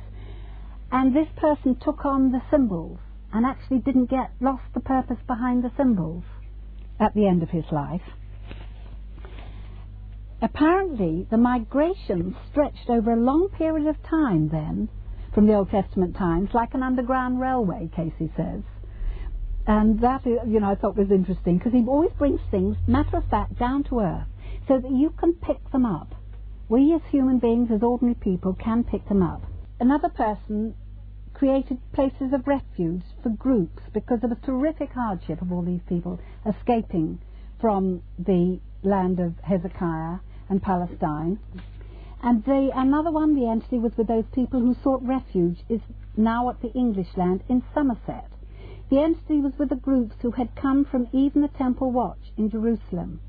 And 0.90 1.14
this 1.14 1.28
person 1.36 1.76
took 1.76 2.06
on 2.06 2.32
the 2.32 2.40
symbols 2.50 2.98
and 3.34 3.44
actually 3.44 3.80
didn't 3.80 4.08
get 4.08 4.30
lost 4.40 4.62
the 4.72 4.80
purpose 4.80 5.18
behind 5.26 5.62
the 5.62 5.70
symbols 5.76 6.24
at 6.98 7.12
the 7.14 7.26
end 7.26 7.42
of 7.42 7.50
his 7.50 7.66
life. 7.70 8.00
Apparently, 10.40 11.26
the 11.30 11.36
migration 11.36 12.34
stretched 12.50 12.88
over 12.88 13.12
a 13.12 13.20
long 13.20 13.50
period 13.58 13.86
of 13.86 14.02
time 14.02 14.48
then, 14.48 14.88
from 15.34 15.46
the 15.46 15.54
Old 15.54 15.68
Testament 15.70 16.16
times, 16.16 16.48
like 16.54 16.72
an 16.72 16.82
underground 16.82 17.38
railway, 17.38 17.90
Cayce 17.94 18.30
says. 18.38 18.62
And 19.66 20.00
that, 20.00 20.24
you 20.26 20.60
know, 20.60 20.70
I 20.70 20.74
thought 20.74 20.96
was 20.96 21.10
interesting 21.10 21.58
because 21.58 21.72
he 21.72 21.84
always 21.86 22.12
brings 22.18 22.40
things, 22.50 22.76
matter 22.86 23.16
of 23.16 23.24
fact, 23.28 23.58
down 23.58 23.84
to 23.84 24.00
earth 24.00 24.26
so 24.66 24.78
that 24.78 24.90
you 24.90 25.10
can 25.10 25.34
pick 25.34 25.70
them 25.70 25.84
up. 25.84 26.14
We 26.68 26.94
as 26.94 27.02
human 27.10 27.38
beings, 27.38 27.70
as 27.72 27.82
ordinary 27.82 28.14
people, 28.14 28.54
can 28.54 28.84
pick 28.84 29.08
them 29.08 29.22
up. 29.22 29.42
Another 29.80 30.08
person 30.08 30.74
created 31.34 31.78
places 31.92 32.32
of 32.32 32.46
refuge 32.46 33.02
for 33.22 33.30
groups 33.30 33.82
because 33.92 34.22
of 34.22 34.30
the 34.30 34.36
terrific 34.46 34.90
hardship 34.90 35.40
of 35.42 35.50
all 35.50 35.62
these 35.62 35.80
people 35.88 36.20
escaping 36.46 37.18
from 37.60 38.02
the 38.18 38.60
land 38.82 39.20
of 39.20 39.34
Hezekiah 39.42 40.18
and 40.48 40.62
Palestine. 40.62 41.38
And 42.22 42.44
the, 42.44 42.70
another 42.74 43.10
one, 43.10 43.34
the 43.34 43.48
entity, 43.48 43.78
was 43.78 43.96
with 43.96 44.06
those 44.06 44.26
people 44.32 44.60
who 44.60 44.74
sought 44.82 45.02
refuge, 45.02 45.58
is 45.68 45.80
now 46.16 46.50
at 46.50 46.60
the 46.60 46.72
English 46.72 47.08
land 47.16 47.42
in 47.48 47.62
Somerset. 47.74 48.28
The 48.90 49.00
entity 49.00 49.40
was 49.40 49.52
with 49.56 49.68
the 49.68 49.76
groups 49.76 50.16
who 50.20 50.32
had 50.32 50.56
come 50.56 50.84
from 50.84 51.08
even 51.12 51.42
the 51.42 51.48
temple 51.48 51.92
watch 51.92 52.32
in 52.36 52.50
Jerusalem. 52.50 53.20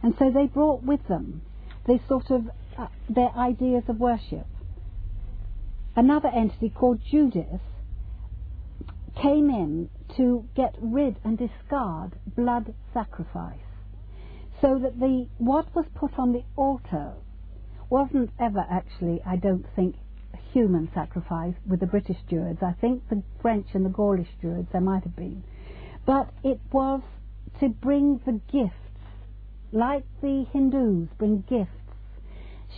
And 0.00 0.14
so 0.16 0.30
they 0.30 0.46
brought 0.46 0.84
with 0.84 1.06
them 1.08 1.42
this 1.86 2.00
sort 2.08 2.30
of 2.30 2.48
uh, 2.78 2.86
their 3.08 3.30
ideas 3.36 3.82
of 3.88 3.98
worship. 3.98 4.46
Another 5.96 6.28
entity 6.28 6.70
called 6.70 7.00
Judas 7.04 7.60
came 9.20 9.50
in 9.50 9.90
to 10.16 10.48
get 10.54 10.76
rid 10.80 11.16
and 11.24 11.36
discard 11.36 12.12
blood 12.36 12.72
sacrifice. 12.94 13.58
So 14.60 14.78
that 14.78 15.00
the 15.00 15.26
what 15.38 15.74
was 15.74 15.86
put 15.94 16.18
on 16.18 16.32
the 16.32 16.44
altar 16.56 17.14
wasn't 17.90 18.30
ever 18.40 18.64
actually, 18.70 19.20
I 19.26 19.36
don't 19.36 19.66
think, 19.74 19.96
human 20.52 20.90
sacrifice 20.94 21.54
with 21.66 21.80
the 21.80 21.86
British 21.86 22.18
Druids. 22.28 22.62
I 22.62 22.72
think 22.72 23.08
the 23.08 23.22
French 23.40 23.68
and 23.74 23.84
the 23.84 23.90
Gaulish 23.90 24.28
Druids 24.40 24.68
there 24.72 24.80
might 24.80 25.04
have 25.04 25.16
been. 25.16 25.42
But 26.04 26.30
it 26.42 26.60
was 26.72 27.02
to 27.60 27.68
bring 27.68 28.20
the 28.26 28.40
gifts, 28.50 28.74
like 29.72 30.04
the 30.20 30.44
Hindus 30.52 31.08
bring 31.18 31.44
gifts. 31.48 31.70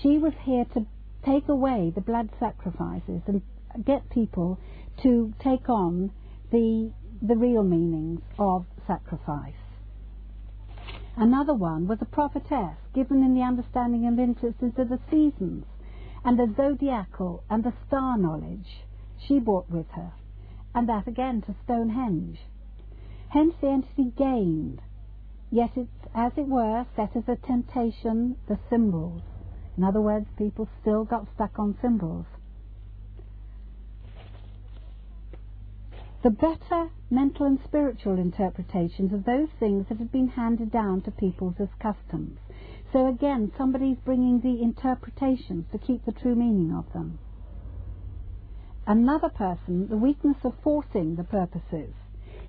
She 0.03 0.19
was 0.19 0.33
here 0.43 0.65
to 0.75 0.87
take 1.25 1.49
away 1.49 1.93
the 1.95 2.01
blood 2.01 2.31
sacrifices 2.39 3.23
and 3.27 3.43
get 3.85 4.09
people 4.11 4.59
to 5.03 5.33
take 5.39 5.69
on 5.69 6.13
the, 6.51 6.93
the 7.23 7.37
real 7.37 7.63
meanings 7.63 8.21
of 8.39 8.67
sacrifice. 8.87 9.55
Another 11.17 11.55
one 11.55 11.87
was 11.87 11.99
a 12.01 12.05
prophetess 12.05 12.77
given 12.93 13.23
in 13.23 13.35
the 13.35 13.43
understanding 13.43 14.07
of 14.07 14.19
influences 14.19 14.79
of 14.79 14.89
the 14.89 14.99
seasons 15.11 15.65
and 16.25 16.39
the 16.39 16.53
zodiacal 16.57 17.45
and 17.51 17.63
the 17.63 17.73
star 17.87 18.17
knowledge 18.17 18.85
she 19.19 19.39
brought 19.39 19.69
with 19.71 19.89
her, 19.91 20.13
and 20.75 20.89
that 20.89 21.07
again 21.07 21.43
to 21.43 21.55
Stonehenge. 21.65 22.39
Hence 23.29 23.55
the 23.61 23.69
entity 23.69 24.13
gained, 24.17 24.81
yet 25.51 25.71
it's, 25.77 25.91
as 26.15 26.33
it 26.37 26.49
were, 26.49 26.87
set 26.97 27.15
as 27.17 27.29
a 27.29 27.37
temptation 27.37 28.37
the 28.49 28.59
symbols. 28.71 29.23
In 29.77 29.85
other 29.85 30.01
words, 30.01 30.27
people 30.37 30.69
still 30.81 31.05
got 31.05 31.27
stuck 31.35 31.59
on 31.59 31.77
symbols. 31.83 32.27
The 36.23 36.31
better 36.31 36.89
mental 37.11 37.45
and 37.45 37.59
spiritual 37.65 38.19
interpretations 38.19 39.13
of 39.13 39.25
those 39.25 39.49
things 39.61 39.87
that 39.89 39.99
have 39.99 40.11
been 40.11 40.29
handed 40.29 40.71
down 40.71 41.03
to 41.03 41.11
peoples 41.11 41.57
as 41.61 41.69
customs. 41.79 42.39
So 42.95 43.09
again, 43.09 43.51
somebody's 43.59 43.99
bringing 44.05 44.41
the 44.41 44.63
interpretations 44.63 45.65
to 45.73 45.79
keep 45.79 46.05
the 46.05 46.13
true 46.13 46.37
meaning 46.37 46.73
of 46.73 46.93
them. 46.93 47.19
Another 48.87 49.31
person, 49.31 49.89
the 49.89 49.97
weakness 49.97 50.37
of 50.45 50.53
forcing 50.63 51.17
the 51.17 51.25
purposes. 51.25 51.93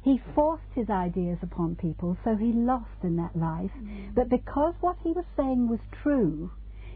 He 0.04 0.22
forced 0.36 0.72
his 0.76 0.88
ideas 0.88 1.40
upon 1.42 1.78
people, 1.78 2.16
so 2.24 2.36
he 2.36 2.54
lost 2.54 3.02
in 3.02 3.16
that 3.16 3.36
life. 3.36 3.72
Mm. 3.76 4.14
But 4.14 4.30
because 4.30 4.76
what 4.82 4.98
he 5.02 5.14
was 5.14 5.26
saying 5.36 5.68
was 5.68 5.80
true, 6.04 6.52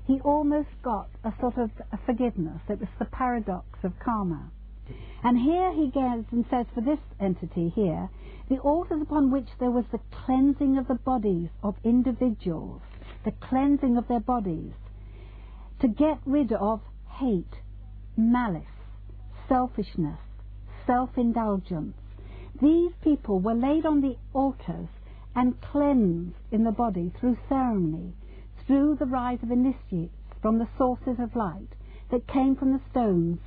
he 0.06 0.22
almost 0.22 0.70
got 0.84 1.10
a 1.24 1.34
sort 1.42 1.58
of 1.58 1.72
a 1.92 1.98
forgiveness. 2.06 2.62
It 2.70 2.80
was 2.80 2.90
the 3.00 3.06
paradox 3.06 3.66
of 3.84 3.98
karma. 3.98 4.52
And 5.24 5.40
here 5.40 5.74
he 5.74 5.90
goes 5.90 6.26
and 6.32 6.46
says 6.52 6.68
for 6.76 6.82
this 6.82 7.00
entity 7.20 7.70
here, 7.70 8.12
the 8.48 8.60
altars 8.60 9.02
upon 9.02 9.32
which 9.32 9.50
there 9.60 9.72
was 9.72 9.86
the 9.92 10.02
cleansing 10.12 10.78
of 10.78 10.88
the 10.88 10.96
bodies 10.96 11.50
of 11.64 11.76
individuals 11.84 12.82
the 13.30 13.48
cleansing 13.48 13.96
of 13.96 14.08
their 14.08 14.20
bodies, 14.20 14.74
to 15.80 15.88
get 15.88 16.18
rid 16.26 16.52
of 16.52 16.82
hate, 17.08 17.62
malice, 18.18 18.64
selfishness, 19.48 20.18
self 20.88 21.12
indulgence. 21.16 21.96
These 22.60 22.92
people 23.04 23.40
were 23.40 23.54
laid 23.54 23.86
on 23.86 24.02
the 24.02 24.18
altars 24.34 24.90
and 25.36 25.62
cleansed 25.62 26.38
in 26.50 26.64
the 26.64 26.72
body 26.72 27.12
through 27.20 27.38
ceremony, 27.48 28.14
through 28.66 28.96
the 28.96 29.06
rise 29.06 29.44
of 29.44 29.52
initiates 29.52 30.16
from 30.42 30.58
the 30.58 30.70
sources 30.76 31.20
of 31.20 31.36
light 31.36 31.76
that 32.10 32.26
came 32.26 32.56
from 32.56 32.74
the 32.74 32.82
stones 32.90 33.38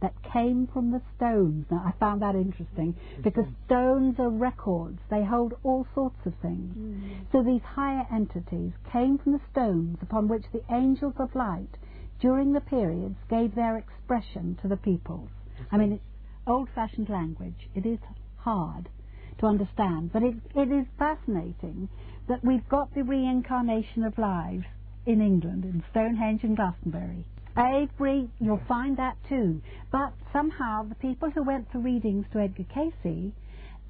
that 0.00 0.14
came 0.22 0.68
from 0.72 0.90
the 0.90 1.00
stones. 1.16 1.66
Now, 1.70 1.82
I 1.86 1.92
found 1.98 2.22
that 2.22 2.34
interesting 2.34 2.94
because 3.22 3.46
stones 3.64 4.16
are 4.18 4.28
records. 4.28 5.00
They 5.10 5.24
hold 5.24 5.54
all 5.62 5.86
sorts 5.94 6.26
of 6.26 6.34
things. 6.42 6.76
Mm. 6.76 7.32
So 7.32 7.42
these 7.42 7.62
higher 7.62 8.06
entities 8.12 8.72
came 8.92 9.18
from 9.18 9.32
the 9.32 9.40
stones 9.50 9.98
upon 10.02 10.28
which 10.28 10.44
the 10.52 10.62
angels 10.70 11.14
of 11.18 11.34
light, 11.34 11.78
during 12.20 12.52
the 12.52 12.60
periods, 12.60 13.16
gave 13.30 13.54
their 13.54 13.76
expression 13.78 14.58
to 14.62 14.68
the 14.68 14.76
peoples. 14.76 15.30
I 15.72 15.78
mean, 15.78 15.92
it's 15.92 16.04
old-fashioned 16.46 17.08
language. 17.08 17.68
It 17.74 17.86
is 17.86 17.98
hard 18.36 18.88
to 19.38 19.46
understand, 19.46 20.12
but 20.12 20.22
it, 20.22 20.34
it 20.54 20.70
is 20.70 20.86
fascinating 20.98 21.88
that 22.28 22.44
we've 22.44 22.68
got 22.68 22.94
the 22.94 23.02
reincarnation 23.02 24.04
of 24.04 24.18
lives 24.18 24.64
in 25.06 25.20
England, 25.20 25.64
in 25.64 25.82
Stonehenge 25.90 26.42
and 26.42 26.56
Glastonbury. 26.56 27.24
Avebury, 27.56 28.28
you'll 28.38 28.60
find 28.68 28.96
that 28.98 29.16
too. 29.28 29.62
But 29.90 30.12
somehow 30.32 30.82
the 30.84 30.94
people 30.96 31.30
who 31.30 31.42
went 31.42 31.70
for 31.72 31.78
readings 31.78 32.26
to 32.32 32.40
Edgar 32.40 32.64
Cayce, 32.74 33.32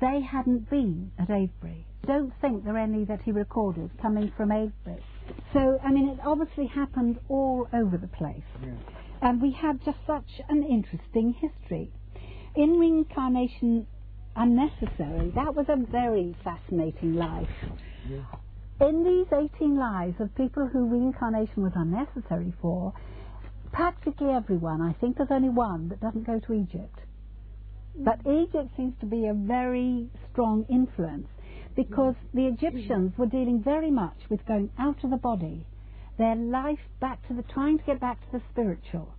they 0.01 0.21
hadn't 0.21 0.71
been 0.71 1.11
at 1.19 1.31
Avebury. 1.31 1.85
Don't 2.07 2.33
think 2.41 2.64
there 2.64 2.77
are 2.77 2.79
any 2.79 3.05
that 3.05 3.23
he 3.23 3.33
recorded 3.33 3.91
coming 4.01 4.33
from 4.37 4.53
Avebury. 4.53 5.03
So, 5.53 5.81
I 5.83 5.91
mean, 5.91 6.09
it 6.11 6.21
obviously 6.25 6.67
happened 6.67 7.19
all 7.29 7.69
over 7.73 7.97
the 7.97 8.07
place. 8.07 8.45
Yeah. 8.62 8.71
And 9.23 9.43
we 9.43 9.51
had 9.51 9.85
just 9.85 9.99
such 10.07 10.41
an 10.49 10.62
interesting 10.62 11.35
history. 11.41 11.91
In 12.55 12.79
Reincarnation 12.79 13.87
Unnecessary, 14.37 15.33
that 15.35 15.55
was 15.55 15.67
a 15.69 15.77
very 15.91 16.37
fascinating 16.45 17.14
life. 17.14 17.49
Yeah. 18.09 18.87
In 18.87 19.03
these 19.03 19.27
18 19.33 19.77
lives 19.79 20.21
of 20.21 20.35
people 20.37 20.67
who 20.67 20.87
reincarnation 20.87 21.62
was 21.62 21.73
unnecessary 21.75 22.53
for, 22.61 22.93
practically 23.77 24.31
everyone, 24.31 24.81
I 24.81 24.95
think 24.95 25.18
there's 25.18 25.29
only 25.31 25.51
one 25.51 25.91
that 25.91 26.01
doesn't 26.01 26.27
go 26.27 26.41
to 26.41 26.53
Egypt. 26.55 26.99
But 27.95 28.24
mm. 28.24 28.45
Egypt 28.45 28.70
seems 28.74 28.95
to 29.01 29.07
be 29.07 29.27
a 29.27 29.35
very 29.35 30.09
strong 30.33 30.64
influence 30.70 31.29
because 31.77 32.14
mm. 32.14 32.33
the 32.33 32.47
Egyptians 32.47 33.12
mm. 33.12 33.18
were 33.18 33.27
dealing 33.27 33.62
very 33.62 33.91
much 33.91 34.16
with 34.31 34.41
going 34.47 34.70
out 34.79 35.05
of 35.05 35.11
the 35.11 35.18
body, 35.18 35.66
their 36.16 36.37
life 36.37 36.81
back 37.01 37.27
to 37.29 37.35
the, 37.35 37.43
trying 37.43 37.77
to 37.77 37.85
get 37.85 38.01
back 38.01 38.18
to 38.24 38.39
the 38.39 38.43
spiritual. 38.51 39.12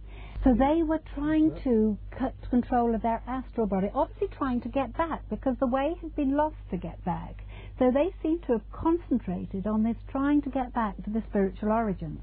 So 0.44 0.56
they 0.58 0.82
were 0.82 1.02
trying 1.14 1.52
to 1.64 1.96
cut 2.18 2.34
control 2.50 2.96
of 2.96 3.04
their 3.04 3.22
astral 3.28 3.68
body, 3.68 3.92
obviously 3.94 4.28
trying 4.38 4.62
to 4.62 4.70
get 4.70 4.98
back 4.98 5.22
because 5.30 5.56
the 5.60 5.68
way 5.68 5.94
had 6.02 6.16
been 6.16 6.36
lost 6.36 6.58
to 6.72 6.78
get 6.78 7.04
back. 7.06 7.44
So 7.78 7.92
they 7.92 8.10
seem 8.24 8.40
to 8.48 8.54
have 8.54 8.72
concentrated 8.72 9.68
on 9.68 9.84
this 9.84 9.98
trying 10.10 10.42
to 10.44 10.50
get 10.50 10.74
back 10.74 10.96
to 11.04 11.12
the 11.12 11.22
spiritual 11.30 11.72
origins. 11.72 12.22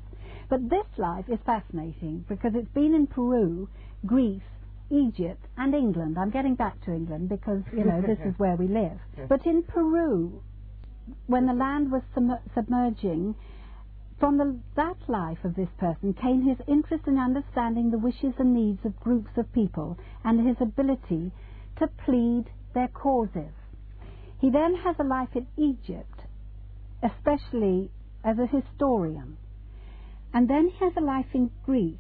But 0.49 0.69
this 0.69 0.87
life 0.99 1.25
is 1.29 1.39
fascinating 1.47 2.25
because 2.29 2.53
it's 2.55 2.73
been 2.75 2.95
in 2.95 3.07
Peru, 3.07 3.69
Greece, 4.07 4.43
Egypt, 4.91 5.45
and 5.57 5.75
England. 5.75 6.19
I'm 6.19 6.31
getting 6.31 6.55
back 6.55 6.81
to 6.85 6.93
England 6.93 7.29
because, 7.29 7.63
you 7.73 7.85
know, 7.85 8.03
this 8.03 8.19
is 8.25 8.35
where 8.39 8.57
we 8.57 8.69
live. 8.69 8.99
But 9.29 9.47
in 9.47 9.63
Peru, 9.63 10.43
when 11.27 11.47
the 11.47 11.53
land 11.55 11.91
was 11.91 12.03
sum- 12.15 12.39
submerging, 12.55 13.35
from 14.21 14.39
the, 14.39 14.59
that 14.77 14.97
life 15.09 15.45
of 15.45 15.57
this 15.57 15.69
person 15.79 16.15
came 16.15 16.43
his 16.43 16.59
interest 16.69 17.07
in 17.07 17.19
understanding 17.19 17.91
the 17.91 17.99
wishes 17.99 18.35
and 18.39 18.55
needs 18.55 18.85
of 18.85 18.99
groups 19.01 19.31
of 19.37 19.53
people 19.53 19.99
and 20.25 20.47
his 20.47 20.57
ability 20.61 21.33
to 21.79 21.89
plead 22.05 22.45
their 22.75 22.89
causes. 22.89 23.53
He 24.41 24.51
then 24.51 24.77
has 24.77 24.97
a 24.99 25.05
life 25.05 25.35
in 25.35 25.47
Egypt, 25.57 26.21
especially 27.03 27.91
as 28.23 28.39
a 28.39 28.47
historian. 28.47 29.37
And 30.35 30.49
then 30.49 30.69
he 30.69 30.85
has 30.85 30.93
a 30.97 31.01
life 31.01 31.33
in 31.33 31.51
Greece. 31.65 31.97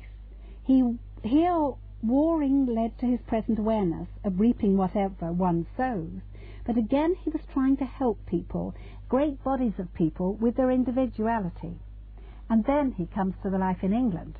He, 0.64 0.98
here, 1.22 1.72
warring 2.02 2.66
led 2.66 2.98
to 2.98 3.06
his 3.06 3.20
present 3.28 3.60
awareness 3.60 4.08
of 4.24 4.40
reaping 4.40 4.76
whatever 4.76 5.32
one 5.32 5.66
sows. 5.76 6.20
But 6.66 6.76
again, 6.76 7.14
he 7.22 7.30
was 7.30 7.42
trying 7.52 7.76
to 7.76 7.84
help 7.84 8.18
people, 8.26 8.74
great 9.08 9.42
bodies 9.44 9.74
of 9.78 9.94
people, 9.94 10.34
with 10.34 10.56
their 10.56 10.70
individuality. 10.70 11.78
And 12.50 12.64
then 12.64 12.92
he 12.92 13.06
comes 13.06 13.34
to 13.42 13.50
the 13.50 13.58
life 13.58 13.82
in 13.82 13.92
England. 13.92 14.34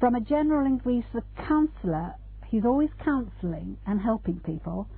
From 0.00 0.16
a 0.16 0.20
general 0.20 0.66
in 0.66 0.78
Greece, 0.78 1.04
the 1.14 1.22
counsellor, 1.36 2.14
he's 2.48 2.64
always 2.64 2.90
counselling 3.02 3.76
and 3.86 4.00
helping 4.00 4.40
people. 4.40 4.88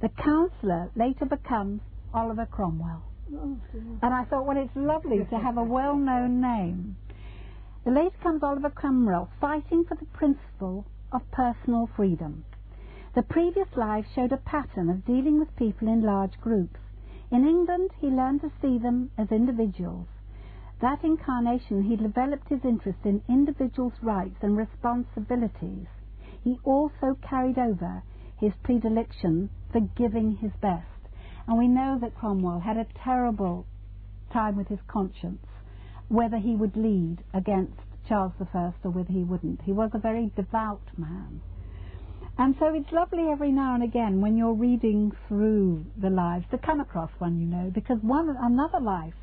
The 0.00 0.08
counsellor 0.08 0.90
later 0.96 1.24
becomes 1.24 1.82
Oliver 2.12 2.46
Cromwell. 2.46 3.02
Oh, 3.32 3.58
and 4.02 4.12
I 4.12 4.24
thought, 4.24 4.44
well, 4.46 4.56
it's 4.56 4.74
lovely 4.74 5.24
to 5.30 5.38
have 5.38 5.56
a 5.56 5.62
well-known 5.62 6.40
name. 6.40 6.96
The 7.82 8.12
comes 8.22 8.42
Oliver 8.42 8.68
Cromwell 8.68 9.30
fighting 9.40 9.84
for 9.84 9.94
the 9.94 10.04
principle 10.04 10.84
of 11.10 11.30
personal 11.30 11.86
freedom. 11.86 12.44
The 13.14 13.22
previous 13.22 13.74
life 13.74 14.06
showed 14.14 14.32
a 14.32 14.36
pattern 14.36 14.90
of 14.90 15.06
dealing 15.06 15.38
with 15.38 15.56
people 15.56 15.88
in 15.88 16.02
large 16.02 16.38
groups. 16.42 16.78
In 17.30 17.48
England, 17.48 17.92
he 17.98 18.08
learned 18.08 18.42
to 18.42 18.52
see 18.60 18.76
them 18.76 19.10
as 19.16 19.32
individuals. 19.32 20.08
That 20.80 21.02
incarnation, 21.02 21.84
he 21.84 21.96
developed 21.96 22.50
his 22.50 22.66
interest 22.66 22.98
in 23.04 23.22
individuals' 23.28 24.02
rights 24.02 24.42
and 24.42 24.58
responsibilities. 24.58 25.86
He 26.44 26.60
also 26.64 27.16
carried 27.22 27.58
over 27.58 28.02
his 28.36 28.52
predilection 28.62 29.48
for 29.72 29.80
giving 29.80 30.36
his 30.36 30.52
best. 30.60 31.08
And 31.46 31.56
we 31.56 31.66
know 31.66 31.98
that 31.98 32.14
Cromwell 32.14 32.60
had 32.60 32.76
a 32.76 32.86
terrible 32.94 33.64
time 34.30 34.56
with 34.56 34.68
his 34.68 34.82
conscience, 34.86 35.46
whether 36.10 36.38
he 36.38 36.56
would 36.56 36.76
lead 36.76 37.18
against 37.32 37.78
Charles 38.08 38.32
I 38.40 38.72
or 38.82 38.90
whether 38.90 39.12
he 39.12 39.22
wouldn't. 39.22 39.62
He 39.62 39.72
was 39.72 39.90
a 39.94 39.98
very 39.98 40.32
devout 40.34 40.82
man. 40.98 41.40
And 42.36 42.56
so 42.58 42.74
it's 42.74 42.90
lovely 42.90 43.28
every 43.30 43.52
now 43.52 43.74
and 43.74 43.84
again 43.84 44.20
when 44.20 44.36
you're 44.36 44.52
reading 44.52 45.12
through 45.28 45.84
the 45.96 46.10
lives 46.10 46.46
to 46.50 46.58
come 46.58 46.80
across 46.80 47.10
one 47.18 47.38
you 47.38 47.46
know, 47.46 47.70
because 47.72 47.98
one 48.02 48.36
another 48.40 48.80
life 48.80 49.14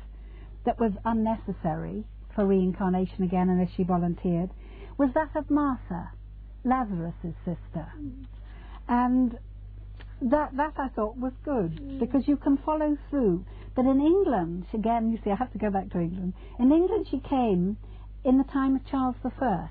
that 0.64 0.80
was 0.80 0.92
unnecessary 1.04 2.04
for 2.34 2.46
reincarnation 2.46 3.22
again, 3.22 3.50
unless 3.50 3.70
she 3.76 3.82
volunteered, 3.82 4.50
was 4.96 5.10
that 5.14 5.36
of 5.36 5.50
Martha, 5.50 6.10
Lazarus's 6.64 7.34
sister. 7.44 7.92
Mm. 8.00 8.24
And 8.88 9.38
that 10.20 10.56
that 10.56 10.74
I 10.76 10.88
thought 10.88 11.16
was 11.16 11.32
good 11.44 11.80
mm. 11.80 11.98
because 12.00 12.26
you 12.26 12.36
can 12.36 12.58
follow 12.58 12.96
through. 13.10 13.44
But 13.74 13.84
in 13.86 14.00
England, 14.00 14.66
again, 14.72 15.10
you 15.10 15.18
see, 15.22 15.30
I 15.30 15.36
have 15.36 15.52
to 15.52 15.58
go 15.58 15.70
back 15.70 15.90
to 15.90 16.00
England. 16.00 16.34
In 16.58 16.72
England, 16.72 17.06
she 17.10 17.20
came 17.20 17.76
in 18.24 18.38
the 18.38 18.44
time 18.44 18.74
of 18.74 18.84
Charles 18.86 19.16
I. 19.24 19.68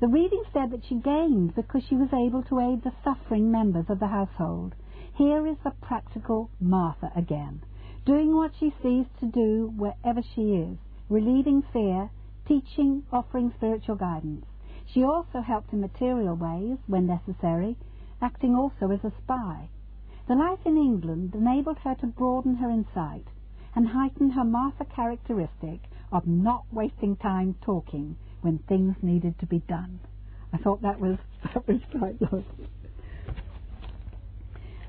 The 0.00 0.08
reading 0.08 0.42
said 0.50 0.70
that 0.70 0.84
she 0.88 0.94
gained 0.94 1.54
because 1.54 1.82
she 1.84 1.94
was 1.94 2.08
able 2.14 2.42
to 2.44 2.58
aid 2.60 2.82
the 2.82 2.92
suffering 3.04 3.50
members 3.50 3.84
of 3.90 4.00
the 4.00 4.06
household. 4.06 4.74
Here 5.14 5.46
is 5.46 5.58
the 5.62 5.72
practical 5.82 6.48
Martha 6.58 7.12
again, 7.14 7.62
doing 8.06 8.34
what 8.34 8.52
she 8.58 8.72
sees 8.82 9.04
to 9.20 9.26
do 9.26 9.74
wherever 9.76 10.22
she 10.22 10.54
is, 10.54 10.78
relieving 11.10 11.62
fear, 11.70 12.08
teaching, 12.48 13.04
offering 13.12 13.52
spiritual 13.54 13.96
guidance. 13.96 14.46
She 14.86 15.04
also 15.04 15.42
helped 15.42 15.74
in 15.74 15.82
material 15.82 16.34
ways 16.34 16.78
when 16.86 17.06
necessary, 17.06 17.76
acting 18.20 18.54
also 18.54 18.90
as 18.90 19.04
a 19.04 19.12
spy. 19.22 19.68
The 20.28 20.34
life 20.34 20.60
in 20.64 20.76
England 20.76 21.34
enabled 21.34 21.78
her 21.78 21.94
to 21.96 22.06
broaden 22.06 22.56
her 22.56 22.70
insight 22.70 23.26
and 23.74 23.88
heighten 23.88 24.30
her 24.30 24.44
Martha 24.44 24.84
characteristic 24.84 25.80
of 26.12 26.26
not 26.26 26.64
wasting 26.72 27.16
time 27.16 27.54
talking 27.62 28.16
when 28.40 28.58
things 28.58 28.96
needed 29.02 29.38
to 29.38 29.46
be 29.46 29.60
done. 29.60 30.00
I 30.52 30.58
thought 30.58 30.82
that 30.82 31.00
was 31.00 31.18
that 31.54 31.66
was 31.66 31.80
quite 31.96 32.18
good. 32.18 32.44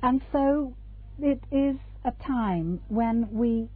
And 0.01 0.21
so 0.31 0.73
it 1.19 1.43
is 1.51 1.77
a 2.03 2.11
time 2.25 2.81
when 2.87 3.29
we 3.31 3.69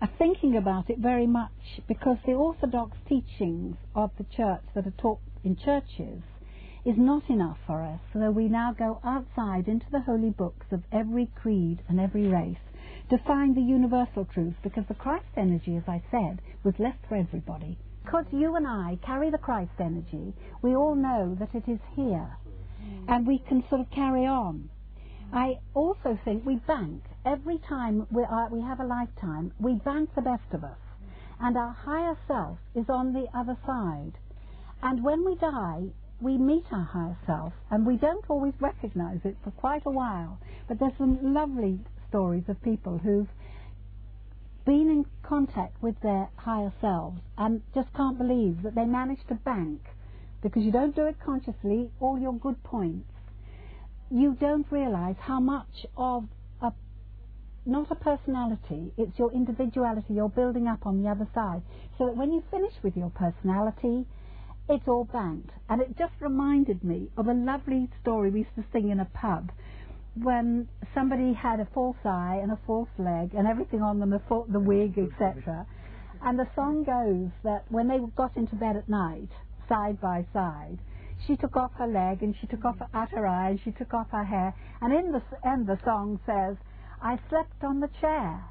are 0.00 0.10
thinking 0.18 0.56
about 0.56 0.88
it 0.88 0.98
very 0.98 1.26
much 1.26 1.80
because 1.86 2.16
the 2.24 2.32
orthodox 2.32 2.96
teachings 3.06 3.76
of 3.94 4.10
the 4.16 4.24
church 4.24 4.62
that 4.74 4.86
are 4.86 4.94
taught 4.98 5.20
in 5.44 5.56
churches 5.56 6.22
is 6.84 6.96
not 6.96 7.28
enough 7.28 7.58
for 7.66 7.82
us, 7.82 8.00
so 8.12 8.30
we 8.30 8.48
now 8.48 8.72
go 8.72 9.00
outside 9.04 9.68
into 9.68 9.86
the 9.90 10.00
holy 10.00 10.30
books 10.30 10.66
of 10.70 10.82
every 10.92 11.26
creed 11.26 11.82
and 11.88 12.00
every 12.00 12.26
race 12.26 12.58
to 13.10 13.18
find 13.18 13.56
the 13.56 13.60
universal 13.60 14.24
truth 14.24 14.54
because 14.62 14.84
the 14.86 14.94
Christ 14.94 15.26
energy, 15.36 15.76
as 15.76 15.82
I 15.88 16.02
said, 16.10 16.40
was 16.62 16.74
left 16.78 17.04
for 17.08 17.16
everybody. 17.16 17.76
Because 18.04 18.24
you 18.30 18.54
and 18.56 18.66
I 18.66 18.98
carry 19.04 19.30
the 19.30 19.38
Christ 19.38 19.72
energy, 19.78 20.32
we 20.62 20.74
all 20.74 20.94
know 20.94 21.36
that 21.38 21.54
it 21.54 21.68
is 21.68 21.80
here 21.94 22.36
and 23.08 23.26
we 23.26 23.38
can 23.38 23.62
sort 23.68 23.80
of 23.80 23.90
carry 23.90 24.26
on. 24.26 24.70
I 25.32 25.58
also 25.74 26.18
think 26.24 26.44
we 26.46 26.56
bank. 26.56 27.04
Every 27.24 27.58
time 27.58 28.06
we, 28.10 28.24
are, 28.24 28.48
we 28.48 28.62
have 28.62 28.80
a 28.80 28.86
lifetime, 28.86 29.52
we 29.60 29.74
bank 29.74 30.10
the 30.14 30.22
best 30.22 30.52
of 30.52 30.64
us. 30.64 30.78
And 31.40 31.56
our 31.56 31.72
higher 31.72 32.16
self 32.26 32.58
is 32.74 32.88
on 32.88 33.12
the 33.12 33.26
other 33.34 33.56
side. 33.66 34.12
And 34.82 35.04
when 35.04 35.24
we 35.24 35.36
die, 35.36 35.90
we 36.20 36.36
meet 36.36 36.64
our 36.72 36.84
higher 36.84 37.16
self, 37.26 37.52
and 37.70 37.86
we 37.86 37.96
don't 37.96 38.24
always 38.28 38.54
recognize 38.60 39.20
it 39.24 39.36
for 39.42 39.50
quite 39.52 39.82
a 39.86 39.90
while. 39.90 40.38
But 40.68 40.78
there's 40.78 40.96
some 40.98 41.34
lovely 41.34 41.80
stories 42.08 42.44
of 42.48 42.62
people 42.62 42.98
who've 42.98 43.28
been 44.66 44.90
in 44.90 45.06
contact 45.22 45.82
with 45.82 45.98
their 46.00 46.28
higher 46.36 46.72
selves 46.80 47.20
and 47.38 47.62
just 47.74 47.92
can't 47.94 48.18
believe 48.18 48.62
that 48.62 48.74
they 48.74 48.84
managed 48.84 49.26
to 49.28 49.34
bank 49.34 49.80
because 50.42 50.62
you 50.62 50.72
don't 50.72 50.94
do 50.94 51.06
it 51.06 51.16
consciously 51.24 51.90
all 52.00 52.18
your 52.18 52.34
good 52.34 52.62
points. 52.62 53.10
You 54.10 54.36
don't 54.38 54.66
realize 54.70 55.16
how 55.20 55.40
much 55.40 55.86
of 55.96 56.24
a 56.60 56.72
not 57.66 57.90
a 57.90 57.94
personality, 57.94 58.92
it's 58.96 59.18
your 59.18 59.32
individuality 59.32 60.14
you're 60.14 60.28
building 60.28 60.66
up 60.66 60.86
on 60.86 61.02
the 61.02 61.08
other 61.08 61.28
side. 61.34 61.62
So 61.98 62.06
that 62.06 62.16
when 62.16 62.32
you 62.32 62.42
finish 62.50 62.72
with 62.82 62.96
your 62.96 63.10
personality, 63.10 64.06
it's 64.70 64.86
all 64.86 65.04
banked. 65.04 65.50
And 65.68 65.80
it 65.80 65.98
just 65.98 66.12
reminded 66.20 66.82
me 66.84 67.08
of 67.16 67.26
a 67.26 67.34
lovely 67.34 67.88
story 68.00 68.30
we 68.30 68.40
used 68.40 68.54
to 68.56 68.64
sing 68.72 68.90
in 68.90 69.00
a 69.00 69.04
pub 69.12 69.50
when 70.14 70.68
somebody 70.94 71.32
had 71.32 71.60
a 71.60 71.68
false 71.74 71.96
eye 72.04 72.38
and 72.42 72.52
a 72.52 72.58
false 72.66 72.88
leg 72.98 73.34
and 73.34 73.46
everything 73.46 73.82
on 73.82 73.98
them, 73.98 74.10
the, 74.10 74.44
the 74.48 74.60
wig, 74.60 74.98
etc. 74.98 75.66
And 76.22 76.38
the 76.38 76.48
song 76.54 76.84
goes 76.84 77.30
that 77.44 77.64
when 77.70 77.88
they 77.88 77.98
got 78.16 78.36
into 78.36 78.54
bed 78.56 78.76
at 78.76 78.88
night, 78.88 79.28
side 79.68 80.00
by 80.00 80.26
side, 80.32 80.78
she 81.26 81.36
took 81.36 81.56
off 81.56 81.72
her 81.74 81.86
leg 81.86 82.22
and 82.22 82.34
she 82.40 82.46
took 82.46 82.64
off 82.64 82.76
her 82.78 83.26
eye 83.26 83.50
and 83.50 83.60
she 83.64 83.72
took 83.72 83.92
off 83.92 84.10
her 84.10 84.24
hair. 84.24 84.54
And 84.80 84.92
in 84.92 85.12
the 85.12 85.22
end, 85.44 85.66
the 85.66 85.78
song 85.84 86.18
says, 86.26 86.56
I 87.02 87.18
slept 87.28 87.64
on 87.64 87.80
the 87.80 87.90
chair. 88.00 88.44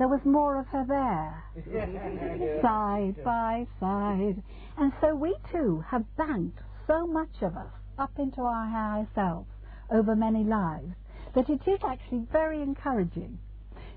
There 0.00 0.08
was 0.08 0.24
more 0.24 0.58
of 0.58 0.66
her 0.68 0.86
there. 0.88 1.44
side 2.62 3.22
by 3.22 3.66
side. 3.78 4.42
And 4.78 4.92
so 4.98 5.14
we 5.14 5.36
too 5.52 5.84
have 5.86 6.06
banked 6.16 6.58
so 6.86 7.06
much 7.06 7.42
of 7.42 7.54
us 7.54 7.70
up 7.98 8.18
into 8.18 8.40
our 8.40 8.66
higher 8.66 9.06
selves 9.14 9.50
over 9.90 10.16
many 10.16 10.42
lives 10.42 10.94
that 11.34 11.50
it 11.50 11.60
is 11.66 11.80
actually 11.84 12.26
very 12.32 12.62
encouraging. 12.62 13.38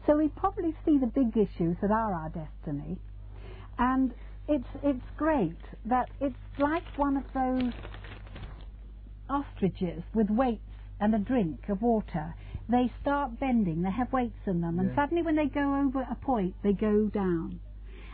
So 0.06 0.18
we 0.18 0.28
probably 0.28 0.76
see 0.84 0.98
the 0.98 1.08
big 1.08 1.38
issues 1.38 1.78
that 1.82 1.90
are 1.90 2.14
our 2.14 2.28
destiny, 2.28 2.98
and 3.80 4.14
it's 4.50 4.68
it's 4.84 5.10
great 5.16 5.56
that 5.86 6.10
it's 6.20 6.36
like 6.58 6.84
one 6.98 7.16
of 7.16 7.24
those 7.34 7.72
ostriches 9.30 10.04
with 10.14 10.30
weights 10.30 10.60
and 11.00 11.16
a 11.16 11.20
drink 11.20 11.70
of 11.70 11.82
water. 11.82 12.36
They 12.70 12.92
start 13.02 13.40
bending, 13.40 13.82
they 13.82 13.92
have 13.92 14.14
weights 14.14 14.48
in 14.48 14.62
them, 14.62 14.80
and 14.80 14.92
suddenly 14.96 15.22
when 15.22 15.36
they 15.36 15.48
go 15.48 15.76
over 15.76 16.02
a 16.02 16.16
point, 16.16 16.56
they 16.64 16.74
go 16.74 17.08
down. 17.08 17.60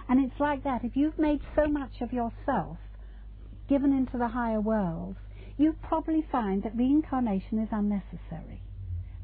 And 0.07 0.19
it's 0.25 0.39
like 0.39 0.63
that. 0.63 0.83
If 0.83 0.95
you've 0.95 1.19
made 1.19 1.41
so 1.55 1.67
much 1.67 2.01
of 2.01 2.11
yourself 2.11 2.77
given 3.67 3.93
into 3.93 4.17
the 4.17 4.27
higher 4.27 4.59
worlds, 4.59 5.19
you 5.57 5.75
probably 5.83 6.25
find 6.31 6.63
that 6.63 6.75
reincarnation 6.75 7.59
is 7.59 7.69
unnecessary. 7.71 8.63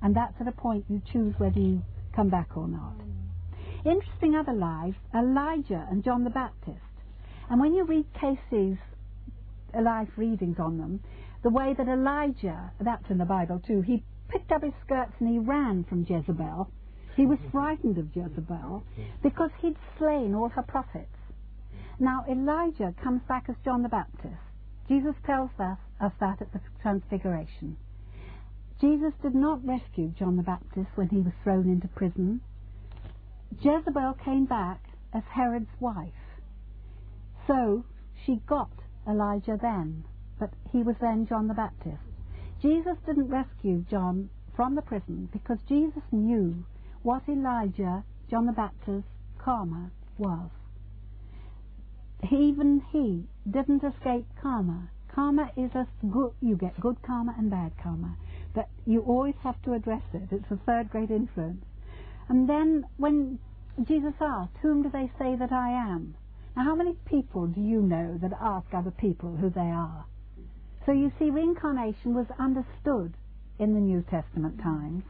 And 0.01 0.15
that's 0.15 0.39
at 0.39 0.47
a 0.47 0.51
point 0.51 0.85
you 0.87 1.01
choose 1.11 1.33
whether 1.39 1.59
you 1.59 1.81
come 2.15 2.29
back 2.29 2.55
or 2.55 2.67
not. 2.67 2.97
Mm. 2.99 3.91
Interesting 3.91 4.35
other 4.35 4.53
lives, 4.53 4.95
Elijah 5.13 5.87
and 5.89 6.03
John 6.03 6.23
the 6.23 6.29
Baptist. 6.29 6.79
And 7.49 7.59
when 7.59 7.73
you 7.73 7.83
read 7.85 8.05
Cayce's 8.19 8.77
life 9.79 10.09
readings 10.17 10.57
on 10.59 10.77
them, 10.77 11.01
the 11.43 11.49
way 11.49 11.73
that 11.77 11.87
Elijah, 11.87 12.71
that's 12.79 13.09
in 13.09 13.17
the 13.17 13.25
Bible 13.25 13.61
too, 13.65 13.81
he 13.81 14.03
picked 14.27 14.51
up 14.51 14.63
his 14.63 14.73
skirts 14.83 15.13
and 15.19 15.29
he 15.29 15.39
ran 15.39 15.83
from 15.83 16.05
Jezebel. 16.07 16.69
He 17.15 17.25
was 17.25 17.39
frightened 17.51 17.97
of 17.97 18.15
Jezebel 18.15 18.83
because 19.23 19.51
he'd 19.61 19.77
slain 19.97 20.35
all 20.35 20.49
her 20.49 20.63
prophets. 20.63 21.17
Now 21.99 22.25
Elijah 22.29 22.93
comes 23.01 23.21
back 23.27 23.45
as 23.49 23.55
John 23.63 23.83
the 23.83 23.89
Baptist. 23.89 24.41
Jesus 24.87 25.15
tells 25.25 25.49
us, 25.59 25.77
us 25.99 26.11
that 26.19 26.41
at 26.41 26.51
the 26.53 26.59
Transfiguration. 26.81 27.77
Jesus 28.81 29.13
did 29.21 29.33
not 29.33 29.65
rescue 29.65 30.13
John 30.19 30.35
the 30.35 30.43
Baptist 30.43 30.89
when 30.95 31.09
he 31.09 31.21
was 31.21 31.33
thrown 31.43 31.69
into 31.69 31.87
prison. 31.87 32.41
Jezebel 33.61 34.17
came 34.23 34.45
back 34.45 34.83
as 35.13 35.23
Herod's 35.33 35.69
wife. 35.79 36.11
So 37.47 37.85
she 38.25 38.41
got 38.47 38.71
Elijah 39.07 39.57
then, 39.61 40.03
but 40.39 40.51
he 40.71 40.83
was 40.83 40.95
then 40.99 41.25
John 41.27 41.47
the 41.47 41.53
Baptist. 41.53 42.01
Jesus 42.61 42.97
didn't 43.05 43.29
rescue 43.29 43.85
John 43.89 44.29
from 44.55 44.75
the 44.75 44.81
prison 44.81 45.29
because 45.31 45.59
Jesus 45.67 46.03
knew 46.11 46.65
what 47.03 47.23
Elijah, 47.27 48.03
John 48.29 48.45
the 48.45 48.53
Baptist's 48.53 49.09
karma 49.37 49.91
was 50.17 50.49
even 52.31 52.81
he 52.91 53.27
didn't 53.49 53.83
escape 53.83 54.25
karma. 54.41 54.89
Karma 55.13 55.51
is 55.55 55.73
a 55.75 55.87
good, 56.09 56.31
you 56.41 56.55
get 56.55 56.79
good 56.79 57.01
karma 57.01 57.35
and 57.37 57.49
bad 57.49 57.71
karma, 57.81 58.17
but 58.53 58.69
you 58.85 59.01
always 59.01 59.35
have 59.43 59.61
to 59.63 59.73
address 59.73 60.03
it. 60.13 60.31
It's 60.31 60.49
the 60.49 60.57
third 60.65 60.89
great 60.89 61.11
influence. 61.11 61.63
And 62.27 62.49
then 62.49 62.85
when 62.97 63.39
Jesus 63.83 64.13
asked, 64.19 64.57
whom 64.61 64.83
do 64.83 64.89
they 64.89 65.11
say 65.19 65.35
that 65.35 65.51
I 65.51 65.69
am? 65.69 66.15
Now 66.55 66.63
how 66.63 66.75
many 66.75 66.95
people 67.05 67.47
do 67.47 67.61
you 67.61 67.81
know 67.81 68.17
that 68.21 68.31
ask 68.41 68.73
other 68.73 68.91
people 68.91 69.35
who 69.35 69.49
they 69.49 69.61
are? 69.61 70.05
So 70.85 70.91
you 70.91 71.11
see, 71.17 71.29
reincarnation 71.29 72.13
was 72.13 72.27
understood 72.37 73.15
in 73.57 73.73
the 73.73 73.79
New 73.79 74.03
Testament 74.03 74.61
times. 74.61 75.03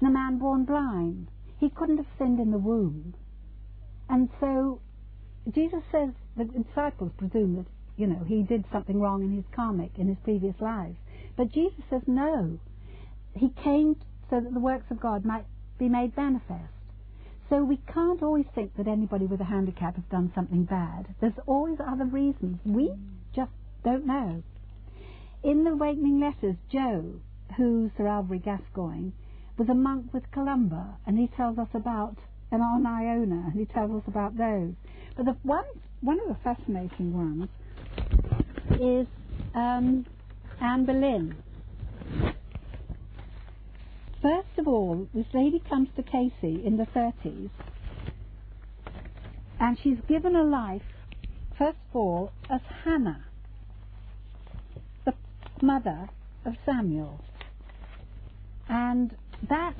And 0.00 0.08
a 0.08 0.12
man 0.12 0.38
born 0.38 0.64
blind, 0.64 1.28
he 1.58 1.68
couldn't 1.68 1.96
have 1.96 2.06
sinned 2.18 2.38
in 2.38 2.52
the 2.52 2.58
womb. 2.58 3.14
And 4.08 4.28
so 4.40 4.80
Jesus 5.52 5.82
says 5.90 6.10
the 6.36 6.44
disciples 6.44 7.10
presume 7.16 7.56
that, 7.56 7.66
you 7.96 8.06
know, 8.06 8.22
he 8.24 8.42
did 8.42 8.64
something 8.70 9.00
wrong 9.00 9.22
in 9.22 9.34
his 9.34 9.44
karmic, 9.52 9.98
in 9.98 10.08
his 10.08 10.18
previous 10.22 10.54
lives. 10.60 10.96
But 11.36 11.52
Jesus 11.52 11.82
says 11.90 12.02
no. 12.06 12.58
He 13.34 13.48
came 13.48 13.96
so 14.30 14.40
that 14.40 14.54
the 14.54 14.60
works 14.60 14.90
of 14.90 15.00
God 15.00 15.24
might 15.24 15.46
be 15.78 15.88
made 15.88 16.16
manifest. 16.16 16.72
So 17.48 17.64
we 17.64 17.78
can't 17.92 18.22
always 18.22 18.46
think 18.54 18.76
that 18.76 18.86
anybody 18.86 19.26
with 19.26 19.40
a 19.40 19.44
handicap 19.44 19.96
has 19.96 20.04
done 20.10 20.30
something 20.34 20.64
bad. 20.64 21.14
There's 21.20 21.38
always 21.46 21.78
other 21.80 22.04
reasons. 22.04 22.58
We 22.64 22.92
just 23.34 23.50
don't 23.82 24.06
know. 24.06 24.42
In 25.44 25.62
the 25.62 25.70
Awakening 25.70 26.18
Letters, 26.18 26.56
Joe, 26.68 27.14
who's 27.56 27.92
Sir 27.96 28.04
Alvary 28.04 28.42
Gascoigne, 28.44 29.12
was 29.56 29.68
a 29.68 29.74
monk 29.74 30.12
with 30.12 30.28
Columba, 30.32 30.96
and 31.06 31.16
he 31.16 31.28
tells 31.28 31.58
us 31.58 31.68
about, 31.74 32.16
and 32.50 32.60
on 32.60 32.84
Iona, 32.84 33.44
and 33.46 33.52
he 33.52 33.64
tells 33.64 33.92
us 33.92 34.02
about 34.08 34.36
those. 34.36 34.74
But 35.16 35.26
the 35.26 35.36
one, 35.44 35.64
one 36.00 36.18
of 36.20 36.28
the 36.28 36.36
fascinating 36.42 37.16
ones 37.16 37.48
is 38.80 39.06
um, 39.54 40.06
Anne 40.60 40.84
Boleyn. 40.84 41.36
First 44.20 44.58
of 44.58 44.66
all, 44.66 45.06
this 45.14 45.26
lady 45.32 45.62
comes 45.68 45.88
to 45.94 46.02
Cayce 46.02 46.32
in 46.42 46.76
the 46.76 46.86
30s, 46.86 47.50
and 49.60 49.78
she's 49.82 49.98
given 50.08 50.34
a 50.34 50.42
life, 50.42 50.82
first 51.56 51.78
of 51.90 51.96
all, 51.96 52.32
as 52.50 52.60
Hannah, 52.84 53.24
mother 55.62 56.08
of 56.44 56.54
Samuel. 56.64 57.20
And 58.68 59.14
that 59.48 59.74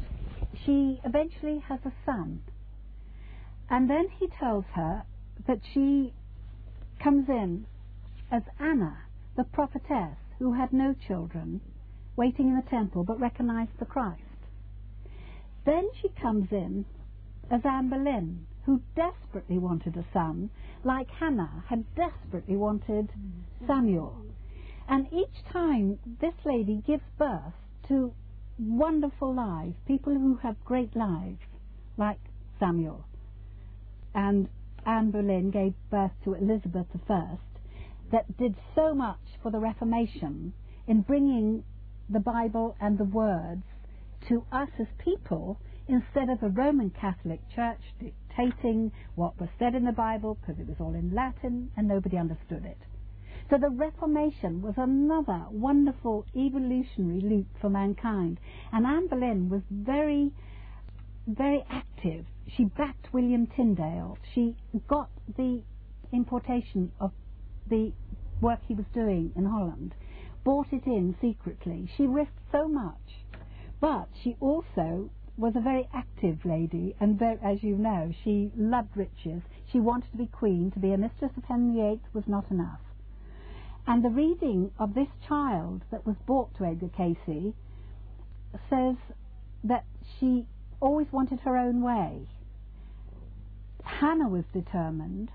she 0.64 1.00
eventually 1.04 1.58
has 1.68 1.80
a 1.84 1.92
son. 2.04 2.42
And 3.70 3.88
then 3.88 4.08
he 4.18 4.28
tells 4.28 4.64
her 4.74 5.04
that 5.46 5.60
she 5.72 6.12
comes 7.02 7.28
in 7.28 7.66
as 8.30 8.42
Anna, 8.58 8.98
the 9.36 9.44
prophetess, 9.44 10.16
who 10.38 10.54
had 10.54 10.72
no 10.72 10.94
children, 11.06 11.60
waiting 12.16 12.48
in 12.48 12.56
the 12.56 12.70
temple 12.70 13.04
but 13.04 13.20
recognized 13.20 13.78
the 13.78 13.84
Christ. 13.84 14.22
Then 15.64 15.88
she 16.00 16.08
comes 16.20 16.48
in 16.50 16.84
as 17.50 17.60
Anne 17.64 17.88
Boleyn, 17.90 18.46
who 18.64 18.82
desperately 18.94 19.58
wanted 19.58 19.96
a 19.96 20.04
son, 20.12 20.50
like 20.84 21.10
Hannah 21.10 21.64
had 21.68 21.84
desperately 21.94 22.56
wanted 22.56 23.08
mm. 23.08 23.66
Samuel. 23.66 24.16
And 24.88 25.06
each 25.12 25.44
time 25.52 25.98
this 26.20 26.34
lady 26.46 26.82
gives 26.86 27.02
birth 27.18 27.52
to 27.88 28.14
wonderful 28.58 29.34
lives, 29.34 29.74
people 29.86 30.14
who 30.14 30.36
have 30.36 30.64
great 30.64 30.96
lives, 30.96 31.40
like 31.98 32.18
Samuel. 32.58 33.04
And 34.14 34.48
Anne 34.86 35.10
Boleyn 35.10 35.50
gave 35.50 35.74
birth 35.90 36.12
to 36.24 36.34
Elizabeth 36.34 36.86
I, 37.08 37.38
that 38.10 38.36
did 38.38 38.56
so 38.74 38.94
much 38.94 39.20
for 39.42 39.50
the 39.50 39.58
Reformation 39.58 40.54
in 40.86 41.02
bringing 41.02 41.64
the 42.08 42.20
Bible 42.20 42.74
and 42.80 42.96
the 42.96 43.04
words 43.04 43.64
to 44.28 44.46
us 44.50 44.70
as 44.80 44.86
people 44.98 45.60
instead 45.86 46.30
of 46.30 46.40
the 46.40 46.48
Roman 46.48 46.90
Catholic 46.90 47.40
Church 47.54 47.80
dictating 48.00 48.90
what 49.14 49.38
was 49.38 49.50
said 49.58 49.74
in 49.74 49.84
the 49.84 49.92
Bible 49.92 50.38
because 50.40 50.58
it 50.58 50.66
was 50.66 50.80
all 50.80 50.94
in 50.94 51.14
Latin 51.14 51.70
and 51.76 51.86
nobody 51.86 52.16
understood 52.16 52.64
it. 52.64 52.78
So 53.50 53.56
the 53.56 53.70
Reformation 53.70 54.60
was 54.60 54.74
another 54.76 55.46
wonderful 55.50 56.26
evolutionary 56.36 57.22
leap 57.22 57.46
for 57.58 57.70
mankind. 57.70 58.38
And 58.72 58.86
Anne 58.86 59.06
Boleyn 59.06 59.48
was 59.48 59.62
very, 59.70 60.32
very 61.26 61.64
active. 61.70 62.26
She 62.46 62.64
backed 62.64 63.14
William 63.14 63.46
Tyndale. 63.46 64.18
She 64.34 64.54
got 64.86 65.08
the 65.36 65.62
importation 66.12 66.92
of 67.00 67.12
the 67.70 67.92
work 68.42 68.60
he 68.68 68.74
was 68.74 68.84
doing 68.92 69.32
in 69.34 69.46
Holland, 69.46 69.94
bought 70.44 70.70
it 70.72 70.86
in 70.86 71.16
secretly. 71.18 71.88
She 71.96 72.06
risked 72.06 72.42
so 72.52 72.68
much. 72.68 73.24
But 73.80 74.08
she 74.22 74.36
also 74.40 75.08
was 75.38 75.56
a 75.56 75.60
very 75.60 75.88
active 75.94 76.44
lady, 76.44 76.94
and 77.00 77.18
very, 77.18 77.38
as 77.42 77.62
you 77.62 77.76
know, 77.76 78.12
she 78.24 78.52
loved 78.56 78.94
riches. 78.94 79.42
She 79.72 79.80
wanted 79.80 80.10
to 80.10 80.18
be 80.18 80.26
queen. 80.26 80.70
To 80.72 80.78
be 80.78 80.92
a 80.92 80.98
mistress 80.98 81.32
of 81.36 81.44
Henry 81.44 81.80
VIII 81.80 82.00
was 82.12 82.24
not 82.26 82.50
enough. 82.50 82.80
And 83.88 84.04
the 84.04 84.10
reading 84.10 84.70
of 84.78 84.92
this 84.92 85.08
child 85.26 85.82
that 85.90 86.06
was 86.06 86.16
brought 86.26 86.54
to 86.56 86.66
Edgar 86.66 86.90
Cayce 86.94 87.54
says 88.68 88.96
that 89.64 89.86
she 90.20 90.44
always 90.78 91.06
wanted 91.10 91.40
her 91.40 91.56
own 91.56 91.80
way. 91.80 92.28
Hannah 93.82 94.28
was 94.28 94.44
determined, 94.52 95.30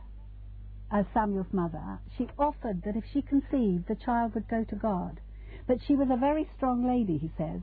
as 0.91 1.05
Samuel's 1.15 1.51
mother, 1.51 1.97
she 2.15 2.29
offered 2.37 2.83
that 2.83 2.95
if 2.95 3.03
she 3.11 3.23
conceived, 3.23 3.87
the 3.87 3.95
child 3.95 4.35
would 4.35 4.47
go 4.47 4.63
to 4.63 4.75
God. 4.75 5.19
But 5.65 5.79
she 5.87 5.95
was 5.95 6.09
a 6.11 6.15
very 6.15 6.47
strong 6.55 6.85
lady, 6.85 7.17
he 7.17 7.31
says, 7.35 7.61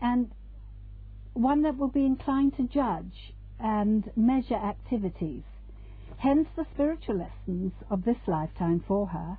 and 0.00 0.32
one 1.34 1.60
that 1.64 1.76
will 1.76 1.88
be 1.88 2.06
inclined 2.06 2.56
to 2.56 2.62
judge 2.62 3.34
and 3.60 4.10
measure 4.16 4.54
activities. 4.54 5.42
Hence 6.16 6.48
the 6.56 6.64
spiritual 6.72 7.18
lessons 7.18 7.72
of 7.90 8.06
this 8.06 8.26
lifetime 8.26 8.82
for 8.88 9.08
her 9.08 9.36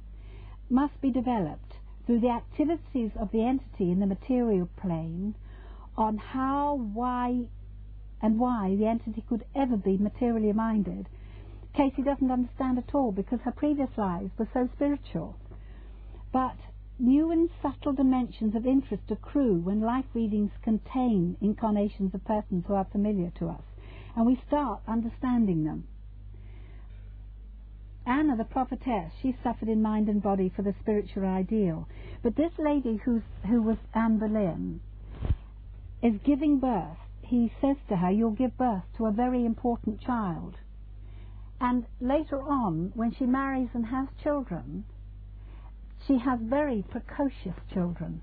must 0.70 1.00
be 1.02 1.12
developed 1.12 1.74
through 2.06 2.20
the 2.20 2.30
activities 2.30 3.12
of 3.20 3.32
the 3.32 3.44
entity 3.44 3.92
in 3.92 4.00
the 4.00 4.06
material 4.06 4.68
plane 4.82 5.36
on 5.98 6.18
how, 6.18 6.76
why, 6.94 7.46
and 8.22 8.40
why 8.40 8.76
the 8.76 8.86
entity 8.88 9.24
could 9.28 9.46
ever 9.56 9.78
be 9.78 9.98
materially 9.98 10.54
minded. 10.54 11.08
Cayce 11.74 11.94
doesn't 12.04 12.32
understand 12.32 12.78
at 12.78 12.96
all 12.96 13.12
because 13.12 13.40
her 13.42 13.52
previous 13.52 13.90
lives 13.98 14.32
were 14.38 14.50
so 14.54 14.68
spiritual. 14.76 15.36
But 16.32 16.56
new 16.98 17.32
and 17.32 17.50
subtle 17.62 17.94
dimensions 17.94 18.56
of 18.56 18.66
interest 18.66 19.04
accrue 19.10 19.60
when 19.60 19.82
life 19.82 20.06
readings 20.14 20.52
contain 20.64 21.38
incarnations 21.42 22.14
of 22.14 22.24
persons 22.26 22.66
who 22.68 22.74
are 22.74 22.88
familiar 22.92 23.32
to 23.40 23.50
us, 23.50 23.64
and 24.16 24.26
we 24.26 24.42
start 24.48 24.82
understanding 24.88 25.64
them. 25.64 25.88
Anna, 28.06 28.36
the 28.36 28.44
prophetess, 28.44 29.14
she 29.22 29.36
suffered 29.44 29.70
in 29.70 29.82
mind 29.82 30.10
and 30.10 30.22
body 30.22 30.50
for 30.50 30.62
the 30.62 30.74
spiritual 30.80 31.26
ideal. 31.26 31.88
But 32.24 32.36
this 32.36 32.52
lady 32.58 32.98
who's, 32.98 33.24
who 33.48 33.62
was 33.62 33.78
Anne 33.94 34.18
Boleyn 34.18 34.82
is 36.02 36.16
giving 36.24 36.60
birth. 36.60 36.98
He 37.22 37.52
says 37.62 37.78
to 37.88 37.98
her, 37.98 38.10
You'll 38.10 38.32
give 38.32 38.58
birth 38.58 38.84
to 38.98 39.06
a 39.06 39.12
very 39.12 39.46
important 39.46 40.02
child. 40.02 40.56
And 41.62 41.86
later 42.00 42.42
on, 42.42 42.92
when 42.96 43.12
she 43.12 43.26
marries 43.26 43.70
and 43.74 43.86
has 43.88 44.08
children, 44.24 44.86
she 46.08 46.18
has 46.20 46.40
very 46.42 46.84
precocious 46.90 47.56
children 47.72 48.22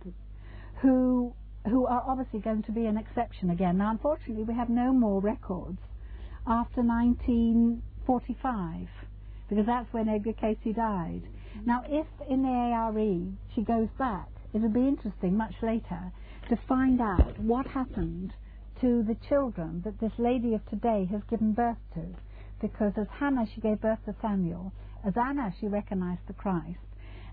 who, 0.80 1.34
who 1.68 1.86
are 1.86 2.02
obviously 2.06 2.40
going 2.40 2.62
to 2.64 2.72
be 2.72 2.86
an 2.86 2.96
exception 2.96 3.50
again. 3.50 3.78
Now, 3.78 3.90
unfortunately, 3.90 4.44
we 4.44 4.54
have 4.54 4.70
no 4.70 4.92
more 4.92 5.20
records 5.20 5.78
after 6.46 6.82
1945 6.82 8.88
because 9.48 9.66
that's 9.66 9.92
when 9.92 10.08
Edgar 10.08 10.32
Cayce 10.32 10.74
died. 10.74 11.22
Now, 11.64 11.82
if 11.88 12.06
in 12.28 12.42
the 12.42 12.48
ARE 12.48 13.32
she 13.54 13.62
goes 13.62 13.88
back, 13.98 14.28
it 14.52 14.60
would 14.60 14.74
be 14.74 14.88
interesting 14.88 15.36
much 15.36 15.54
later 15.62 16.12
to 16.48 16.56
find 16.68 17.00
out 17.00 17.38
what 17.38 17.66
happened 17.66 18.32
to 18.80 19.02
the 19.02 19.16
children 19.28 19.82
that 19.84 19.98
this 20.00 20.12
lady 20.18 20.54
of 20.54 20.64
today 20.68 21.08
has 21.10 21.22
given 21.30 21.52
birth 21.52 21.78
to. 21.94 22.04
Because 22.60 22.92
as 22.96 23.06
Hannah, 23.18 23.46
she 23.54 23.60
gave 23.60 23.80
birth 23.80 23.98
to 24.06 24.14
Samuel, 24.20 24.72
as 25.04 25.14
Anna, 25.16 25.54
she 25.60 25.66
recognized 25.66 26.22
the 26.26 26.32
Christ, 26.32 26.78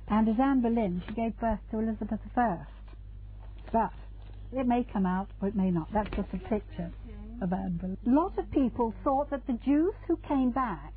and 0.08 0.28
as 0.28 0.36
Anne 0.40 0.62
Boleyn, 0.62 1.02
she 1.08 1.14
gave 1.14 1.38
birth 1.40 1.60
to 1.72 1.80
Elizabeth 1.80 2.20
I. 2.36 2.58
But 3.72 3.94
it 4.52 4.68
may 4.68 4.84
come 4.84 5.06
out 5.06 5.30
or 5.42 5.48
it 5.48 5.56
may 5.56 5.72
not. 5.72 5.92
That's 5.94 6.10
just 6.16 6.30
a 6.34 6.38
picture 6.38 6.92
of 7.42 7.52
Anne 7.54 7.78
Boleyn. 7.82 7.98
A 8.06 8.10
lot 8.10 8.38
of 8.38 8.52
people 8.52 8.94
thought 9.04 9.30
that 9.32 9.48
the 9.48 9.60
Jews 9.66 9.94
who 10.08 10.18
came 10.18 10.52
back 10.52 10.94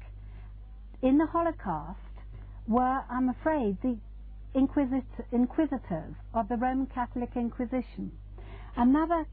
in 1.03 1.18
the 1.18 1.26
Holocaust 1.26 2.01
were, 2.66 3.05
I'm 3.11 3.28
afraid, 3.28 3.78
the 3.82 3.99
inquisit- 4.55 5.26
inquisitors 5.32 6.14
of 6.34 6.49
the 6.49 6.57
Roman 6.57 6.86
Catholic 6.86 7.30
Inquisition. 7.36 8.12
Another 8.76 9.26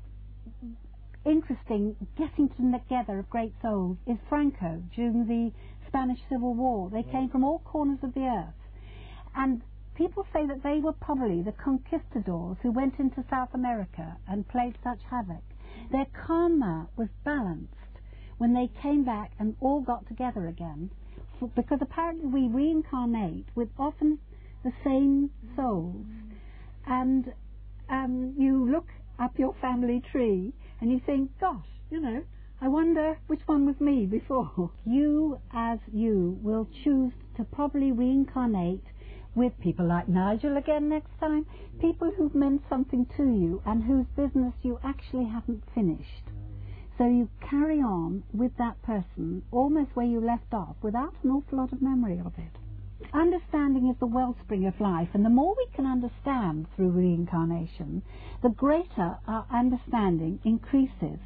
interesting 1.25 1.95
getting 2.17 2.49
together 2.49 3.19
of 3.19 3.29
great 3.29 3.53
souls 3.61 3.97
is 4.07 4.17
Franco 4.29 4.83
during 4.95 5.25
the 5.27 5.51
Spanish 5.87 6.19
Civil 6.29 6.53
War. 6.53 6.89
They 6.89 7.03
came 7.03 7.29
from 7.29 7.43
all 7.43 7.59
corners 7.59 7.99
of 8.03 8.13
the 8.13 8.25
earth. 8.25 8.53
And 9.35 9.61
people 9.95 10.25
say 10.33 10.45
that 10.47 10.63
they 10.63 10.79
were 10.79 10.93
probably 10.93 11.41
the 11.41 11.53
conquistadors 11.53 12.57
who 12.61 12.71
went 12.71 12.99
into 12.99 13.23
South 13.29 13.53
America 13.53 14.17
and 14.27 14.47
played 14.47 14.77
such 14.83 14.99
havoc. 15.09 15.43
Their 15.91 16.07
karma 16.25 16.89
was 16.97 17.09
balanced 17.23 17.73
when 18.37 18.53
they 18.53 18.67
came 18.81 19.05
back 19.05 19.31
and 19.39 19.55
all 19.61 19.81
got 19.81 20.07
together 20.07 20.47
again 20.47 20.89
because 21.47 21.79
apparently 21.81 22.27
we 22.27 22.47
reincarnate 22.47 23.45
with 23.55 23.69
often 23.77 24.19
the 24.63 24.71
same 24.83 25.29
souls. 25.55 26.05
And 26.85 27.33
um, 27.89 28.33
you 28.37 28.69
look 28.69 28.87
up 29.19 29.37
your 29.37 29.53
family 29.61 30.01
tree 30.11 30.53
and 30.81 30.91
you 30.91 30.99
think, 31.05 31.31
gosh, 31.39 31.65
you 31.89 31.99
know, 31.99 32.23
I 32.61 32.67
wonder 32.67 33.17
which 33.27 33.41
one 33.45 33.65
was 33.65 33.79
me 33.79 34.05
before. 34.05 34.71
You, 34.85 35.39
as 35.53 35.79
you, 35.91 36.37
will 36.41 36.67
choose 36.83 37.13
to 37.37 37.43
probably 37.43 37.91
reincarnate 37.91 38.83
with 39.35 39.59
people 39.59 39.87
like 39.87 40.07
Nigel 40.07 40.57
again 40.57 40.89
next 40.89 41.09
time, 41.19 41.45
people 41.81 42.11
who've 42.11 42.35
meant 42.35 42.61
something 42.69 43.05
to 43.17 43.23
you 43.23 43.61
and 43.65 43.83
whose 43.83 44.05
business 44.15 44.53
you 44.61 44.79
actually 44.83 45.25
haven't 45.25 45.63
finished. 45.73 46.23
So 46.97 47.07
you 47.07 47.29
carry 47.41 47.79
on 47.79 48.23
with 48.33 48.55
that 48.57 48.81
person 48.83 49.43
almost 49.51 49.95
where 49.95 50.05
you 50.05 50.19
left 50.19 50.53
off 50.53 50.75
without 50.81 51.15
an 51.23 51.31
awful 51.31 51.57
lot 51.57 51.73
of 51.73 51.81
memory 51.81 52.19
of 52.19 52.33
it. 52.37 52.57
Understanding 53.13 53.89
is 53.89 53.97
the 53.99 54.05
wellspring 54.05 54.65
of 54.65 54.79
life, 54.79 55.09
and 55.13 55.25
the 55.25 55.29
more 55.29 55.55
we 55.57 55.67
can 55.75 55.85
understand 55.85 56.67
through 56.75 56.91
reincarnation, 56.91 58.01
the 58.41 58.49
greater 58.49 59.17
our 59.27 59.45
understanding 59.51 60.39
increases. 60.43 61.19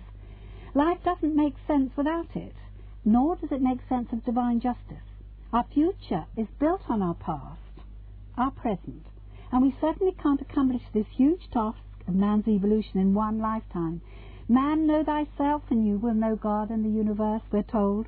Life 0.74 1.03
doesn't 1.03 1.36
make 1.36 1.55
sense 1.68 1.91
without 1.95 2.36
it, 2.36 2.55
nor 3.05 3.36
does 3.36 3.51
it 3.51 3.61
make 3.61 3.80
sense 3.88 4.11
of 4.11 4.24
divine 4.26 4.59
justice. 4.59 5.03
Our 5.53 5.65
future 5.74 6.26
is 6.36 6.47
built 6.59 6.82
on 6.89 7.01
our 7.01 7.15
past, 7.15 7.61
our 8.38 8.51
present, 8.51 9.05
and 9.51 9.61
we 9.61 9.76
certainly 9.80 10.13
can't 10.22 10.41
accomplish 10.41 10.84
this 10.93 11.07
huge 11.15 11.49
task 11.51 11.80
of 12.07 12.15
man's 12.15 12.47
evolution 12.47 12.99
in 12.99 13.13
one 13.13 13.39
lifetime. 13.39 14.01
Man, 14.50 14.88
know 14.88 15.04
thyself, 15.04 15.64
and 15.70 15.86
you 15.86 15.98
will 15.98 16.14
know 16.14 16.38
God 16.38 16.70
and 16.70 16.86
the 16.86 16.89
universe, 16.89 17.41
we're 17.52 17.64
told. 17.64 18.08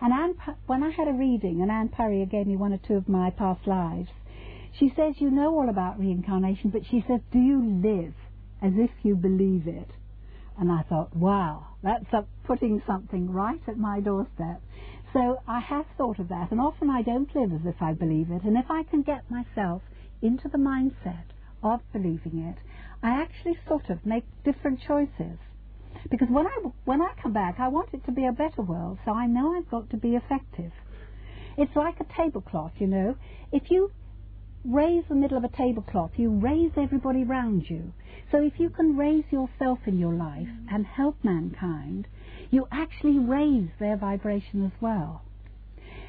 And 0.00 0.12
Anne, 0.12 0.34
when 0.66 0.82
I 0.82 0.90
had 0.90 1.06
a 1.06 1.12
reading, 1.12 1.62
and 1.62 1.70
Anne 1.70 1.90
Purrier 1.90 2.26
gave 2.26 2.48
me 2.48 2.56
one 2.56 2.72
or 2.72 2.78
two 2.78 2.94
of 2.94 3.08
my 3.08 3.30
past 3.30 3.66
lives, 3.68 4.08
she 4.72 4.92
says, 4.96 5.14
you 5.20 5.30
know 5.30 5.54
all 5.54 5.68
about 5.68 6.00
reincarnation, 6.00 6.70
but 6.70 6.86
she 6.90 7.04
says, 7.06 7.20
do 7.32 7.38
you 7.38 7.62
live 7.62 8.14
as 8.60 8.72
if 8.76 8.90
you 9.04 9.14
believe 9.14 9.68
it? 9.68 9.90
And 10.58 10.72
I 10.72 10.82
thought, 10.82 11.14
wow, 11.14 11.68
that's 11.82 12.04
putting 12.44 12.82
something 12.86 13.30
right 13.30 13.60
at 13.68 13.78
my 13.78 14.00
doorstep. 14.00 14.60
So 15.12 15.40
I 15.46 15.60
have 15.60 15.86
thought 15.96 16.18
of 16.18 16.28
that, 16.28 16.50
and 16.50 16.60
often 16.60 16.90
I 16.90 17.02
don't 17.02 17.34
live 17.34 17.52
as 17.52 17.64
if 17.64 17.80
I 17.80 17.92
believe 17.92 18.30
it. 18.30 18.42
And 18.42 18.56
if 18.56 18.70
I 18.70 18.82
can 18.82 19.02
get 19.02 19.30
myself 19.30 19.82
into 20.20 20.48
the 20.48 20.58
mindset 20.58 21.26
of 21.62 21.80
believing 21.92 22.38
it, 22.38 22.58
I 23.02 23.10
actually 23.10 23.56
sort 23.68 23.88
of 23.88 24.04
make 24.04 24.24
different 24.44 24.80
choices. 24.80 25.38
Because 26.08 26.28
when 26.30 26.46
I, 26.46 26.56
when 26.84 27.02
I 27.02 27.12
come 27.22 27.32
back, 27.32 27.56
I 27.58 27.68
want 27.68 27.90
it 27.92 28.04
to 28.06 28.12
be 28.12 28.26
a 28.26 28.32
better 28.32 28.62
world, 28.62 28.98
so 29.04 29.12
I 29.12 29.26
know 29.26 29.54
I've 29.56 29.70
got 29.70 29.90
to 29.90 29.96
be 29.96 30.16
effective. 30.16 30.72
It's 31.58 31.74
like 31.76 32.00
a 32.00 32.04
tablecloth, 32.16 32.72
you 32.78 32.86
know. 32.86 33.16
If 33.52 33.70
you 33.70 33.90
raise 34.64 35.04
the 35.08 35.14
middle 35.14 35.36
of 35.36 35.44
a 35.44 35.48
tablecloth, 35.48 36.12
you 36.16 36.30
raise 36.30 36.72
everybody 36.76 37.24
round 37.24 37.68
you. 37.68 37.92
So 38.30 38.42
if 38.42 38.54
you 38.58 38.70
can 38.70 38.96
raise 38.96 39.24
yourself 39.30 39.80
in 39.86 39.98
your 39.98 40.14
life 40.14 40.48
mm. 40.48 40.66
and 40.72 40.86
help 40.86 41.16
mankind, 41.22 42.06
you 42.50 42.66
actually 42.70 43.18
raise 43.18 43.70
their 43.78 43.96
vibration 43.96 44.64
as 44.64 44.72
well. 44.80 45.22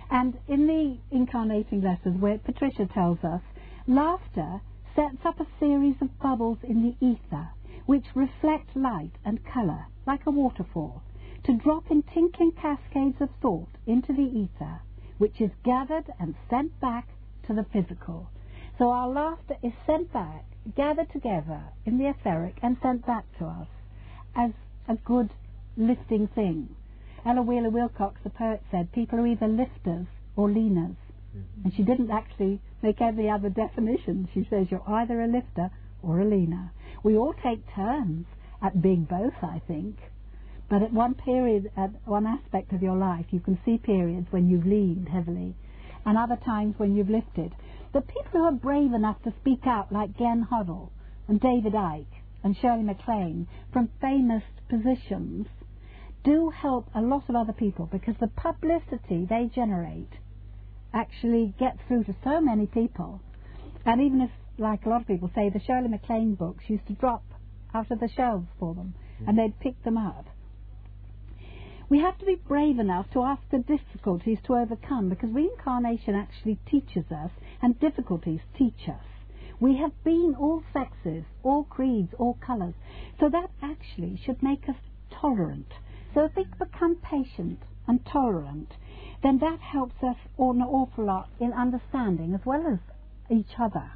And 0.09 0.37
in 0.47 0.67
the 0.67 0.97
incarnating 1.15 1.81
letters 1.81 2.15
where 2.19 2.37
Patricia 2.37 2.85
tells 2.93 3.19
us, 3.23 3.41
laughter 3.87 4.61
sets 4.95 5.25
up 5.25 5.39
a 5.39 5.47
series 5.59 5.95
of 6.01 6.19
bubbles 6.19 6.57
in 6.63 6.83
the 6.83 7.05
ether 7.05 7.49
which 7.85 8.15
reflect 8.15 8.75
light 8.75 9.17
and 9.25 9.45
colour 9.45 9.87
like 10.05 10.25
a 10.25 10.31
waterfall, 10.31 11.01
to 11.43 11.53
drop 11.53 11.89
in 11.89 12.03
tinkling 12.03 12.51
cascades 12.51 13.19
of 13.21 13.29
thought 13.41 13.69
into 13.85 14.13
the 14.13 14.21
ether, 14.21 14.81
which 15.17 15.41
is 15.41 15.51
gathered 15.63 16.05
and 16.19 16.35
sent 16.49 16.79
back 16.79 17.07
to 17.45 17.53
the 17.53 17.65
physical. 17.71 18.29
So 18.77 18.89
our 18.89 19.09
laughter 19.09 19.57
is 19.61 19.73
sent 19.85 20.11
back, 20.13 20.45
gathered 20.75 21.11
together 21.11 21.61
in 21.85 21.97
the 21.97 22.07
etheric, 22.07 22.57
and 22.61 22.77
sent 22.81 23.05
back 23.05 23.25
to 23.39 23.45
us 23.45 23.67
as 24.35 24.51
a 24.87 24.95
good 24.95 25.29
lifting 25.77 26.27
thing. 26.27 26.75
Ella 27.25 27.41
Wheeler 27.41 27.69
Wilcox, 27.69 28.19
the 28.23 28.29
poet, 28.29 28.61
said 28.71 28.91
people 28.91 29.19
are 29.19 29.27
either 29.27 29.47
lifters 29.47 30.07
or 30.35 30.49
leaners. 30.49 30.95
Mm-hmm. 31.35 31.63
And 31.63 31.73
she 31.75 31.83
didn't 31.83 32.11
actually 32.11 32.59
make 32.81 33.01
any 33.01 33.29
other 33.29 33.49
definition. 33.49 34.27
She 34.33 34.45
says 34.49 34.67
you're 34.71 34.89
either 34.89 35.21
a 35.21 35.27
lifter 35.27 35.69
or 36.01 36.19
a 36.19 36.25
leaner. 36.25 36.71
We 37.03 37.17
all 37.17 37.33
take 37.43 37.63
turns 37.73 38.25
at 38.61 38.81
being 38.81 39.05
both, 39.05 39.33
I 39.41 39.61
think. 39.67 39.97
But 40.69 40.83
at 40.83 40.93
one 40.93 41.15
period, 41.15 41.71
at 41.75 41.91
one 42.05 42.25
aspect 42.25 42.71
of 42.71 42.81
your 42.81 42.95
life, 42.95 43.25
you 43.31 43.39
can 43.39 43.59
see 43.65 43.77
periods 43.77 44.27
when 44.31 44.47
you've 44.47 44.65
leaned 44.65 45.09
heavily, 45.09 45.55
and 46.05 46.17
other 46.17 46.37
times 46.37 46.75
when 46.77 46.95
you've 46.95 47.09
lifted. 47.09 47.53
The 47.93 48.01
people 48.01 48.31
who 48.39 48.43
are 48.45 48.51
brave 48.53 48.93
enough 48.93 49.21
to 49.23 49.33
speak 49.41 49.67
out, 49.67 49.91
like 49.91 50.15
Glenn 50.15 50.47
Hoddle 50.49 50.89
and 51.27 51.41
David 51.41 51.73
Icke 51.73 52.05
and 52.43 52.55
Shirley 52.55 52.83
MacLaine, 52.83 53.47
from 53.73 53.89
famous 53.99 54.43
positions, 54.69 55.47
do 56.23 56.49
help 56.51 56.87
a 56.95 57.01
lot 57.01 57.27
of 57.27 57.35
other 57.35 57.53
people 57.53 57.87
because 57.91 58.15
the 58.19 58.27
publicity 58.27 59.25
they 59.25 59.49
generate 59.53 60.13
actually 60.93 61.53
gets 61.59 61.79
through 61.87 62.03
to 62.05 62.15
so 62.23 62.39
many 62.39 62.65
people. 62.65 63.19
And 63.85 64.01
even 64.01 64.21
if 64.21 64.29
like 64.57 64.85
a 64.85 64.89
lot 64.89 65.01
of 65.01 65.07
people 65.07 65.31
say, 65.33 65.49
the 65.49 65.59
Shirley 65.59 65.87
MacLaine 65.87 66.35
books 66.35 66.65
used 66.67 66.87
to 66.87 66.93
drop 66.93 67.23
out 67.73 67.91
of 67.91 67.99
the 67.99 68.09
shelves 68.09 68.47
for 68.59 68.73
them, 68.73 68.93
mm. 69.21 69.27
and 69.27 69.37
they'd 69.37 69.59
pick 69.59 69.81
them 69.83 69.97
up. 69.97 70.25
We 71.89 71.99
have 71.99 72.17
to 72.19 72.25
be 72.25 72.35
brave 72.35 72.79
enough 72.79 73.11
to 73.11 73.23
ask 73.23 73.41
the 73.51 73.59
difficulties 73.59 74.37
to 74.45 74.55
overcome 74.55 75.09
because 75.09 75.29
reincarnation 75.31 76.15
actually 76.15 76.57
teaches 76.69 77.11
us, 77.11 77.31
and 77.61 77.79
difficulties 77.79 78.39
teach 78.57 78.87
us. 78.87 79.03
We 79.59 79.77
have 79.77 79.91
been 80.03 80.35
all 80.39 80.63
sexes, 80.73 81.25
all 81.43 81.65
creeds, 81.65 82.13
all 82.17 82.37
colours, 82.45 82.73
so 83.19 83.29
that 83.29 83.51
actually 83.61 84.15
should 84.25 84.41
make 84.41 84.67
us 84.69 84.77
tolerant. 85.11 85.67
So 86.13 86.25
if 86.25 86.35
we 86.35 86.45
become 86.57 86.95
patient 86.95 87.59
and 87.87 88.05
tolerant, 88.05 88.71
then 89.21 89.39
that 89.39 89.59
helps 89.59 90.01
us 90.01 90.17
an 90.39 90.61
awful 90.61 91.05
lot 91.05 91.29
in 91.39 91.53
understanding 91.53 92.33
as 92.33 92.45
well 92.45 92.65
as 92.67 92.79
each 93.29 93.59
other. 93.59 93.91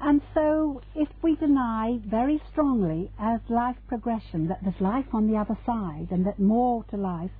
And 0.00 0.22
so, 0.32 0.80
if 0.94 1.08
we 1.22 1.34
deny 1.34 1.98
very 2.06 2.40
strongly 2.52 3.10
as 3.18 3.40
life 3.48 3.76
progression 3.88 4.46
that 4.46 4.62
there's 4.62 4.80
life 4.80 5.12
on 5.12 5.26
the 5.26 5.36
other 5.36 5.58
side 5.66 6.08
and 6.10 6.24
that 6.24 6.38
more 6.38 6.84
to 6.84 6.96
life, 6.96 7.32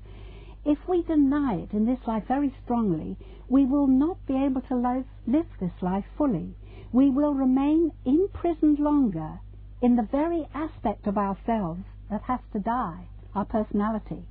if 0.64 0.78
we 0.88 1.02
deny 1.02 1.54
it 1.54 1.72
in 1.72 1.86
this 1.86 2.00
life 2.06 2.24
very 2.26 2.52
strongly, 2.64 3.16
we 3.48 3.64
will 3.64 3.86
not 3.86 4.18
be 4.26 4.34
able 4.34 4.60
to 4.62 4.76
live, 4.76 5.06
live 5.26 5.46
this 5.60 5.72
life 5.80 6.04
fully. 6.16 6.56
We 6.92 7.10
will 7.10 7.32
remain 7.32 7.92
imprisoned 8.04 8.80
longer 8.80 9.40
in 9.80 9.94
the 9.94 10.08
very 10.10 10.46
aspect 10.52 11.06
of 11.06 11.16
ourselves 11.16 11.84
that 12.10 12.22
has 12.22 12.40
to 12.52 12.58
die, 12.58 13.06
our 13.34 13.44
personality. 13.44 14.24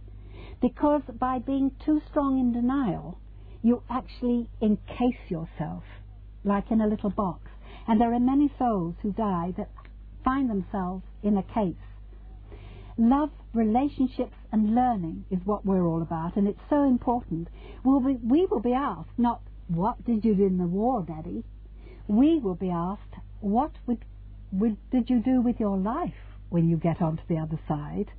Because 0.61 1.03
by 1.17 1.39
being 1.39 1.71
too 1.86 2.01
strong 2.09 2.39
in 2.39 2.51
denial, 2.51 3.19
you 3.61 3.84
actually 3.89 4.49
encase 4.61 5.30
yourself 5.30 5.84
like 6.43 6.71
in 6.71 6.82
a 6.82 6.88
little 6.88 7.09
box. 7.09 7.49
And 7.88 8.01
there 8.01 8.13
are 8.13 8.19
many 8.19 8.51
souls 8.59 8.95
who 9.01 9.13
die 9.13 9.53
that 9.57 9.69
find 10.23 10.49
themselves 10.49 11.03
in 11.23 11.38
a 11.38 11.43
case. 11.43 11.75
Love, 12.97 13.29
relationships, 13.53 14.35
and 14.51 14.75
learning 14.75 15.23
is 15.29 15.39
what 15.45 15.65
we're 15.65 15.85
all 15.85 16.01
about, 16.01 16.35
and 16.35 16.47
it's 16.47 16.59
so 16.69 16.83
important. 16.83 17.47
We'll 17.83 17.99
be, 17.99 18.17
we 18.21 18.45
will 18.45 18.59
be 18.59 18.73
asked 18.73 19.17
not, 19.17 19.41
What 19.67 20.03
did 20.03 20.25
you 20.25 20.35
do 20.35 20.47
in 20.47 20.57
the 20.57 20.65
war, 20.67 21.05
Daddy? 21.07 21.43
We 22.07 22.39
will 22.39 22.55
be 22.55 22.69
asked, 22.69 23.13
What 23.39 23.71
would, 23.85 24.03
would, 24.51 24.77
did 24.91 25.09
you 25.09 25.21
do 25.21 25.41
with 25.41 25.59
your 25.59 25.77
life 25.77 26.13
when 26.49 26.67
you 26.67 26.77
get 26.77 27.01
onto 27.01 27.23
the 27.29 27.38
other 27.38 27.59
side? 27.67 28.11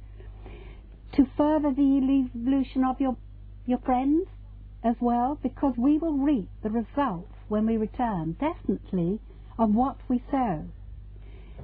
To 1.15 1.27
further 1.37 1.73
the 1.75 1.83
evolution 1.83 2.85
of 2.85 3.01
your, 3.01 3.17
your 3.67 3.79
friends 3.79 4.29
as 4.85 4.95
well, 5.01 5.39
because 5.43 5.75
we 5.77 5.99
will 5.99 6.17
reap 6.17 6.49
the 6.63 6.71
results 6.71 7.33
when 7.49 7.67
we 7.67 7.77
return, 7.77 8.37
definitely 8.39 9.19
of 9.59 9.75
what 9.75 9.97
we 10.09 10.23
sow. 10.31 10.65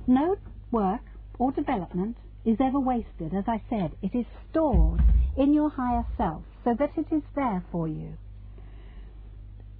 No 0.07 0.37
work 0.71 1.03
or 1.39 1.53
development 1.53 2.17
is 2.45 2.59
ever 2.61 2.81
wasted. 2.81 3.33
As 3.33 3.45
I 3.47 3.63
said, 3.71 3.93
it 4.03 4.15
is 4.15 4.27
stored 4.51 5.01
in 5.37 5.55
your 5.55 5.71
higher 5.71 6.05
self 6.17 6.43
so 6.65 6.75
that 6.79 6.97
it 6.97 7.07
is 7.13 7.23
there 7.35 7.65
for 7.71 7.89
you. 7.89 8.15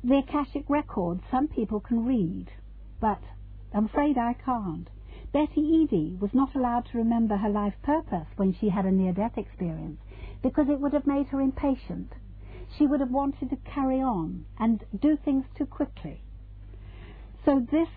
The 0.03 0.19
Akashic 0.19 0.69
records 0.69 1.23
some 1.31 1.49
people 1.49 1.81
can 1.81 2.07
read, 2.07 2.51
but 3.01 3.21
I'm 3.73 3.87
afraid 3.87 4.19
I 4.19 4.35
can't. 4.35 4.89
Betty 5.33 5.61
Eadie 5.61 6.17
was 6.21 6.33
not 6.33 6.55
allowed 6.55 6.87
to 6.87 6.99
remember 6.99 7.37
her 7.37 7.49
life 7.49 7.75
purpose 7.83 8.29
when 8.37 8.55
she 8.55 8.69
had 8.69 8.85
a 8.85 8.91
near-death 8.93 9.37
experience 9.37 10.01
because 10.43 10.69
it 10.69 10.79
would 10.79 10.93
have 10.93 11.07
made 11.07 11.27
her 11.29 11.41
impatient. 11.41 12.13
She 12.79 12.87
would 12.87 13.01
have 13.01 13.11
wanted 13.11 13.51
to 13.51 13.57
carry 13.57 14.01
on 14.01 14.45
and 14.59 14.85
do 15.01 15.17
things 15.17 15.45
too 15.57 15.67
quickly. 15.67 16.21
So 17.45 17.61
this 17.71 17.89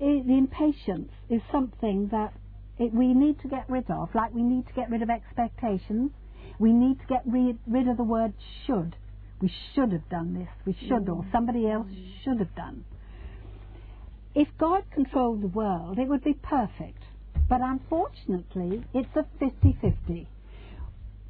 the 0.00 0.38
impatience 0.38 1.12
is 1.28 1.40
something 1.52 2.08
that 2.10 2.32
it, 2.78 2.94
we 2.94 3.12
need 3.12 3.38
to 3.40 3.48
get 3.48 3.68
rid 3.68 3.90
of, 3.90 4.08
like 4.14 4.34
we 4.34 4.42
need 4.42 4.66
to 4.66 4.72
get 4.72 4.90
rid 4.90 5.02
of 5.02 5.10
expectations. 5.10 6.10
We 6.58 6.72
need 6.72 6.98
to 7.00 7.06
get 7.06 7.22
rid, 7.26 7.58
rid 7.66 7.88
of 7.88 7.96
the 7.96 8.04
word 8.04 8.32
should. 8.66 8.96
We 9.40 9.52
should 9.74 9.92
have 9.92 10.08
done 10.10 10.34
this, 10.34 10.48
we 10.66 10.76
should, 10.88 11.08
or 11.08 11.22
mm. 11.22 11.32
somebody 11.32 11.68
else 11.68 11.88
should 12.24 12.38
have 12.38 12.54
done. 12.54 12.84
If 14.34 14.48
God 14.58 14.84
controlled 14.92 15.42
the 15.42 15.48
world, 15.48 15.98
it 15.98 16.08
would 16.08 16.22
be 16.22 16.34
perfect. 16.34 17.02
But 17.48 17.60
unfortunately, 17.62 18.84
it's 18.94 19.16
a 19.16 19.24
50 19.38 19.76
50. 19.80 20.28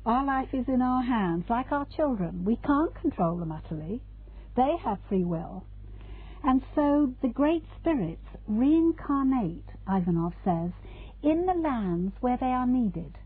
Our 0.04 0.24
life 0.24 0.48
is 0.52 0.66
in 0.68 0.82
our 0.82 1.02
hands, 1.02 1.44
like 1.48 1.72
our 1.72 1.86
children. 1.96 2.44
We 2.44 2.56
can't 2.56 2.94
control 3.00 3.36
them 3.36 3.52
utterly. 3.52 4.02
They 4.56 4.76
have 4.84 4.98
free 5.08 5.24
will. 5.24 5.64
And 6.42 6.62
so 6.74 7.14
the 7.22 7.28
great 7.28 7.64
spirits 7.78 8.26
reincarnate, 8.46 9.68
Aïvanhov 9.86 10.32
says, 10.44 10.72
in 11.22 11.46
the 11.46 11.54
lands 11.54 12.14
where 12.20 12.36
they 12.38 12.46
are 12.46 12.66
needed. 12.66 13.18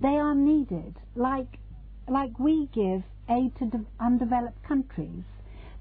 They 0.00 0.16
are 0.16 0.34
needed 0.34 0.96
like, 1.14 1.58
like 2.08 2.38
we 2.38 2.68
give 2.72 3.02
aid 3.28 3.56
to 3.58 3.66
de- 3.66 3.86
undeveloped 4.00 4.62
countries. 4.62 5.24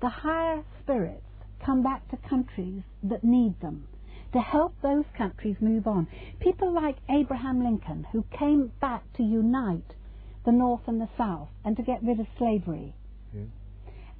The 0.01 0.09
higher 0.09 0.63
spirits 0.81 1.25
come 1.65 1.81
back 1.81 2.07
to 2.09 2.17
countries 2.17 2.83
that 3.03 3.23
need 3.23 3.59
them 3.61 3.87
to 4.33 4.39
help 4.39 4.75
those 4.81 5.05
countries 5.17 5.55
move 5.59 5.87
on. 5.87 6.07
People 6.39 6.71
like 6.73 6.97
Abraham 7.09 7.63
Lincoln, 7.63 8.05
who 8.11 8.23
came 8.37 8.71
back 8.79 9.03
to 9.13 9.23
unite 9.23 9.95
the 10.45 10.51
North 10.51 10.81
and 10.87 11.01
the 11.01 11.09
South 11.17 11.49
and 11.65 11.75
to 11.77 11.83
get 11.83 12.03
rid 12.03 12.19
of 12.19 12.27
slavery. 12.37 12.93
Yeah. 13.33 13.43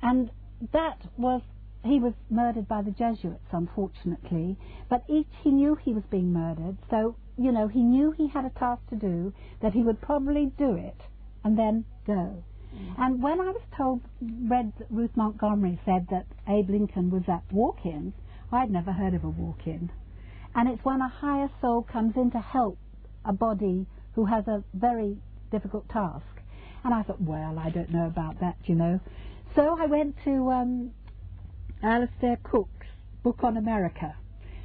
And 0.02 0.32
that 0.74 0.98
was, 1.18 1.42
he 1.84 2.00
was 2.00 2.14
murdered 2.30 2.68
by 2.68 2.82
the 2.82 2.92
Jesuits, 2.92 3.48
unfortunately, 3.52 4.58
but 4.90 5.04
each, 5.08 5.28
he 5.44 5.52
knew 5.52 5.76
he 5.76 5.94
was 5.94 6.04
being 6.12 6.34
murdered, 6.34 6.78
so, 6.90 7.16
you 7.38 7.52
know, 7.52 7.68
he 7.68 7.82
knew 7.82 8.12
he 8.12 8.28
had 8.28 8.46
a 8.46 8.50
task 8.50 8.82
to 8.90 8.96
do, 8.96 9.34
that 9.62 9.74
he 9.74 9.82
would 9.84 10.02
probably 10.02 10.52
do 10.58 10.76
it 10.76 11.02
and 11.44 11.58
then 11.58 11.86
go. 12.06 12.44
And 12.98 13.22
when 13.24 13.40
I 13.40 13.50
was 13.50 13.62
told, 13.76 14.02
read 14.22 14.74
that 14.78 14.92
Ruth 14.92 15.16
Montgomery 15.16 15.80
said 15.86 16.08
that 16.12 16.28
Abe 16.48 16.70
Lincoln 16.70 17.10
was 17.10 17.24
at 17.28 17.44
walk-ins, 17.52 18.14
I'd 18.52 18.70
never 18.70 18.92
heard 18.92 19.14
of 19.14 19.24
a 19.24 19.30
walk-in. 19.30 19.90
And 20.54 20.70
it's 20.70 20.84
when 20.84 21.02
a 21.02 21.08
higher 21.08 21.50
soul 21.62 21.82
comes 21.82 22.16
in 22.16 22.32
to 22.32 22.40
help 22.40 22.78
a 23.26 23.34
body 23.34 23.88
who 24.14 24.26
has 24.26 24.48
a 24.48 24.64
very 24.74 25.18
difficult 25.52 25.90
task. 25.90 26.26
And 26.84 26.94
I 26.94 27.04
thought, 27.04 27.22
well, 27.22 27.58
I 27.60 27.70
don't 27.70 27.90
know 27.90 28.06
about 28.06 28.40
that, 28.40 28.58
you 28.66 28.76
know. 28.76 29.00
So 29.56 29.78
I 29.80 29.88
went 29.88 30.16
to 30.26 30.52
um, 30.52 30.92
Alistair 31.82 32.38
Cooke's 32.44 32.88
book 33.24 33.42
on 33.42 33.56
America, 33.56 34.16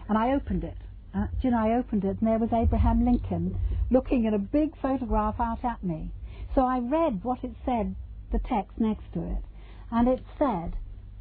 and 0.08 0.18
I 0.18 0.32
opened 0.32 0.64
it. 0.64 0.76
Uh, 1.14 1.26
you 1.42 1.50
know, 1.52 1.58
I 1.58 1.76
opened 1.78 2.04
it, 2.04 2.18
and 2.20 2.28
there 2.28 2.38
was 2.38 2.52
Abraham 2.52 3.04
Lincoln 3.04 3.56
looking 3.88 4.26
at 4.26 4.34
a 4.34 4.38
big 4.38 4.76
photograph 4.82 5.38
out 5.38 5.64
at 5.64 5.84
me. 5.84 6.10
So 6.56 6.62
I 6.62 6.80
read 6.80 7.22
what 7.22 7.44
it 7.44 7.52
said, 7.64 7.94
the 8.32 8.40
text 8.40 8.80
next 8.80 9.12
to 9.12 9.22
it, 9.22 9.44
and 9.92 10.08
it 10.08 10.24
said, 10.38 10.76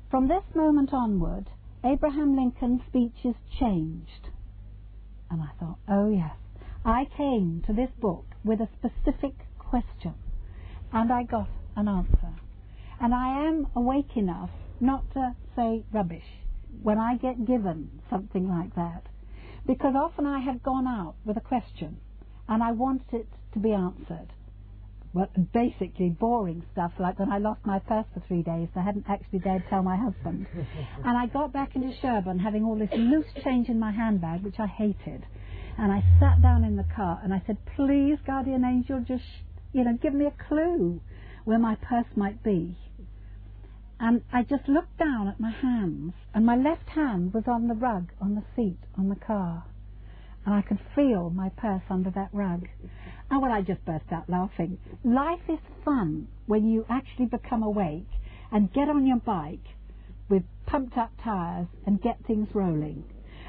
From 0.09 0.27
this 0.27 0.43
moment 0.55 0.93
onward, 0.93 1.49
Abraham 1.83 2.35
Lincoln's 2.35 2.81
speech 2.87 3.23
is 3.23 3.35
changed. 3.59 4.29
And 5.29 5.43
I 5.43 5.49
thought, 5.59 5.77
oh 5.87 6.09
yes, 6.09 6.35
I 6.85 7.05
came 7.05 7.61
to 7.67 7.73
this 7.73 7.91
book 7.99 8.25
with 8.43 8.61
a 8.61 8.69
specific 8.79 9.35
question, 9.59 10.15
and 10.91 11.11
I 11.11 11.23
got 11.23 11.49
an 11.75 11.87
answer. 11.87 12.33
And 12.99 13.13
I 13.13 13.45
am 13.47 13.67
awake 13.75 14.15
enough 14.15 14.49
not 14.83 15.09
to 15.13 15.35
say 15.55 15.83
rubbish 15.91 16.43
when 16.81 16.99
I 16.99 17.15
get 17.15 17.45
given 17.45 17.89
something 18.09 18.47
like 18.49 18.75
that. 18.75 19.03
Because 19.65 19.95
often 19.95 20.25
I 20.25 20.39
have 20.39 20.61
gone 20.61 20.87
out 20.87 21.15
with 21.25 21.37
a 21.37 21.41
question 21.41 21.97
and 22.47 22.61
I 22.61 22.73
want 22.73 23.03
it 23.13 23.27
to 23.53 23.59
be 23.59 23.71
answered. 23.71 24.27
Well, 25.13 25.29
basically 25.53 26.09
boring 26.09 26.63
stuff 26.71 26.91
like 26.99 27.19
when 27.19 27.31
I 27.31 27.37
lost 27.37 27.61
my 27.65 27.79
purse 27.79 28.05
for 28.13 28.21
three 28.27 28.41
days, 28.41 28.67
I 28.75 28.81
hadn't 28.81 29.05
actually 29.07 29.39
dared 29.39 29.63
tell 29.69 29.83
my 29.83 29.95
husband. 29.95 30.47
and 31.05 31.17
I 31.17 31.27
got 31.27 31.53
back 31.53 31.75
into 31.75 31.95
Sherborne 32.01 32.39
having 32.39 32.63
all 32.65 32.75
this 32.75 32.89
loose 32.93 33.27
change 33.43 33.69
in 33.69 33.79
my 33.79 33.91
handbag, 33.91 34.43
which 34.43 34.59
I 34.59 34.65
hated. 34.65 35.23
And 35.77 35.91
I 35.91 36.03
sat 36.19 36.41
down 36.41 36.63
in 36.63 36.75
the 36.75 36.85
car 36.95 37.21
and 37.23 37.33
I 37.33 37.41
said, 37.45 37.57
please, 37.75 38.17
guardian 38.25 38.65
angel, 38.65 39.03
just, 39.07 39.23
you 39.71 39.83
know, 39.83 39.97
give 40.01 40.13
me 40.13 40.25
a 40.25 40.43
clue 40.47 40.99
where 41.45 41.59
my 41.59 41.75
purse 41.75 42.07
might 42.15 42.43
be. 42.43 42.75
And 43.99 44.21
I 44.31 44.43
just 44.43 44.67
looked 44.67 44.97
down 44.97 45.27
at 45.27 45.39
my 45.39 45.51
hands, 45.51 46.13
and 46.33 46.45
my 46.45 46.55
left 46.55 46.89
hand 46.89 47.33
was 47.33 47.43
on 47.47 47.67
the 47.67 47.75
rug 47.75 48.11
on 48.19 48.35
the 48.35 48.43
seat 48.55 48.79
on 48.97 49.09
the 49.09 49.15
car. 49.15 49.63
And 50.45 50.53
I 50.53 50.61
could 50.61 50.79
feel 50.95 51.29
my 51.29 51.49
purse 51.49 51.83
under 51.89 52.09
that 52.11 52.29
rug. 52.33 52.67
And 53.29 53.41
well, 53.41 53.51
I 53.51 53.61
just 53.61 53.85
burst 53.85 54.11
out 54.11 54.29
laughing. 54.29 54.77
Life 55.03 55.47
is 55.47 55.59
fun 55.85 56.27
when 56.47 56.67
you 56.69 56.85
actually 56.89 57.27
become 57.27 57.63
awake 57.63 58.09
and 58.51 58.73
get 58.73 58.89
on 58.89 59.07
your 59.07 59.17
bike 59.17 59.65
with 60.29 60.43
pumped 60.65 60.97
up 60.97 61.11
tires 61.23 61.67
and 61.85 62.01
get 62.01 62.17
things 62.25 62.49
rolling. 62.53 63.03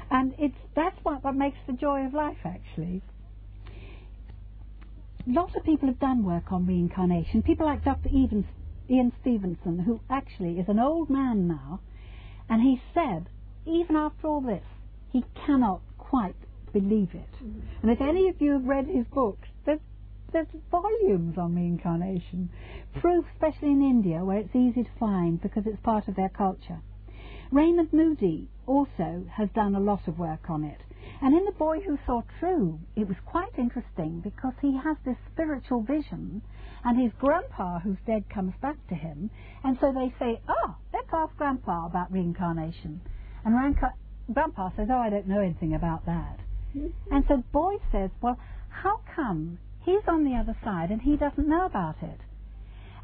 And 0.09 0.33
it's 0.37 0.55
that's 0.75 0.97
what, 1.03 1.23
what 1.23 1.35
makes 1.35 1.57
the 1.67 1.73
joy 1.73 2.05
of 2.05 2.13
life 2.13 2.37
actually. 2.45 3.01
Lots 5.27 5.55
of 5.55 5.63
people 5.63 5.87
have 5.87 5.99
done 5.99 6.23
work 6.23 6.51
on 6.51 6.67
reincarnation. 6.67 7.41
People 7.41 7.65
like 7.65 7.83
Dr. 7.83 8.09
Ian, 8.09 8.45
Ian 8.89 9.11
Stevenson, 9.21 9.79
who 9.79 9.99
actually 10.09 10.59
is 10.59 10.69
an 10.69 10.79
old 10.79 11.09
man 11.09 11.47
now, 11.47 11.79
and 12.49 12.61
he 12.61 12.81
said, 12.93 13.29
even 13.65 13.95
after 13.95 14.27
all 14.27 14.41
this, 14.41 14.63
he 15.11 15.23
cannot 15.45 15.81
quite 15.97 16.35
believe 16.71 17.09
it. 17.13 17.43
Mm. 17.43 17.61
And 17.81 17.91
if 17.91 18.01
any 18.01 18.27
of 18.27 18.39
you 18.41 18.51
have 18.51 18.65
read 18.65 18.87
his 18.87 19.05
books, 19.07 19.47
there's, 19.65 19.79
there's 20.33 20.47
volumes 20.69 21.37
on 21.37 21.55
reincarnation. 21.55 22.49
Proof, 22.99 23.25
especially 23.33 23.71
in 23.71 23.81
India, 23.81 24.23
where 24.23 24.37
it's 24.37 24.55
easy 24.55 24.83
to 24.83 24.99
find 24.99 25.41
because 25.41 25.65
it's 25.65 25.79
part 25.81 26.07
of 26.07 26.15
their 26.15 26.29
culture. 26.29 26.79
Raymond 27.51 27.93
Moody 27.93 28.49
also 28.67 29.25
has 29.31 29.49
done 29.55 29.75
a 29.75 29.79
lot 29.79 30.07
of 30.07 30.19
work 30.19 30.49
on 30.49 30.63
it. 30.63 30.79
And 31.21 31.33
in 31.33 31.45
The 31.45 31.51
Boy 31.53 31.79
Who 31.79 31.97
Saw 32.05 32.21
True, 32.39 32.79
it 32.95 33.07
was 33.07 33.17
quite 33.25 33.57
interesting 33.57 34.19
because 34.19 34.53
he 34.61 34.77
has 34.77 34.97
this 35.05 35.17
spiritual 35.31 35.81
vision, 35.81 36.41
and 36.83 37.01
his 37.01 37.11
grandpa, 37.19 37.79
who's 37.79 37.97
dead, 38.05 38.29
comes 38.29 38.53
back 38.61 38.77
to 38.89 38.95
him, 38.95 39.29
and 39.63 39.77
so 39.79 39.91
they 39.93 40.13
say, 40.19 40.41
oh, 40.47 40.75
let's 40.93 41.09
ask 41.13 41.35
grandpa 41.37 41.85
about 41.87 42.11
reincarnation. 42.11 43.01
And 43.43 43.75
grandpa 44.31 44.69
says, 44.75 44.87
oh, 44.91 44.97
I 44.97 45.09
don't 45.09 45.27
know 45.27 45.41
anything 45.41 45.73
about 45.73 46.05
that. 46.05 46.39
Mm-hmm. 46.75 47.15
And 47.15 47.25
so 47.27 47.43
Boy 47.51 47.75
says, 47.91 48.09
well, 48.21 48.37
how 48.69 48.99
come 49.15 49.57
he's 49.83 50.07
on 50.07 50.25
the 50.25 50.35
other 50.35 50.57
side 50.63 50.91
and 50.91 51.01
he 51.01 51.15
doesn't 51.15 51.47
know 51.47 51.65
about 51.65 51.95
it? 52.01 52.19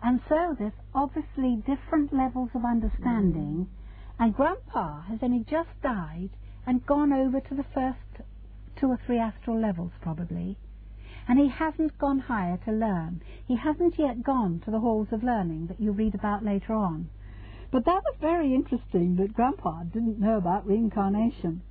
And 0.04 0.20
so 0.28 0.56
there's 0.60 0.74
obviously 0.94 1.64
different 1.66 2.12
levels 2.12 2.50
of 2.56 2.66
understanding, 2.66 3.68
mm-hmm. 3.68 4.24
and 4.24 4.36
Grandpa 4.36 5.04
has 5.04 5.20
only 5.22 5.46
just 5.50 5.70
died 5.82 6.30
and 6.66 6.86
gone 6.86 7.12
over 7.12 7.40
to 7.40 7.56
the 7.56 7.66
first 7.74 8.26
two 8.76 8.88
or 8.88 9.00
three 9.06 9.18
astral 9.18 9.60
levels 9.60 9.92
probably. 10.02 10.58
And 11.28 11.40
he 11.40 11.50
hasn't 11.50 11.98
gone 11.98 12.20
higher 12.20 12.58
to 12.66 12.72
learn. 12.72 13.22
He 13.48 13.56
hasn't 13.56 14.00
yet 14.00 14.24
gone 14.24 14.62
to 14.66 14.72
the 14.72 14.80
halls 14.80 15.10
of 15.12 15.24
learning 15.24 15.68
that 15.68 15.80
you 15.80 15.92
read 15.92 16.16
about 16.16 16.44
later 16.44 16.74
on. 16.74 17.10
But 17.72 17.86
that 17.86 18.04
was 18.04 18.18
very 18.20 18.54
interesting 18.54 19.16
that 19.16 19.34
Grandpa 19.34 19.84
didn't 19.84 20.20
know 20.20 20.38
about 20.38 20.68
reincarnation. 20.68 21.62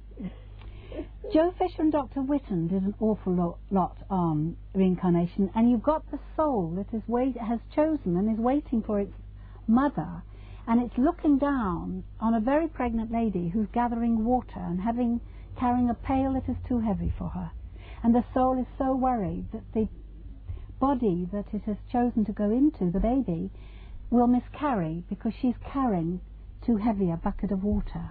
Joe 1.32 1.53
Fisher 1.57 1.82
and 1.82 1.93
Dr. 1.93 2.22
Whitton 2.22 2.66
did 2.68 2.82
an 2.82 2.94
awful 2.98 3.35
lot, 3.35 3.59
lot 3.70 3.97
on 4.09 4.56
reincarnation, 4.74 5.51
and 5.55 5.70
you've 5.70 5.82
got 5.82 6.10
the 6.10 6.19
soul 6.35 6.70
that 6.77 6.93
is 6.97 7.02
wait, 7.06 7.36
has 7.36 7.60
chosen 7.73 8.16
and 8.16 8.28
is 8.32 8.39
waiting 8.39 8.82
for 8.82 8.98
its 8.98 9.12
mother, 9.69 10.23
and 10.66 10.81
it's 10.81 10.99
looking 10.99 11.39
down 11.39 12.05
on 12.20 12.35
a 12.35 12.41
very 12.41 12.69
pregnant 12.69 13.11
lady 13.11 13.49
who's 13.49 13.69
gathering 13.73 14.24
water 14.24 14.59
and 14.59 14.81
having 14.81 15.20
carrying 15.59 15.91
a 15.91 15.95
pail 15.95 16.32
that 16.32 16.49
is 16.49 16.57
too 16.66 16.81
heavy 16.81 17.12
for 17.19 17.28
her, 17.28 17.51
and 18.03 18.15
the 18.15 18.24
soul 18.32 18.59
is 18.59 18.66
so 18.78 18.95
worried 18.95 19.45
that 19.53 19.73
the 19.74 19.89
body 20.78 21.28
that 21.32 21.45
it 21.53 21.62
has 21.62 21.77
chosen 21.93 22.24
to 22.24 22.32
go 22.32 22.51
into, 22.51 22.91
the 22.91 23.01
baby, 23.01 23.51
will 24.09 24.27
miscarry 24.27 25.05
because 25.09 25.35
she's 25.41 25.55
carrying 25.73 26.20
too 26.65 26.77
heavy 26.77 27.11
a 27.11 27.16
bucket 27.16 27.53
of 27.53 27.62
water. 27.62 28.11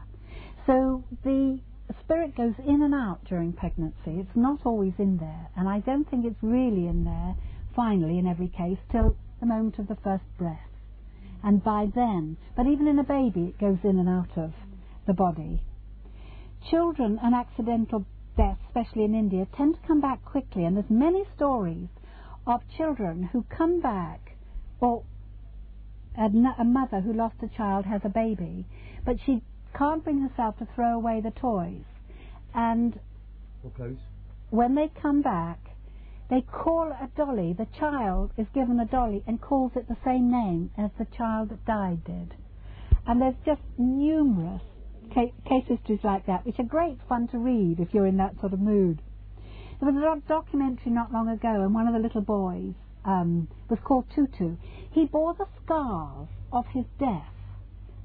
So 0.66 1.04
the 1.24 1.60
spirit 2.02 2.36
goes 2.36 2.54
in 2.60 2.84
and 2.84 2.94
out 2.94 3.24
during 3.26 3.54
pregnancy. 3.54 4.20
It's 4.20 4.36
not 4.36 4.60
always 4.66 4.94
in 5.00 5.18
there, 5.18 5.50
and 5.58 5.68
I 5.68 5.80
don't 5.80 6.08
think 6.10 6.26
it's 6.26 6.44
really 6.44 6.86
in 6.88 7.04
there 7.06 7.36
finally 7.76 8.20
in 8.20 8.28
every 8.28 8.50
case 8.50 8.78
till 8.92 9.16
the 9.40 9.46
moment 9.48 9.80
of 9.80 9.88
the 9.88 9.98
first 10.04 10.26
breath. 10.38 10.69
And 11.44 11.64
by 11.64 11.88
then, 11.94 12.38
but 12.56 12.68
even 12.68 12.88
in 12.88 13.00
a 13.00 13.04
baby, 13.04 13.48
it 13.48 13.60
goes 13.60 13.78
in 13.84 13.98
and 14.00 14.10
out 14.10 14.38
of 14.38 14.52
the 15.08 15.14
body. 15.14 15.62
Children 16.70 17.20
and 17.24 17.34
accidental 17.34 18.06
deaths, 18.36 18.60
especially 18.68 19.06
in 19.06 19.16
India, 19.16 19.48
tend 19.56 19.76
to 19.76 19.88
come 19.88 20.02
back 20.02 20.24
quickly, 20.26 20.66
and 20.66 20.76
there's 20.76 20.90
many 20.90 21.24
stories 21.36 21.88
of 22.46 22.62
children 22.78 23.30
who 23.32 23.44
come 23.50 23.80
back, 23.82 24.36
or 24.82 25.04
a, 26.18 26.26
a 26.60 26.64
mother 26.66 27.00
who 27.02 27.14
lost 27.14 27.36
a 27.42 27.48
child 27.48 27.86
has 27.86 28.02
a 28.04 28.10
baby, 28.10 28.66
but 29.06 29.18
she 29.26 29.42
can't 29.78 30.04
bring 30.04 30.22
herself 30.22 30.58
to 30.58 30.68
throw 30.76 30.94
away 30.96 31.22
the 31.22 31.32
toys. 31.32 31.84
And 32.54 33.00
Or 33.64 33.72
close. 33.72 33.98
when 34.50 34.76
they 34.76 34.92
come 35.02 35.22
back, 35.22 35.60
they 36.30 36.42
call 36.42 36.92
a 36.92 37.10
dolly. 37.16 37.54
The 37.54 37.66
child 37.66 38.32
is 38.38 38.48
given 38.54 38.80
a 38.80 38.86
dolly 38.86 39.24
and 39.26 39.42
calls 39.42 39.72
it 39.76 39.88
the 39.88 39.98
same 40.06 40.30
name 40.30 40.72
as 40.78 40.92
the 40.98 41.06
child 41.06 41.50
that 41.50 41.66
died 41.66 42.04
did. 42.04 42.36
And 43.08 43.22
there's 43.22 43.36
just 43.46 43.62
numerous 43.78 44.62
ca- 45.14 45.34
case 45.46 45.66
histories 45.68 46.04
like 46.04 46.28
that, 46.28 46.46
which 46.46 46.60
are 46.60 46.64
great 46.64 47.00
fun 47.08 47.28
to 47.30 47.40
read 47.40 47.80
if 47.80 47.94
you're 47.94 48.06
in 48.06 48.18
that 48.18 48.40
sort 48.40 48.54
of 48.54 48.60
mood. 48.60 49.02
There 49.80 49.92
was 49.92 49.96
a 49.96 50.28
documentary 50.28 50.92
not 50.92 51.12
long 51.12 51.30
ago, 51.30 51.62
and 51.62 51.74
one 51.74 51.88
of 51.88 51.94
the 51.94 52.00
little 52.00 52.22
boys 52.22 52.74
um, 53.06 53.48
was 53.70 53.80
called 53.80 54.06
Tutu. 54.14 54.58
He 54.92 55.06
bore 55.06 55.34
the 55.34 55.48
scars 55.64 56.28
of 56.52 56.66
his 56.68 56.86
death 57.00 57.34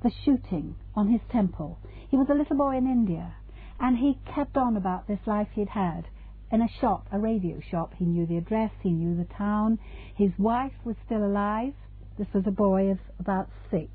the 0.02 0.10
shooting 0.24 0.76
on 0.94 1.08
his 1.08 1.22
temple. 1.30 1.78
He 2.10 2.16
was 2.16 2.28
a 2.30 2.34
little 2.34 2.56
boy 2.56 2.76
in 2.76 2.86
India, 2.86 3.34
and 3.80 3.98
he 3.98 4.18
kept 4.26 4.56
on 4.56 4.76
about 4.76 5.08
this 5.08 5.26
life 5.26 5.48
he'd 5.54 5.70
had 5.70 6.06
in 6.54 6.62
a 6.62 6.80
shop, 6.80 7.06
a 7.12 7.18
radio 7.18 7.60
shop. 7.70 7.92
He 7.98 8.04
knew 8.04 8.26
the 8.26 8.36
address, 8.36 8.70
he 8.80 8.90
knew 8.90 9.16
the 9.16 9.34
town. 9.34 9.78
His 10.14 10.30
wife 10.38 10.72
was 10.84 10.96
still 11.04 11.24
alive. 11.24 11.74
This 12.16 12.28
was 12.32 12.44
a 12.46 12.52
boy 12.52 12.92
of 12.92 12.98
about 13.18 13.50
six. 13.70 13.90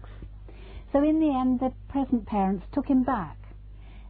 So 0.91 1.01
in 1.01 1.19
the 1.19 1.33
end, 1.33 1.61
the 1.61 1.71
present 1.87 2.25
parents 2.25 2.65
took 2.73 2.87
him 2.87 3.03
back. 3.03 3.37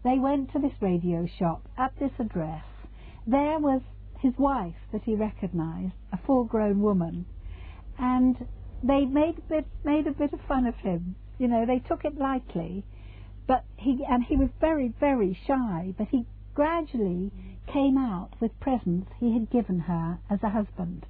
They 0.03 0.17
went 0.17 0.51
to 0.53 0.59
this 0.59 0.73
radio 0.81 1.27
shop 1.37 1.67
at 1.77 1.93
this 1.99 2.11
address. 2.19 2.63
There 3.27 3.59
was 3.59 3.81
his 4.19 4.33
wife 4.37 4.81
that 4.91 5.03
he 5.03 5.13
recognised, 5.13 5.93
a 6.11 6.17
full-grown 6.25 6.81
woman, 6.81 7.25
and 7.99 8.47
they 8.81 9.05
made 9.05 9.37
a 9.37 9.41
bit 9.41 9.67
made 9.83 10.07
a 10.07 10.11
bit 10.11 10.33
of 10.33 10.39
fun 10.47 10.65
of 10.65 10.75
him. 10.75 11.15
You 11.37 11.47
know, 11.47 11.65
they 11.65 11.79
took 11.79 12.05
it 12.05 12.17
lightly, 12.17 12.83
but 13.45 13.65
he 13.77 13.99
and 14.09 14.23
he 14.23 14.35
was 14.35 14.49
very 14.59 14.93
very 14.99 15.37
shy. 15.45 15.93
But 15.97 16.07
he 16.07 16.25
gradually 16.55 17.31
came 17.71 17.97
out 17.97 18.31
with 18.39 18.59
presents 18.59 19.11
he 19.19 19.33
had 19.33 19.49
given 19.49 19.79
her 19.79 20.19
as 20.29 20.39
a 20.43 20.49
husband, 20.49 21.05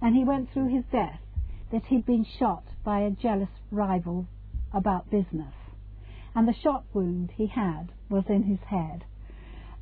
and 0.00 0.14
he 0.14 0.24
went 0.24 0.52
through 0.52 0.68
his 0.68 0.84
death 0.92 1.20
that 1.72 1.84
he'd 1.86 2.06
been 2.06 2.24
shot 2.38 2.64
by 2.84 3.00
a 3.00 3.10
jealous 3.10 3.48
rival 3.70 4.26
about 4.72 5.10
business, 5.10 5.54
and 6.34 6.46
the 6.46 6.54
shot 6.62 6.84
wound 6.94 7.30
he 7.36 7.46
had 7.46 7.92
was 8.08 8.24
in 8.28 8.42
his 8.44 8.60
head. 8.68 9.04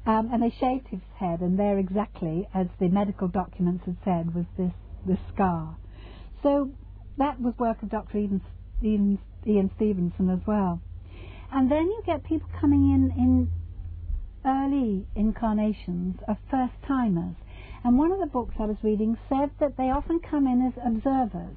Um, 0.06 0.30
and 0.32 0.42
they 0.42 0.50
shaved 0.50 0.88
his 0.88 1.00
head, 1.16 1.40
and 1.40 1.58
there 1.58 1.78
exactly, 1.78 2.48
as 2.54 2.68
the 2.78 2.88
medical 2.88 3.26
documents 3.26 3.84
had 3.86 3.96
said, 4.04 4.34
was 4.34 4.46
this, 4.56 4.72
this 5.04 5.18
scar. 5.34 5.76
So 6.42 6.70
that 7.18 7.40
was 7.40 7.54
work 7.58 7.82
of 7.82 7.90
Dr. 7.90 8.18
Ian, 8.18 8.40
Ian, 8.82 9.18
Ian 9.46 9.70
Stevenson 9.74 10.30
as 10.30 10.46
well. 10.46 10.80
And 11.52 11.70
then 11.70 11.86
you 11.86 12.02
get 12.06 12.22
people 12.22 12.48
coming 12.60 12.92
in 12.92 13.10
in 13.18 13.50
early 14.46 15.06
incarnations 15.14 16.20
of 16.28 16.36
first 16.48 16.74
timers. 16.86 17.34
And 17.84 17.98
one 17.98 18.12
of 18.12 18.20
the 18.20 18.26
books 18.26 18.54
I 18.58 18.66
was 18.66 18.82
reading 18.82 19.18
said 19.28 19.50
that 19.58 19.76
they 19.76 19.90
often 19.90 20.20
come 20.20 20.46
in 20.46 20.62
as 20.62 20.72
observers, 20.84 21.56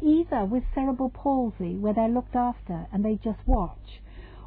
either 0.00 0.44
with 0.44 0.62
cerebral 0.74 1.10
palsy, 1.10 1.76
where 1.76 1.94
they're 1.94 2.08
looked 2.08 2.36
after 2.36 2.86
and 2.92 3.04
they 3.04 3.16
just 3.16 3.46
watch, 3.46 4.00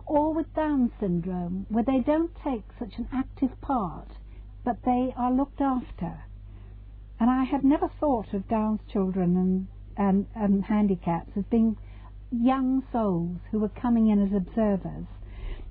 or 0.06 0.34
with 0.34 0.54
Down 0.54 0.92
syndrome, 1.00 1.66
where 1.70 1.84
they 1.84 2.00
don't 2.00 2.36
take 2.44 2.64
such 2.78 2.98
an 2.98 3.08
active 3.12 3.60
part, 3.62 4.18
but 4.64 4.84
they 4.84 5.14
are 5.18 5.32
looked 5.32 5.62
after. 5.62 6.24
And 7.20 7.30
I 7.30 7.44
had 7.44 7.64
never 7.64 7.90
thought 8.00 8.34
of 8.34 8.48
Down's 8.48 8.82
children 8.92 9.36
and, 9.36 9.68
and, 9.98 10.28
and 10.36 10.66
handicaps 10.66 11.36
as 11.36 11.44
being 11.46 11.78
young 12.32 12.84
souls 12.92 13.38
who 13.52 13.60
were 13.60 13.70
coming 13.70 14.08
in 14.08 14.22
as 14.22 14.34
observers, 14.34 15.06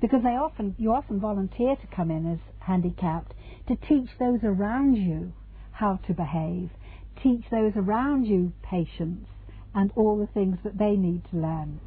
because 0.01 0.23
they 0.23 0.37
often 0.37 0.75
you 0.79 0.93
often 0.93 1.21
volunteer 1.21 1.77
to 1.77 1.87
come 1.89 2.11
in 2.11 2.33
as 2.33 2.39
handicapped 2.61 3.35
to 3.67 3.77
teach 3.77 4.09
those 4.19 4.41
around 4.45 4.97
you 4.97 5.33
how 5.73 5.99
to 6.07 6.13
behave, 6.13 6.71
teach 7.23 7.45
those 7.51 7.73
around 7.77 8.27
you 8.27 8.53
patience 8.63 9.27
and 9.75 9.93
all 9.97 10.19
the 10.19 10.33
things 10.33 10.59
that 10.65 10.79
they 10.79 10.97
need 10.97 11.23
to 11.31 11.37
learn. 11.37 11.81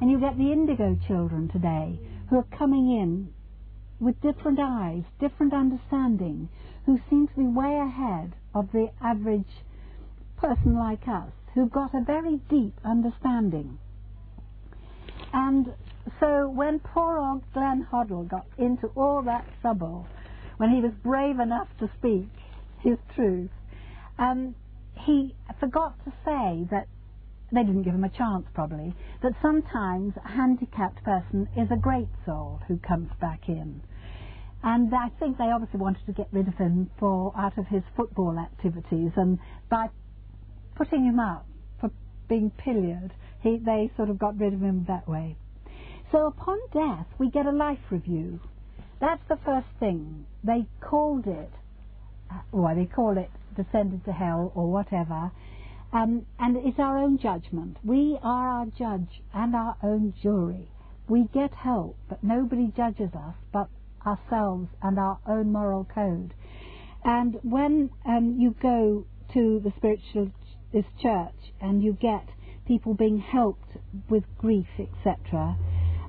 And 0.00 0.10
you 0.10 0.20
get 0.20 0.36
the 0.36 0.52
indigo 0.52 0.98
children 1.06 1.48
today 1.48 1.98
who 2.28 2.36
are 2.36 2.46
coming 2.58 2.90
in 2.90 3.32
with 4.00 4.20
different 4.20 4.58
eyes, 4.60 5.02
different 5.18 5.52
understanding, 5.52 6.48
who 6.86 7.00
seem 7.10 7.26
to 7.28 7.34
be 7.34 7.46
way 7.46 7.78
ahead 7.78 8.34
of 8.54 8.70
the 8.72 8.90
average 9.02 9.64
person 10.36 10.76
like 10.76 11.08
us, 11.08 11.32
who've 11.54 11.70
got 11.70 11.94
a 11.94 12.04
very 12.04 12.36
deep 12.48 12.74
understanding. 12.84 13.78
And 15.32 15.74
so 16.20 16.48
when 16.48 16.80
poor 16.80 17.18
old 17.18 17.42
Glenn 17.52 17.86
Hoddle 17.90 18.28
got 18.28 18.46
into 18.58 18.88
all 18.96 19.22
that 19.22 19.44
trouble, 19.60 20.06
when 20.58 20.70
he 20.70 20.80
was 20.80 20.92
brave 21.02 21.40
enough 21.40 21.68
to 21.80 21.90
speak 21.98 22.28
his 22.80 22.98
truth, 23.14 23.50
um, 24.18 24.54
he 24.94 25.34
forgot 25.60 25.94
to 26.04 26.12
say 26.24 26.66
that 26.70 26.86
they 27.52 27.62
didn't 27.62 27.82
give 27.82 27.94
him 27.94 28.04
a 28.04 28.10
chance 28.10 28.44
probably, 28.54 28.94
that 29.22 29.32
sometimes 29.40 30.12
a 30.24 30.28
handicapped 30.28 31.02
person 31.02 31.48
is 31.56 31.68
a 31.70 31.76
great 31.76 32.08
soul 32.26 32.60
who 32.68 32.76
comes 32.78 33.10
back 33.20 33.48
in. 33.48 33.80
And 34.62 34.92
I 34.94 35.08
think 35.18 35.38
they 35.38 35.44
obviously 35.44 35.80
wanted 35.80 36.04
to 36.06 36.12
get 36.12 36.28
rid 36.32 36.48
of 36.48 36.54
him 36.54 36.90
for 36.98 37.32
out 37.36 37.56
of 37.58 37.66
his 37.68 37.82
football 37.96 38.38
activities, 38.38 39.12
and 39.16 39.38
by 39.70 39.88
putting 40.74 41.04
him 41.04 41.20
up 41.20 41.46
for 41.80 41.90
being 42.28 42.50
pilloried, 42.50 43.12
he, 43.40 43.58
they 43.64 43.90
sort 43.96 44.10
of 44.10 44.18
got 44.18 44.38
rid 44.38 44.52
of 44.52 44.60
him 44.60 44.84
that 44.88 45.08
way. 45.08 45.36
So 46.10 46.26
upon 46.26 46.58
death, 46.72 47.06
we 47.18 47.30
get 47.30 47.46
a 47.46 47.50
life 47.50 47.78
review. 47.90 48.40
That's 49.00 49.22
the 49.28 49.38
first 49.44 49.68
thing. 49.78 50.26
They 50.42 50.66
called 50.80 51.26
it, 51.26 51.50
or 52.50 52.74
they 52.74 52.86
call 52.86 53.18
it 53.18 53.30
descended 53.56 54.04
to 54.06 54.12
hell 54.12 54.52
or 54.54 54.70
whatever, 54.70 55.30
um, 55.92 56.26
and 56.38 56.56
it's 56.56 56.78
our 56.78 56.98
own 56.98 57.18
judgment. 57.18 57.76
We 57.84 58.18
are 58.22 58.48
our 58.48 58.66
judge 58.66 59.22
and 59.34 59.54
our 59.54 59.76
own 59.82 60.14
jury. 60.22 60.70
We 61.08 61.28
get 61.32 61.52
help, 61.52 61.96
but 62.08 62.22
nobody 62.22 62.72
judges 62.76 63.10
us 63.14 63.34
but 63.52 63.68
ourselves 64.06 64.68
and 64.82 64.98
our 64.98 65.18
own 65.26 65.52
moral 65.52 65.84
code. 65.84 66.34
And 67.04 67.38
when 67.42 67.90
um, 68.06 68.36
you 68.38 68.54
go 68.60 69.06
to 69.34 69.60
the 69.62 69.72
spiritualist 69.76 70.34
church 71.00 71.52
and 71.60 71.82
you 71.82 71.92
get 71.94 72.28
people 72.66 72.94
being 72.94 73.18
helped 73.18 73.70
with 74.10 74.24
grief, 74.38 74.66
etc., 74.78 75.56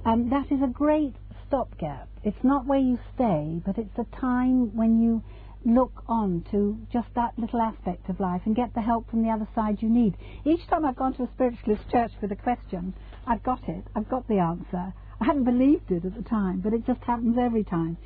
um, 0.06 0.30
that 0.30 0.52
is 0.52 0.62
a 0.64 0.68
great 0.68 1.16
stopgap. 1.48 2.08
It's 2.24 2.44
not 2.44 2.66
where 2.66 2.80
you 2.80 3.00
stay, 3.16 3.62
but 3.66 3.78
it's 3.78 3.98
a 3.98 4.06
time 4.20 4.76
when 4.76 5.02
you 5.02 5.24
look 5.66 6.04
on 6.08 6.46
to 6.52 6.78
just 6.92 7.08
that 7.16 7.38
little 7.38 7.62
aspect 7.62 8.10
of 8.10 8.20
life 8.20 8.42
and 8.46 8.56
get 8.56 8.74
the 8.74 8.82
help 8.82 9.10
from 9.10 9.24
the 9.24 9.30
other 9.30 9.48
side 9.54 9.82
you 9.82 9.90
need. 9.90 10.16
Each 10.46 10.66
time 10.68 10.86
I've 10.86 10.96
gone 10.96 11.14
to 11.16 11.24
a 11.24 11.30
spiritualist 11.34 11.90
church 11.92 12.12
with 12.22 12.32
a 12.32 12.36
question, 12.36 12.94
I've 13.28 13.44
got 13.44 13.68
it. 13.68 13.84
I've 13.96 14.10
got 14.10 14.28
the 14.28 14.40
answer. 14.40 14.94
I 15.22 15.26
hadn't 15.26 15.44
believed 15.44 15.92
it 15.92 16.06
at 16.06 16.16
the 16.16 16.24
time, 16.24 16.62
but 16.62 16.74
it 16.74 16.86
just 16.88 17.02
happens 17.02 17.38
every 17.38 17.66
time. 17.66 17.98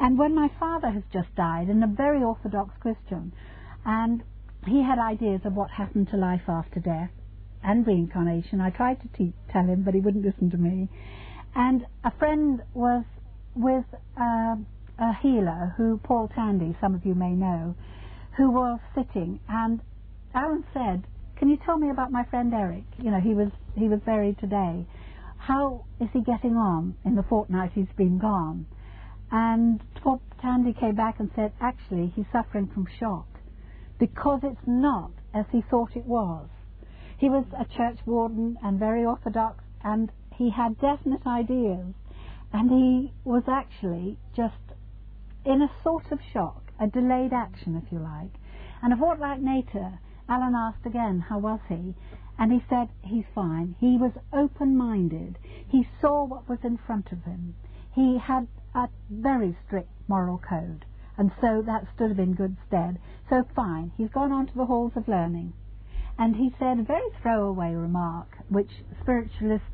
And 0.00 0.18
when 0.18 0.34
my 0.34 0.50
father 0.60 0.90
has 0.90 1.02
just 1.12 1.34
died, 1.34 1.68
and 1.68 1.82
a 1.82 1.86
very 1.86 2.22
orthodox 2.22 2.74
Christian, 2.78 3.32
and 3.86 4.22
he 4.66 4.82
had 4.82 4.98
ideas 4.98 5.40
of 5.44 5.54
what 5.54 5.70
happened 5.70 6.08
to 6.10 6.16
life 6.16 6.42
after 6.46 6.78
death 6.78 7.10
and 7.62 7.86
reincarnation. 7.86 8.60
I 8.60 8.70
tried 8.70 9.00
to 9.00 9.08
te- 9.08 9.32
tell 9.50 9.64
him, 9.64 9.82
but 9.82 9.94
he 9.94 10.00
wouldn't 10.00 10.24
listen 10.24 10.50
to 10.50 10.58
me. 10.58 10.88
And 11.58 11.84
a 12.04 12.10
friend 12.18 12.62
was 12.72 13.04
with. 13.54 13.84
Uh, 14.16 14.56
a 14.98 15.14
healer 15.22 15.74
who, 15.76 16.00
Paul 16.02 16.28
Tandy, 16.34 16.76
some 16.80 16.94
of 16.94 17.06
you 17.06 17.14
may 17.14 17.30
know, 17.30 17.74
who 18.36 18.50
was 18.50 18.80
sitting 18.94 19.40
and 19.48 19.80
Alan 20.34 20.64
said, 20.74 21.04
can 21.36 21.48
you 21.48 21.56
tell 21.64 21.78
me 21.78 21.90
about 21.90 22.10
my 22.10 22.24
friend 22.24 22.52
Eric? 22.52 22.84
You 22.98 23.10
know, 23.10 23.20
he 23.20 23.34
was, 23.34 23.50
he 23.76 23.88
was 23.88 24.00
buried 24.00 24.38
today. 24.38 24.86
How 25.36 25.84
is 26.00 26.08
he 26.12 26.20
getting 26.20 26.56
on 26.56 26.96
in 27.04 27.14
the 27.14 27.22
fortnight 27.22 27.72
he's 27.74 27.92
been 27.96 28.18
gone? 28.18 28.66
And 29.30 29.80
Paul 30.02 30.20
Tandy 30.40 30.72
came 30.72 30.96
back 30.96 31.20
and 31.20 31.30
said, 31.36 31.52
actually, 31.60 32.12
he's 32.16 32.26
suffering 32.32 32.66
from 32.66 32.86
shock 32.98 33.26
because 34.00 34.40
it's 34.42 34.66
not 34.66 35.12
as 35.32 35.44
he 35.52 35.62
thought 35.70 35.94
it 35.94 36.06
was. 36.06 36.48
He 37.18 37.28
was 37.28 37.44
a 37.58 37.64
church 37.64 37.98
warden 38.04 38.58
and 38.62 38.78
very 38.78 39.04
orthodox 39.04 39.62
and 39.84 40.10
he 40.38 40.50
had 40.50 40.80
definite 40.80 41.26
ideas 41.26 41.94
and 42.52 42.70
he 42.70 43.12
was 43.24 43.42
actually 43.48 44.16
just 44.34 44.54
in 45.44 45.60
a 45.60 45.70
sort 45.82 46.10
of 46.12 46.20
shock, 46.32 46.72
a 46.80 46.86
delayed 46.86 47.32
action, 47.32 47.76
if 47.76 47.92
you 47.92 47.98
like. 47.98 48.32
And 48.80 48.92
a 48.92 48.96
fortnight 48.96 49.42
later, 49.42 49.98
Alan 50.28 50.54
asked 50.54 50.86
again, 50.86 51.24
how 51.28 51.38
was 51.38 51.60
he? 51.68 51.94
And 52.38 52.52
he 52.52 52.62
said, 52.70 52.88
he's 53.02 53.24
fine. 53.34 53.74
He 53.80 53.98
was 53.98 54.12
open-minded. 54.32 55.38
He 55.66 55.88
saw 56.00 56.24
what 56.24 56.48
was 56.48 56.60
in 56.62 56.78
front 56.86 57.10
of 57.10 57.24
him. 57.24 57.56
He 57.94 58.18
had 58.18 58.46
a 58.74 58.88
very 59.10 59.56
strict 59.66 59.90
moral 60.06 60.38
code. 60.38 60.84
And 61.16 61.32
so 61.40 61.62
that 61.66 61.88
stood 61.96 62.12
him 62.12 62.20
in 62.20 62.34
good 62.34 62.56
stead. 62.68 63.00
So 63.28 63.44
fine, 63.56 63.90
he's 63.96 64.10
gone 64.10 64.30
on 64.30 64.46
to 64.46 64.54
the 64.54 64.66
halls 64.66 64.92
of 64.94 65.08
learning. 65.08 65.52
And 66.16 66.36
he 66.36 66.54
said 66.58 66.78
a 66.78 66.84
very 66.84 67.10
throwaway 67.20 67.74
remark, 67.74 68.38
which 68.48 68.70
spiritualist 69.00 69.64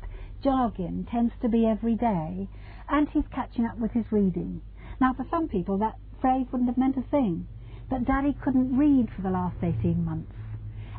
jargon 0.45 1.07
tends 1.09 1.33
to 1.41 1.49
be 1.49 1.65
every 1.65 1.95
day, 1.95 2.47
and 2.87 3.09
he's 3.09 3.23
catching 3.33 3.65
up 3.65 3.79
with 3.79 3.91
his 3.93 4.05
reading. 4.11 4.61
Now, 5.01 5.11
for 5.15 5.25
some 5.31 5.47
people, 5.47 5.79
that 5.79 5.95
phrase 6.21 6.45
wouldn't 6.51 6.69
have 6.69 6.77
meant 6.77 6.97
a 6.97 7.01
thing. 7.09 7.47
But 7.89 8.05
Daddy 8.05 8.37
couldn't 8.43 8.77
read 8.77 9.09
for 9.15 9.23
the 9.23 9.31
last 9.31 9.57
18 9.63 10.05
months. 10.05 10.31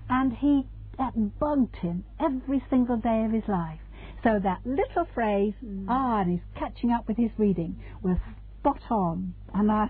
And 0.09 0.33
he, 0.33 0.67
that 0.99 1.39
bugged 1.39 1.77
him 1.77 2.05
every 2.19 2.61
single 2.69 2.97
day 2.97 3.25
of 3.25 3.31
his 3.31 3.47
life. 3.47 3.79
So 4.25 4.41
that 4.43 4.67
little 4.67 5.07
phrase, 5.15 5.55
mm. 5.65 5.87
ah, 5.89 6.23
and 6.23 6.33
he's 6.33 6.59
catching 6.59 6.91
up 6.91 7.07
with 7.07 7.17
his 7.17 7.31
reading, 7.39 7.81
was 8.03 8.19
spot 8.59 8.83
on. 8.91 9.35
And 9.55 9.71
I, 9.71 9.89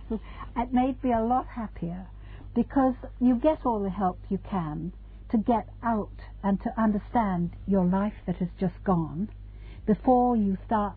it 0.58 0.72
made 0.72 1.02
me 1.02 1.12
a 1.12 1.22
lot 1.22 1.46
happier 1.46 2.08
because 2.54 2.94
you 3.20 3.36
get 3.36 3.64
all 3.64 3.82
the 3.82 3.90
help 3.90 4.18
you 4.28 4.38
can 4.50 4.92
to 5.30 5.38
get 5.38 5.68
out 5.82 6.12
and 6.42 6.60
to 6.62 6.70
understand 6.78 7.52
your 7.66 7.86
life 7.86 8.14
that 8.26 8.36
has 8.36 8.48
just 8.60 8.74
gone 8.84 9.30
before 9.86 10.36
you 10.36 10.58
start 10.66 10.94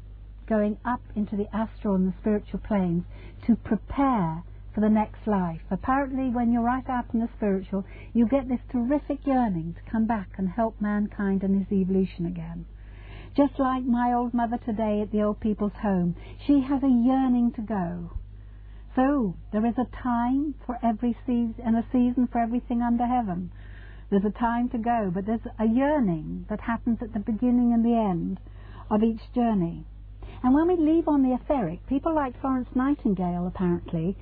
going 0.47 0.77
up 0.83 1.01
into 1.15 1.35
the 1.35 1.55
astral 1.55 1.93
and 1.93 2.07
the 2.07 2.17
spiritual 2.19 2.59
planes 2.59 3.03
to 3.45 3.55
prepare 3.55 4.43
for 4.73 4.81
the 4.81 4.89
next 4.89 5.27
life. 5.27 5.61
Apparently, 5.69 6.29
when 6.29 6.51
you're 6.51 6.63
right 6.63 6.89
up 6.89 7.05
in 7.13 7.19
the 7.19 7.29
spiritual, 7.37 7.85
you 8.13 8.27
get 8.27 8.49
this 8.49 8.59
terrific 8.71 9.19
yearning 9.25 9.75
to 9.75 9.91
come 9.91 10.07
back 10.07 10.29
and 10.37 10.49
help 10.49 10.79
mankind 10.81 11.43
and 11.43 11.59
his 11.59 11.71
evolution 11.71 12.25
again. 12.25 12.65
Just 13.37 13.59
like 13.59 13.83
my 13.83 14.11
old 14.11 14.33
mother 14.33 14.57
today 14.57 15.01
at 15.01 15.11
the 15.11 15.21
old 15.21 15.39
people's 15.39 15.77
home, 15.83 16.15
she 16.47 16.61
has 16.61 16.81
a 16.81 16.87
yearning 16.87 17.51
to 17.55 17.61
go. 17.61 18.11
So, 18.95 19.35
there 19.51 19.65
is 19.65 19.77
a 19.77 19.85
time 20.03 20.55
for 20.65 20.79
every 20.83 21.15
season 21.27 21.55
and 21.63 21.77
a 21.77 21.85
season 21.91 22.27
for 22.31 22.39
everything 22.39 22.81
under 22.81 23.05
heaven. 23.05 23.51
There's 24.09 24.25
a 24.25 24.31
time 24.31 24.69
to 24.69 24.79
go, 24.79 25.11
but 25.13 25.27
there's 25.27 25.45
a 25.59 25.65
yearning 25.65 26.47
that 26.49 26.61
happens 26.61 26.97
at 27.01 27.13
the 27.13 27.19
beginning 27.19 27.71
and 27.71 27.85
the 27.85 27.95
end 27.95 28.39
of 28.89 29.03
each 29.03 29.21
journey. 29.33 29.85
And 30.43 30.53
when 30.53 30.67
we 30.67 30.75
leave 30.75 31.07
on 31.07 31.21
the 31.23 31.35
etheric, 31.35 31.85
people 31.87 32.13
like 32.15 32.39
Florence 32.39 32.69
Nightingale 32.73 33.45
apparently 33.45 34.17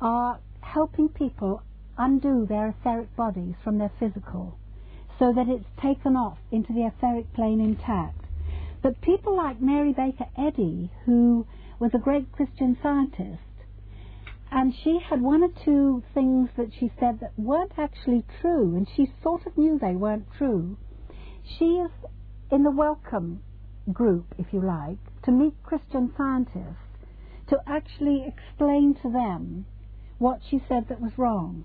are 0.00 0.38
helping 0.60 1.08
people 1.08 1.62
undo 1.96 2.46
their 2.46 2.68
etheric 2.68 3.14
bodies 3.16 3.54
from 3.64 3.78
their 3.78 3.90
physical 3.98 4.56
so 5.18 5.32
that 5.32 5.48
it's 5.48 5.66
taken 5.82 6.16
off 6.16 6.38
into 6.52 6.72
the 6.72 6.86
etheric 6.86 7.32
plane 7.34 7.60
intact. 7.60 8.24
But 8.82 9.00
people 9.00 9.36
like 9.36 9.60
Mary 9.60 9.92
Baker 9.92 10.26
Eddy, 10.36 10.92
who 11.04 11.46
was 11.80 11.90
a 11.92 11.98
great 11.98 12.30
Christian 12.30 12.78
scientist, 12.80 13.42
and 14.50 14.72
she 14.72 15.00
had 15.10 15.20
one 15.20 15.42
or 15.42 15.50
two 15.64 16.02
things 16.14 16.48
that 16.56 16.72
she 16.78 16.90
said 16.98 17.18
that 17.20 17.36
weren't 17.36 17.72
actually 17.76 18.24
true, 18.40 18.76
and 18.76 18.88
she 18.96 19.12
sort 19.22 19.44
of 19.46 19.58
knew 19.58 19.78
they 19.78 19.96
weren't 19.96 20.26
true. 20.38 20.76
She 21.58 21.64
is 21.64 21.90
in 22.50 22.62
the 22.62 22.70
welcome 22.70 23.42
group, 23.92 24.34
if 24.38 24.46
you 24.52 24.60
like, 24.60 24.98
to 25.24 25.30
meet 25.30 25.54
Christian 25.62 26.12
scientists 26.16 26.88
to 27.48 27.58
actually 27.66 28.26
explain 28.26 28.94
to 29.02 29.10
them 29.10 29.64
what 30.18 30.40
she 30.48 30.60
said 30.68 30.88
that 30.88 31.00
was 31.00 31.12
wrong, 31.16 31.64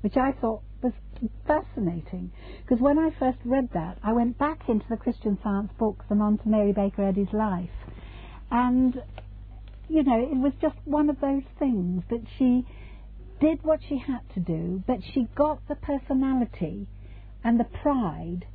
which 0.00 0.16
I 0.16 0.32
thought 0.32 0.62
was 0.82 0.92
fascinating. 1.46 2.32
Because 2.62 2.80
when 2.80 2.98
I 2.98 3.10
first 3.18 3.38
read 3.44 3.68
that, 3.74 3.98
I 4.02 4.12
went 4.12 4.38
back 4.38 4.68
into 4.68 4.86
the 4.88 4.96
Christian 4.96 5.38
Science 5.42 5.72
books 5.78 6.06
and 6.08 6.22
onto 6.22 6.48
Mary 6.48 6.72
Baker 6.72 7.02
Eddy's 7.02 7.32
life, 7.32 7.70
and 8.50 9.02
you 9.88 10.04
know, 10.04 10.20
it 10.20 10.38
was 10.38 10.52
just 10.62 10.76
one 10.84 11.10
of 11.10 11.20
those 11.20 11.42
things 11.58 12.04
that 12.10 12.22
she 12.38 12.64
did 13.40 13.62
what 13.64 13.80
she 13.88 13.98
had 13.98 14.20
to 14.34 14.40
do, 14.40 14.82
but 14.86 15.00
she 15.12 15.26
got 15.34 15.66
the 15.66 15.74
personality 15.74 16.86
and 17.42 17.58
the 17.58 17.64
pride 17.64 18.46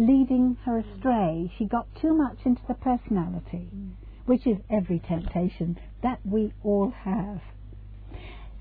leading 0.00 0.56
her 0.64 0.78
astray. 0.78 1.52
She 1.58 1.66
got 1.66 1.86
too 1.94 2.14
much 2.14 2.38
into 2.46 2.62
the 2.66 2.74
personality, 2.74 3.68
mm. 3.74 3.90
which 4.24 4.46
is 4.46 4.56
every 4.70 4.98
temptation 4.98 5.78
that 6.02 6.20
we 6.24 6.54
all 6.64 6.90
have. 7.04 7.42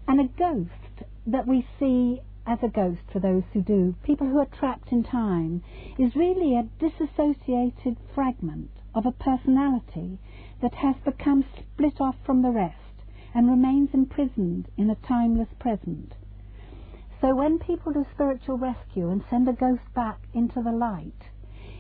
And 0.06 0.20
a 0.20 0.28
ghost 0.38 1.08
that 1.26 1.48
we 1.48 1.66
see 1.80 2.20
as 2.46 2.60
a 2.62 2.68
ghost 2.68 3.02
for 3.14 3.20
those 3.20 3.44
who 3.54 3.62
do, 3.62 3.96
people 4.04 4.28
who 4.28 4.40
are 4.40 4.60
trapped 4.60 4.92
in 4.92 5.04
time, 5.04 5.64
is 5.98 6.16
really 6.16 6.58
a 6.58 6.68
disassociated 6.78 7.96
fragment 8.14 8.72
of 8.94 9.06
a 9.06 9.12
personality 9.12 10.20
that 10.62 10.74
has 10.74 10.96
become 11.06 11.46
split 11.58 12.02
off 12.02 12.16
from 12.26 12.42
the 12.42 12.52
rest 12.52 12.76
and 13.34 13.50
remains 13.50 13.90
imprisoned 13.94 14.68
in 14.76 14.90
a 14.90 15.08
timeless 15.08 15.54
present. 15.58 16.16
So 17.22 17.36
when 17.36 17.60
people 17.60 17.92
do 17.92 18.06
spiritual 18.14 18.58
rescue 18.58 19.10
and 19.10 19.22
send 19.30 19.50
a 19.50 19.54
ghost 19.54 19.84
back 19.94 20.20
into 20.34 20.62
the 20.62 20.72
light, 20.72 21.30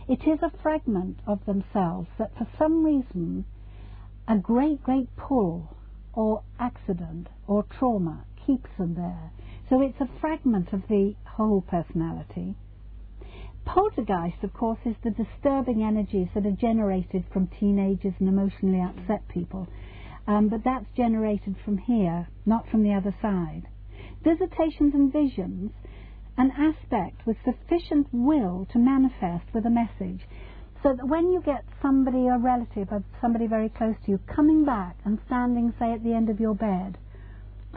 it 0.07 0.27
is 0.27 0.43
a 0.43 0.51
fragment 0.61 1.19
of 1.25 1.45
themselves 1.45 2.09
that 2.17 2.35
for 2.37 2.45
some 2.57 2.83
reason 2.83 3.45
a 4.27 4.37
great, 4.37 4.83
great 4.83 5.15
pull 5.15 5.77
or 6.13 6.43
accident 6.59 7.27
or 7.47 7.63
trauma 7.63 8.25
keeps 8.45 8.69
them 8.77 8.95
there. 8.95 9.31
So 9.69 9.81
it's 9.81 10.01
a 10.01 10.09
fragment 10.19 10.73
of 10.73 10.87
the 10.89 11.15
whole 11.25 11.61
personality. 11.61 12.55
Poltergeist, 13.65 14.43
of 14.43 14.53
course, 14.53 14.79
is 14.83 14.95
the 15.03 15.11
disturbing 15.11 15.83
energies 15.83 16.27
that 16.33 16.45
are 16.45 16.51
generated 16.51 17.23
from 17.31 17.47
teenagers 17.59 18.13
and 18.19 18.27
emotionally 18.27 18.81
upset 18.81 19.27
people. 19.29 19.67
Um, 20.27 20.49
but 20.49 20.63
that's 20.63 20.91
generated 20.97 21.55
from 21.63 21.77
here, 21.77 22.27
not 22.45 22.67
from 22.69 22.83
the 22.83 22.93
other 22.93 23.15
side. 23.21 23.67
Visitations 24.23 24.93
and 24.93 25.11
visions, 25.13 25.71
an 26.37 26.51
aspect 26.51 27.25
with 27.25 27.37
sufficient 27.43 28.07
will 28.11 28.67
to 28.71 28.79
manifest 28.79 29.45
with 29.53 29.65
a 29.65 29.69
message. 29.69 30.27
So 30.83 30.93
that 30.93 31.07
when 31.07 31.31
you 31.31 31.41
get 31.41 31.65
somebody, 31.81 32.27
a 32.27 32.37
relative 32.37 32.91
of 32.91 33.03
somebody 33.21 33.47
very 33.47 33.69
close 33.69 33.95
to 34.05 34.11
you, 34.11 34.19
coming 34.33 34.65
back 34.65 34.97
and 35.03 35.19
standing, 35.25 35.73
say, 35.77 35.91
at 35.91 36.03
the 36.03 36.13
end 36.13 36.29
of 36.29 36.39
your 36.39 36.55
bed 36.55 36.97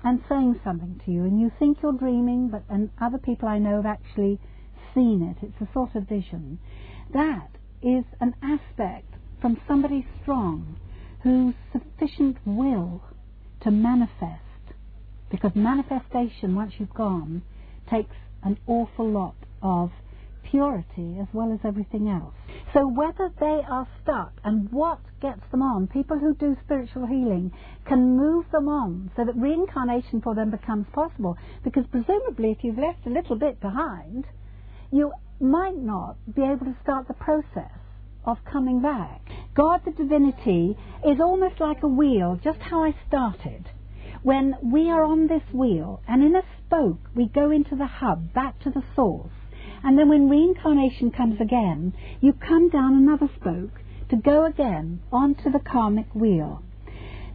and 0.04 0.22
saying 0.28 0.60
something 0.64 1.00
to 1.04 1.10
you, 1.10 1.24
and 1.24 1.40
you 1.40 1.50
think 1.58 1.78
you're 1.82 1.92
dreaming, 1.92 2.48
but 2.48 2.62
and 2.68 2.90
other 3.00 3.18
people 3.18 3.48
I 3.48 3.58
know 3.58 3.76
have 3.76 3.86
actually 3.86 4.40
seen 4.94 5.22
it, 5.22 5.44
it's 5.46 5.60
a 5.60 5.72
sort 5.72 5.94
of 5.94 6.08
vision. 6.08 6.58
That 7.12 7.50
is 7.82 8.04
an 8.20 8.34
aspect 8.42 9.14
from 9.40 9.60
somebody 9.66 10.06
strong 10.22 10.76
who's 11.22 11.54
sufficient 11.72 12.38
will 12.44 13.02
to 13.60 13.70
manifest. 13.70 14.51
Because 15.32 15.52
manifestation, 15.56 16.54
once 16.54 16.74
you've 16.78 16.94
gone, 16.94 17.42
takes 17.90 18.14
an 18.44 18.58
awful 18.66 19.10
lot 19.10 19.34
of 19.62 19.90
purity 20.44 21.16
as 21.18 21.26
well 21.32 21.50
as 21.52 21.60
everything 21.64 22.06
else. 22.06 22.34
So 22.74 22.86
whether 22.86 23.30
they 23.40 23.62
are 23.66 23.88
stuck 24.02 24.32
and 24.44 24.70
what 24.70 25.00
gets 25.22 25.40
them 25.50 25.62
on, 25.62 25.86
people 25.86 26.18
who 26.18 26.34
do 26.34 26.54
spiritual 26.62 27.06
healing 27.06 27.50
can 27.86 28.18
move 28.18 28.44
them 28.52 28.68
on 28.68 29.10
so 29.16 29.24
that 29.24 29.34
reincarnation 29.34 30.20
for 30.20 30.34
them 30.34 30.50
becomes 30.50 30.86
possible. 30.92 31.38
Because 31.64 31.86
presumably 31.90 32.50
if 32.50 32.62
you've 32.62 32.78
left 32.78 33.06
a 33.06 33.10
little 33.10 33.36
bit 33.36 33.58
behind, 33.58 34.26
you 34.90 35.12
might 35.40 35.78
not 35.78 36.16
be 36.34 36.42
able 36.42 36.66
to 36.66 36.76
start 36.82 37.08
the 37.08 37.14
process 37.14 37.72
of 38.26 38.36
coming 38.44 38.82
back. 38.82 39.22
God, 39.54 39.80
the 39.86 39.92
divinity, 39.92 40.76
is 41.06 41.20
almost 41.20 41.58
like 41.58 41.82
a 41.82 41.88
wheel, 41.88 42.38
just 42.44 42.58
how 42.60 42.84
I 42.84 42.94
started. 43.08 43.64
When 44.22 44.56
we 44.62 44.88
are 44.88 45.02
on 45.02 45.26
this 45.26 45.42
wheel, 45.52 46.00
and 46.06 46.22
in 46.22 46.36
a 46.36 46.42
spoke, 46.64 47.10
we 47.12 47.26
go 47.26 47.50
into 47.50 47.74
the 47.74 47.86
hub, 47.86 48.32
back 48.32 48.60
to 48.60 48.70
the 48.70 48.84
source. 48.94 49.32
And 49.82 49.98
then 49.98 50.08
when 50.08 50.28
reincarnation 50.28 51.10
comes 51.10 51.40
again, 51.40 51.92
you 52.20 52.32
come 52.32 52.68
down 52.68 52.94
another 52.94 53.28
spoke 53.34 53.80
to 54.10 54.16
go 54.16 54.44
again 54.44 55.00
onto 55.10 55.50
the 55.50 55.58
karmic 55.58 56.14
wheel. 56.14 56.62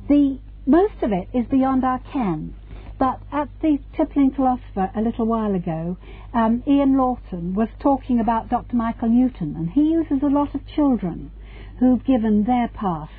The 0.07 0.39
most 0.65 1.03
of 1.03 1.11
it 1.11 1.27
is 1.34 1.45
beyond 1.47 1.84
our 1.84 1.99
ken. 1.99 2.55
But 2.97 3.19
at 3.34 3.49
the 3.61 3.80
Tippling 3.97 4.31
Philosopher 4.31 4.89
a 4.95 5.01
little 5.01 5.26
while 5.26 5.55
ago, 5.55 5.97
um, 6.34 6.64
Ian 6.65 6.95
Lawton 6.95 7.53
was 7.53 7.68
talking 7.81 8.22
about 8.22 8.47
Dr. 8.47 8.77
Michael 8.77 9.09
Newton, 9.09 9.57
and 9.57 9.72
he 9.72 9.91
uses 9.91 10.23
a 10.23 10.27
lot 10.27 10.55
of 10.55 10.65
children 10.65 11.31
who've 11.80 12.05
given 12.05 12.45
their 12.45 12.69
past 12.69 13.11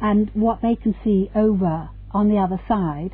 and 0.00 0.30
what 0.32 0.62
they 0.62 0.74
can 0.74 0.96
see 1.04 1.30
over 1.34 1.90
on 2.14 2.28
the 2.28 2.38
other 2.38 2.60
side. 2.66 3.10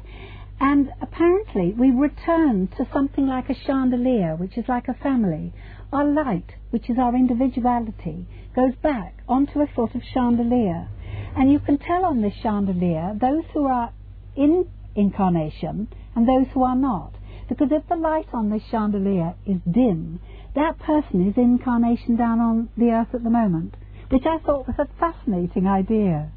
And 0.61 0.91
apparently, 1.01 1.73
we 1.73 1.91
return 1.91 2.69
to 2.77 2.87
something 2.93 3.27
like 3.27 3.49
a 3.49 3.55
chandelier, 3.67 4.37
which 4.37 4.59
is 4.59 4.69
like 4.69 4.89
a 4.89 4.95
family. 5.03 5.55
Our 5.93 6.05
light, 6.05 6.55
which 6.69 6.91
is 6.91 6.99
our 6.99 7.17
individuality, 7.17 8.27
goes 8.55 8.75
back 8.83 9.15
onto 9.27 9.61
a 9.61 9.67
sort 9.75 9.95
of 9.95 10.03
chandelier. 10.13 10.89
And 11.35 11.51
you 11.51 11.61
can 11.61 11.79
tell 11.79 12.05
on 12.05 12.21
this 12.21 12.35
chandelier 12.43 13.17
those 13.19 13.45
who 13.55 13.67
are 13.67 13.93
in 14.37 14.69
incarnation 14.95 15.89
and 16.15 16.29
those 16.29 16.47
who 16.53 16.63
are 16.63 16.77
not. 16.77 17.15
Because 17.49 17.69
if 17.73 17.89
the 17.89 17.97
light 17.97 18.29
on 18.33 18.51
this 18.51 18.63
chandelier 18.71 19.35
is 19.47 19.59
dim, 19.71 20.21
that 20.55 20.79
person 20.79 21.27
is 21.27 21.35
incarnation 21.37 22.17
down 22.17 22.39
on 22.39 22.69
the 22.77 22.91
earth 22.91 23.15
at 23.15 23.25
the 23.25 23.31
moment, 23.31 23.75
which 24.11 24.25
I 24.27 24.39
thought 24.45 24.67
was 24.67 24.77
a 24.79 24.89
fascinating 24.99 25.67
idea. 25.67 26.31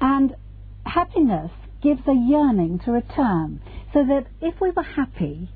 And 0.00 0.34
happiness 0.86 1.50
gives 1.82 2.06
a 2.06 2.14
yearning 2.14 2.78
to 2.84 2.92
return, 2.92 3.60
so 3.92 4.04
that 4.04 4.26
if 4.40 4.60
we 4.60 4.70
were 4.70 4.82
happy, 4.82 5.48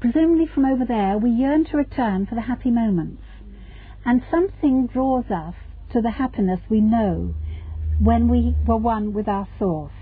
presumably 0.00 0.46
from 0.46 0.64
over 0.64 0.84
there, 0.84 1.18
we 1.18 1.30
yearn 1.30 1.64
to 1.66 1.76
return 1.76 2.26
for 2.26 2.34
the 2.34 2.40
happy 2.40 2.70
moments. 2.70 3.22
And 4.04 4.22
something 4.30 4.86
draws 4.86 5.30
us 5.30 5.54
to 5.92 6.00
the 6.00 6.10
happiness 6.10 6.60
we 6.68 6.80
know 6.80 7.34
when 7.98 8.28
we 8.28 8.54
were 8.66 8.76
one 8.76 9.12
with 9.12 9.28
our 9.28 9.46
source. 9.58 9.92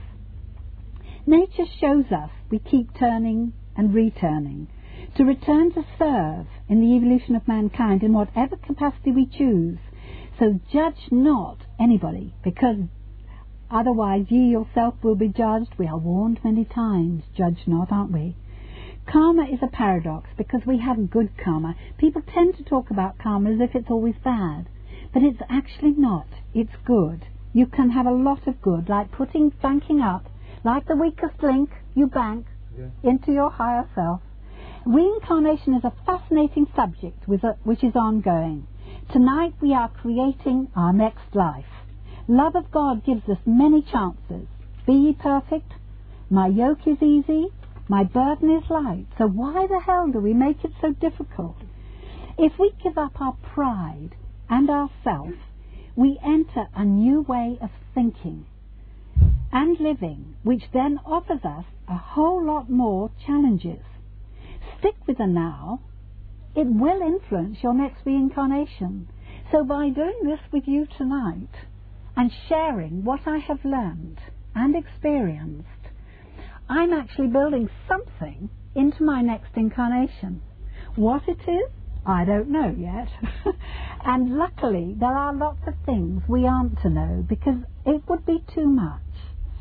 Nature 1.27 1.67
shows 1.81 2.07
us 2.13 2.31
we 2.51 2.59
keep 2.59 2.97
turning 2.99 3.53
and 3.77 3.95
returning 3.95 4.69
to 5.17 5.25
return 5.25 5.73
to 5.73 5.85
serve 5.99 6.47
in 6.69 6.81
the 6.81 6.95
evolution 6.97 7.35
of 7.35 7.49
mankind 7.49 8.03
in 8.03 8.13
whatever 8.13 8.57
capacity 8.57 9.11
we 9.11 9.27
choose. 9.27 9.79
So 10.39 10.61
judge 10.73 11.09
not 11.11 11.59
anybody, 11.81 12.35
because 12.45 12.77
otherwise 13.71 14.27
ye 14.31 14.51
yourself 14.51 14.95
will 15.03 15.15
be 15.15 15.29
judged. 15.29 15.75
We 15.79 15.87
are 15.87 15.99
warned 15.99 16.41
many 16.45 16.65
times, 16.65 17.25
judge 17.37 17.63
not, 17.67 17.93
aren't 17.93 18.13
we? 18.13 18.37
Karma 19.07 19.45
is 19.45 19.61
a 19.63 19.69
paradox 19.69 20.29
because 20.37 20.61
we 20.67 20.79
have 20.79 21.11
good 21.11 21.31
karma. 21.43 21.75
People 21.97 22.23
tend 22.23 22.57
to 22.57 22.65
talk 22.65 22.91
about 22.91 23.19
karma 23.19 23.51
as 23.53 23.61
if 23.61 23.75
it's 23.75 23.91
always 23.91 24.17
bad. 24.23 24.67
But 25.13 25.23
it's 25.23 25.41
actually 25.49 25.93
not. 25.93 26.27
It's 26.53 26.77
good. 26.85 27.25
You 27.55 27.67
can 27.67 27.91
have 27.91 28.07
a 28.07 28.11
lot 28.11 28.47
of 28.47 28.61
good, 28.61 28.89
like 28.89 29.11
putting 29.11 29.49
banking 29.63 30.01
up, 30.03 30.27
like 30.65 30.87
the 30.87 30.97
weakest 30.97 31.43
link, 31.43 31.71
you 31.95 32.07
bank 32.07 32.47
Yeah. 32.79 32.91
into 33.03 33.33
your 33.33 33.51
higher 33.51 33.87
self. 33.95 34.21
Reincarnation 34.85 35.75
is 35.75 35.85
a 35.85 35.93
fascinating 36.07 36.67
subject 36.77 37.27
with 37.27 37.45
a, 37.45 37.57
which 37.65 37.83
is 37.83 37.97
ongoing. 37.97 38.67
Tonight 39.11 39.55
we 39.61 39.75
are 39.75 39.89
creating 39.89 40.69
our 40.77 40.93
next 40.93 41.35
life. 41.35 41.88
Love 42.31 42.57
of 42.57 42.71
God 42.71 43.07
gives 43.07 43.27
us 43.31 43.39
many 43.47 43.81
chances. 43.81 44.47
Be 44.87 44.93
ye 44.93 45.13
perfect. 45.15 45.73
My 46.29 46.47
yoke 46.47 46.87
is 46.87 47.03
easy. 47.03 47.47
My 47.89 48.05
burden 48.05 48.51
is 48.51 48.69
light. 48.69 49.07
So 49.17 49.27
why 49.27 49.67
the 49.67 49.81
hell 49.81 50.09
do 50.09 50.19
we 50.19 50.35
make 50.35 50.63
it 50.63 50.73
so 50.79 50.93
difficult? 50.93 51.57
If 52.37 52.59
we 52.59 52.75
give 52.83 52.99
up 52.99 53.19
our 53.19 53.33
pride 53.33 54.11
and 54.51 54.69
our 54.69 54.91
self, 55.03 55.33
we 55.97 56.19
enter 56.23 56.67
a 56.77 56.85
new 56.85 57.23
way 57.23 57.57
of 57.63 57.71
thinking 57.95 58.45
and 59.51 59.81
living, 59.81 60.37
which 60.43 60.65
then 60.75 61.01
offers 61.07 61.47
us 61.47 61.65
a 61.89 61.97
whole 61.97 62.45
lot 62.45 62.69
more 62.69 63.11
challenges. 63.27 63.83
Stick 64.79 64.97
with 65.07 65.17
the 65.17 65.27
now. 65.27 65.81
It 66.55 66.67
will 66.67 67.01
influence 67.01 67.63
your 67.63 67.73
next 67.73 68.05
reincarnation. 68.05 69.09
So 69.51 69.65
by 69.65 69.89
doing 69.89 70.21
this 70.25 70.41
with 70.53 70.65
you 70.69 70.87
tonight 70.99 71.49
and 72.19 72.33
sharing 72.49 73.05
what 73.05 73.21
I 73.27 73.39
have 73.39 73.65
learned 73.65 74.19
and 74.53 74.75
experienced, 74.75 75.69
I'm 76.69 76.93
actually 76.93 77.29
building 77.29 77.71
something 77.87 78.51
into 78.75 79.05
my 79.05 79.23
next 79.23 79.51
incarnation. 79.55 80.43
What 80.97 81.23
it 81.29 81.39
is, 81.49 81.71
I 82.05 82.25
don't 82.25 82.51
know 82.51 82.75
yet. 82.77 83.07
and 84.05 84.37
luckily, 84.37 84.97
there 84.99 85.17
are 85.17 85.33
lots 85.33 85.61
of 85.69 85.75
things 85.87 86.25
we 86.29 86.45
aren't 86.45 86.83
to 86.83 86.91
know 86.91 87.25
because 87.29 87.63
it 87.87 88.03
would 88.09 88.27
be 88.27 88.43
too 88.53 88.67
much. 88.67 89.01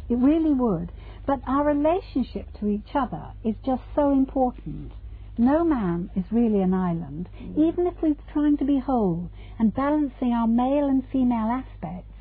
It 0.09 0.15
really 0.15 0.55
would. 0.55 0.91
But 1.27 1.41
our 1.45 1.63
relationship 1.63 2.47
to 2.59 2.69
each 2.69 2.95
other 2.95 3.33
is 3.43 3.53
just 3.63 3.83
so 3.93 4.11
important. 4.11 4.93
No 5.37 5.63
man 5.63 6.09
is 6.15 6.25
really 6.31 6.63
an 6.63 6.73
island. 6.73 7.29
Even 7.55 7.85
if 7.85 7.93
we're 8.01 8.15
trying 8.33 8.57
to 8.57 8.65
be 8.65 8.79
whole 8.79 9.29
and 9.59 9.75
balancing 9.75 10.33
our 10.33 10.47
male 10.47 10.87
and 10.87 11.03
female 11.11 11.51
aspects, 11.51 12.13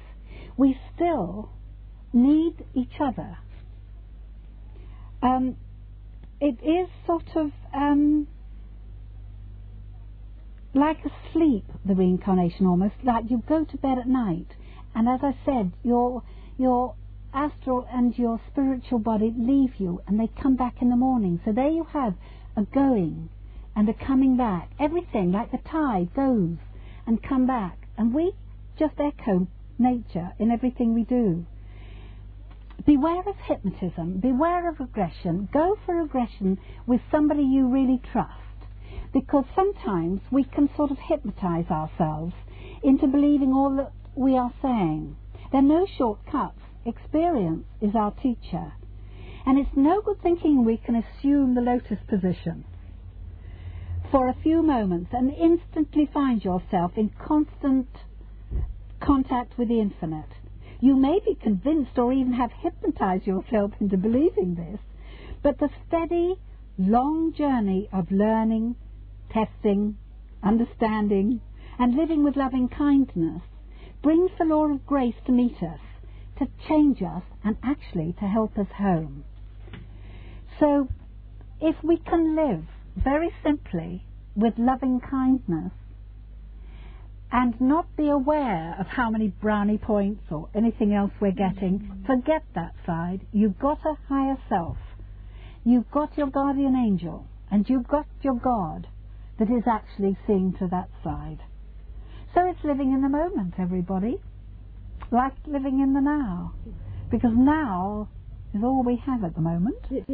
we 0.56 0.78
still 0.94 1.50
need 2.12 2.64
each 2.74 3.00
other. 3.00 3.38
Um, 5.22 5.56
it 6.40 6.58
is 6.62 6.88
sort 7.06 7.36
of 7.36 7.50
um, 7.74 8.26
like 10.74 10.98
a 11.04 11.10
sleep, 11.32 11.64
the 11.84 11.94
reincarnation 11.94 12.66
almost. 12.66 12.94
Like 13.02 13.24
you 13.30 13.42
go 13.48 13.64
to 13.64 13.76
bed 13.78 13.98
at 13.98 14.08
night, 14.08 14.48
and 14.94 15.08
as 15.08 15.20
I 15.22 15.36
said, 15.44 15.72
your 15.82 16.22
your 16.58 16.94
astral 17.32 17.86
and 17.92 18.16
your 18.18 18.40
spiritual 18.50 18.98
body 18.98 19.34
leave 19.36 19.74
you, 19.78 20.00
and 20.06 20.18
they 20.18 20.28
come 20.40 20.56
back 20.56 20.76
in 20.80 20.90
the 20.90 20.96
morning. 20.96 21.40
So 21.44 21.52
there 21.52 21.68
you 21.68 21.84
have 21.92 22.14
a 22.56 22.62
going 22.62 23.28
and 23.74 23.88
a 23.88 23.94
coming 23.94 24.36
back. 24.36 24.70
Everything 24.78 25.32
like 25.32 25.50
the 25.50 25.58
tide 25.58 26.14
goes 26.14 26.56
and 27.06 27.22
come 27.22 27.46
back, 27.46 27.88
and 27.98 28.14
we 28.14 28.32
just 28.78 28.94
echo 28.98 29.46
nature 29.78 30.32
in 30.38 30.50
everything 30.50 30.94
we 30.94 31.04
do. 31.04 31.46
Beware 32.84 33.28
of 33.28 33.36
hypnotism, 33.36 34.18
beware 34.18 34.68
of 34.68 34.78
regression. 34.80 35.48
Go 35.52 35.76
for 35.84 35.96
regression 35.96 36.58
with 36.86 37.00
somebody 37.10 37.42
you 37.42 37.68
really 37.68 38.00
trust. 38.12 38.32
Because 39.12 39.44
sometimes 39.54 40.20
we 40.30 40.44
can 40.44 40.68
sort 40.76 40.90
of 40.90 40.98
hypnotize 40.98 41.70
ourselves 41.70 42.34
into 42.82 43.06
believing 43.06 43.52
all 43.52 43.74
that 43.76 43.92
we 44.14 44.36
are 44.36 44.52
saying. 44.62 45.16
There 45.50 45.60
are 45.60 45.64
no 45.64 45.86
shortcuts. 45.98 46.60
Experience 46.84 47.66
is 47.80 47.94
our 47.94 48.12
teacher. 48.12 48.72
And 49.46 49.58
it's 49.58 49.76
no 49.76 50.00
good 50.00 50.20
thinking 50.22 50.64
we 50.64 50.76
can 50.76 50.96
assume 50.96 51.54
the 51.54 51.60
lotus 51.60 51.98
position 52.08 52.64
for 54.10 54.28
a 54.28 54.36
few 54.42 54.62
moments 54.62 55.10
and 55.12 55.32
instantly 55.32 56.08
find 56.12 56.44
yourself 56.44 56.92
in 56.96 57.10
constant 57.18 57.88
contact 59.06 59.56
with 59.56 59.68
the 59.68 59.80
infinite. 59.80 60.28
You 60.80 60.96
may 60.96 61.20
be 61.24 61.36
convinced 61.36 61.96
or 61.96 62.12
even 62.12 62.32
have 62.32 62.50
hypnotized 62.52 63.26
yourself 63.26 63.70
into 63.80 63.96
believing 63.96 64.56
this, 64.56 64.80
but 65.42 65.58
the 65.58 65.70
steady, 65.86 66.34
long 66.76 67.32
journey 67.32 67.88
of 67.92 68.10
learning, 68.10 68.74
testing, 69.32 69.96
understanding, 70.42 71.40
and 71.78 71.94
living 71.94 72.24
with 72.24 72.36
loving 72.36 72.68
kindness 72.68 73.42
brings 74.02 74.30
the 74.38 74.44
law 74.44 74.66
of 74.66 74.84
grace 74.86 75.14
to 75.26 75.32
meet 75.32 75.56
us, 75.62 75.80
to 76.38 76.46
change 76.68 77.00
us, 77.02 77.22
and 77.44 77.56
actually 77.62 78.14
to 78.18 78.26
help 78.26 78.58
us 78.58 78.66
home. 78.76 79.24
So, 80.58 80.88
if 81.60 81.76
we 81.82 81.98
can 81.98 82.36
live 82.36 82.64
very 82.96 83.30
simply 83.42 84.04
with 84.34 84.54
loving 84.58 85.00
kindness 85.00 85.72
and 87.32 87.60
not 87.60 87.96
be 87.96 88.08
aware 88.08 88.76
of 88.78 88.86
how 88.86 89.10
many 89.10 89.28
brownie 89.28 89.78
points 89.78 90.22
or 90.30 90.48
anything 90.54 90.92
else 90.94 91.10
we're 91.20 91.32
getting, 91.32 92.04
forget 92.06 92.42
that 92.54 92.72
side. 92.86 93.20
You've 93.32 93.58
got 93.58 93.78
a 93.84 93.94
higher 94.08 94.36
self. 94.48 94.76
You've 95.64 95.90
got 95.90 96.16
your 96.16 96.28
guardian 96.28 96.76
angel 96.76 97.26
and 97.50 97.68
you've 97.68 97.88
got 97.88 98.06
your 98.22 98.36
God 98.36 98.86
that 99.38 99.50
is 99.50 99.64
actually 99.66 100.16
seeing 100.26 100.54
to 100.58 100.68
that 100.68 100.88
side. 101.02 101.40
So 102.34 102.48
it's 102.48 102.62
living 102.64 102.92
in 102.92 103.02
the 103.02 103.08
moment, 103.08 103.54
everybody. 103.58 104.18
Like 105.10 105.34
living 105.46 105.80
in 105.80 105.94
the 105.94 106.00
now. 106.00 106.54
Because 107.10 107.32
now 107.34 108.08
is 108.54 108.62
all 108.62 108.82
we 108.84 109.02
have 109.06 109.24
at 109.24 109.34
the 109.34 109.40
moment. 109.40 109.78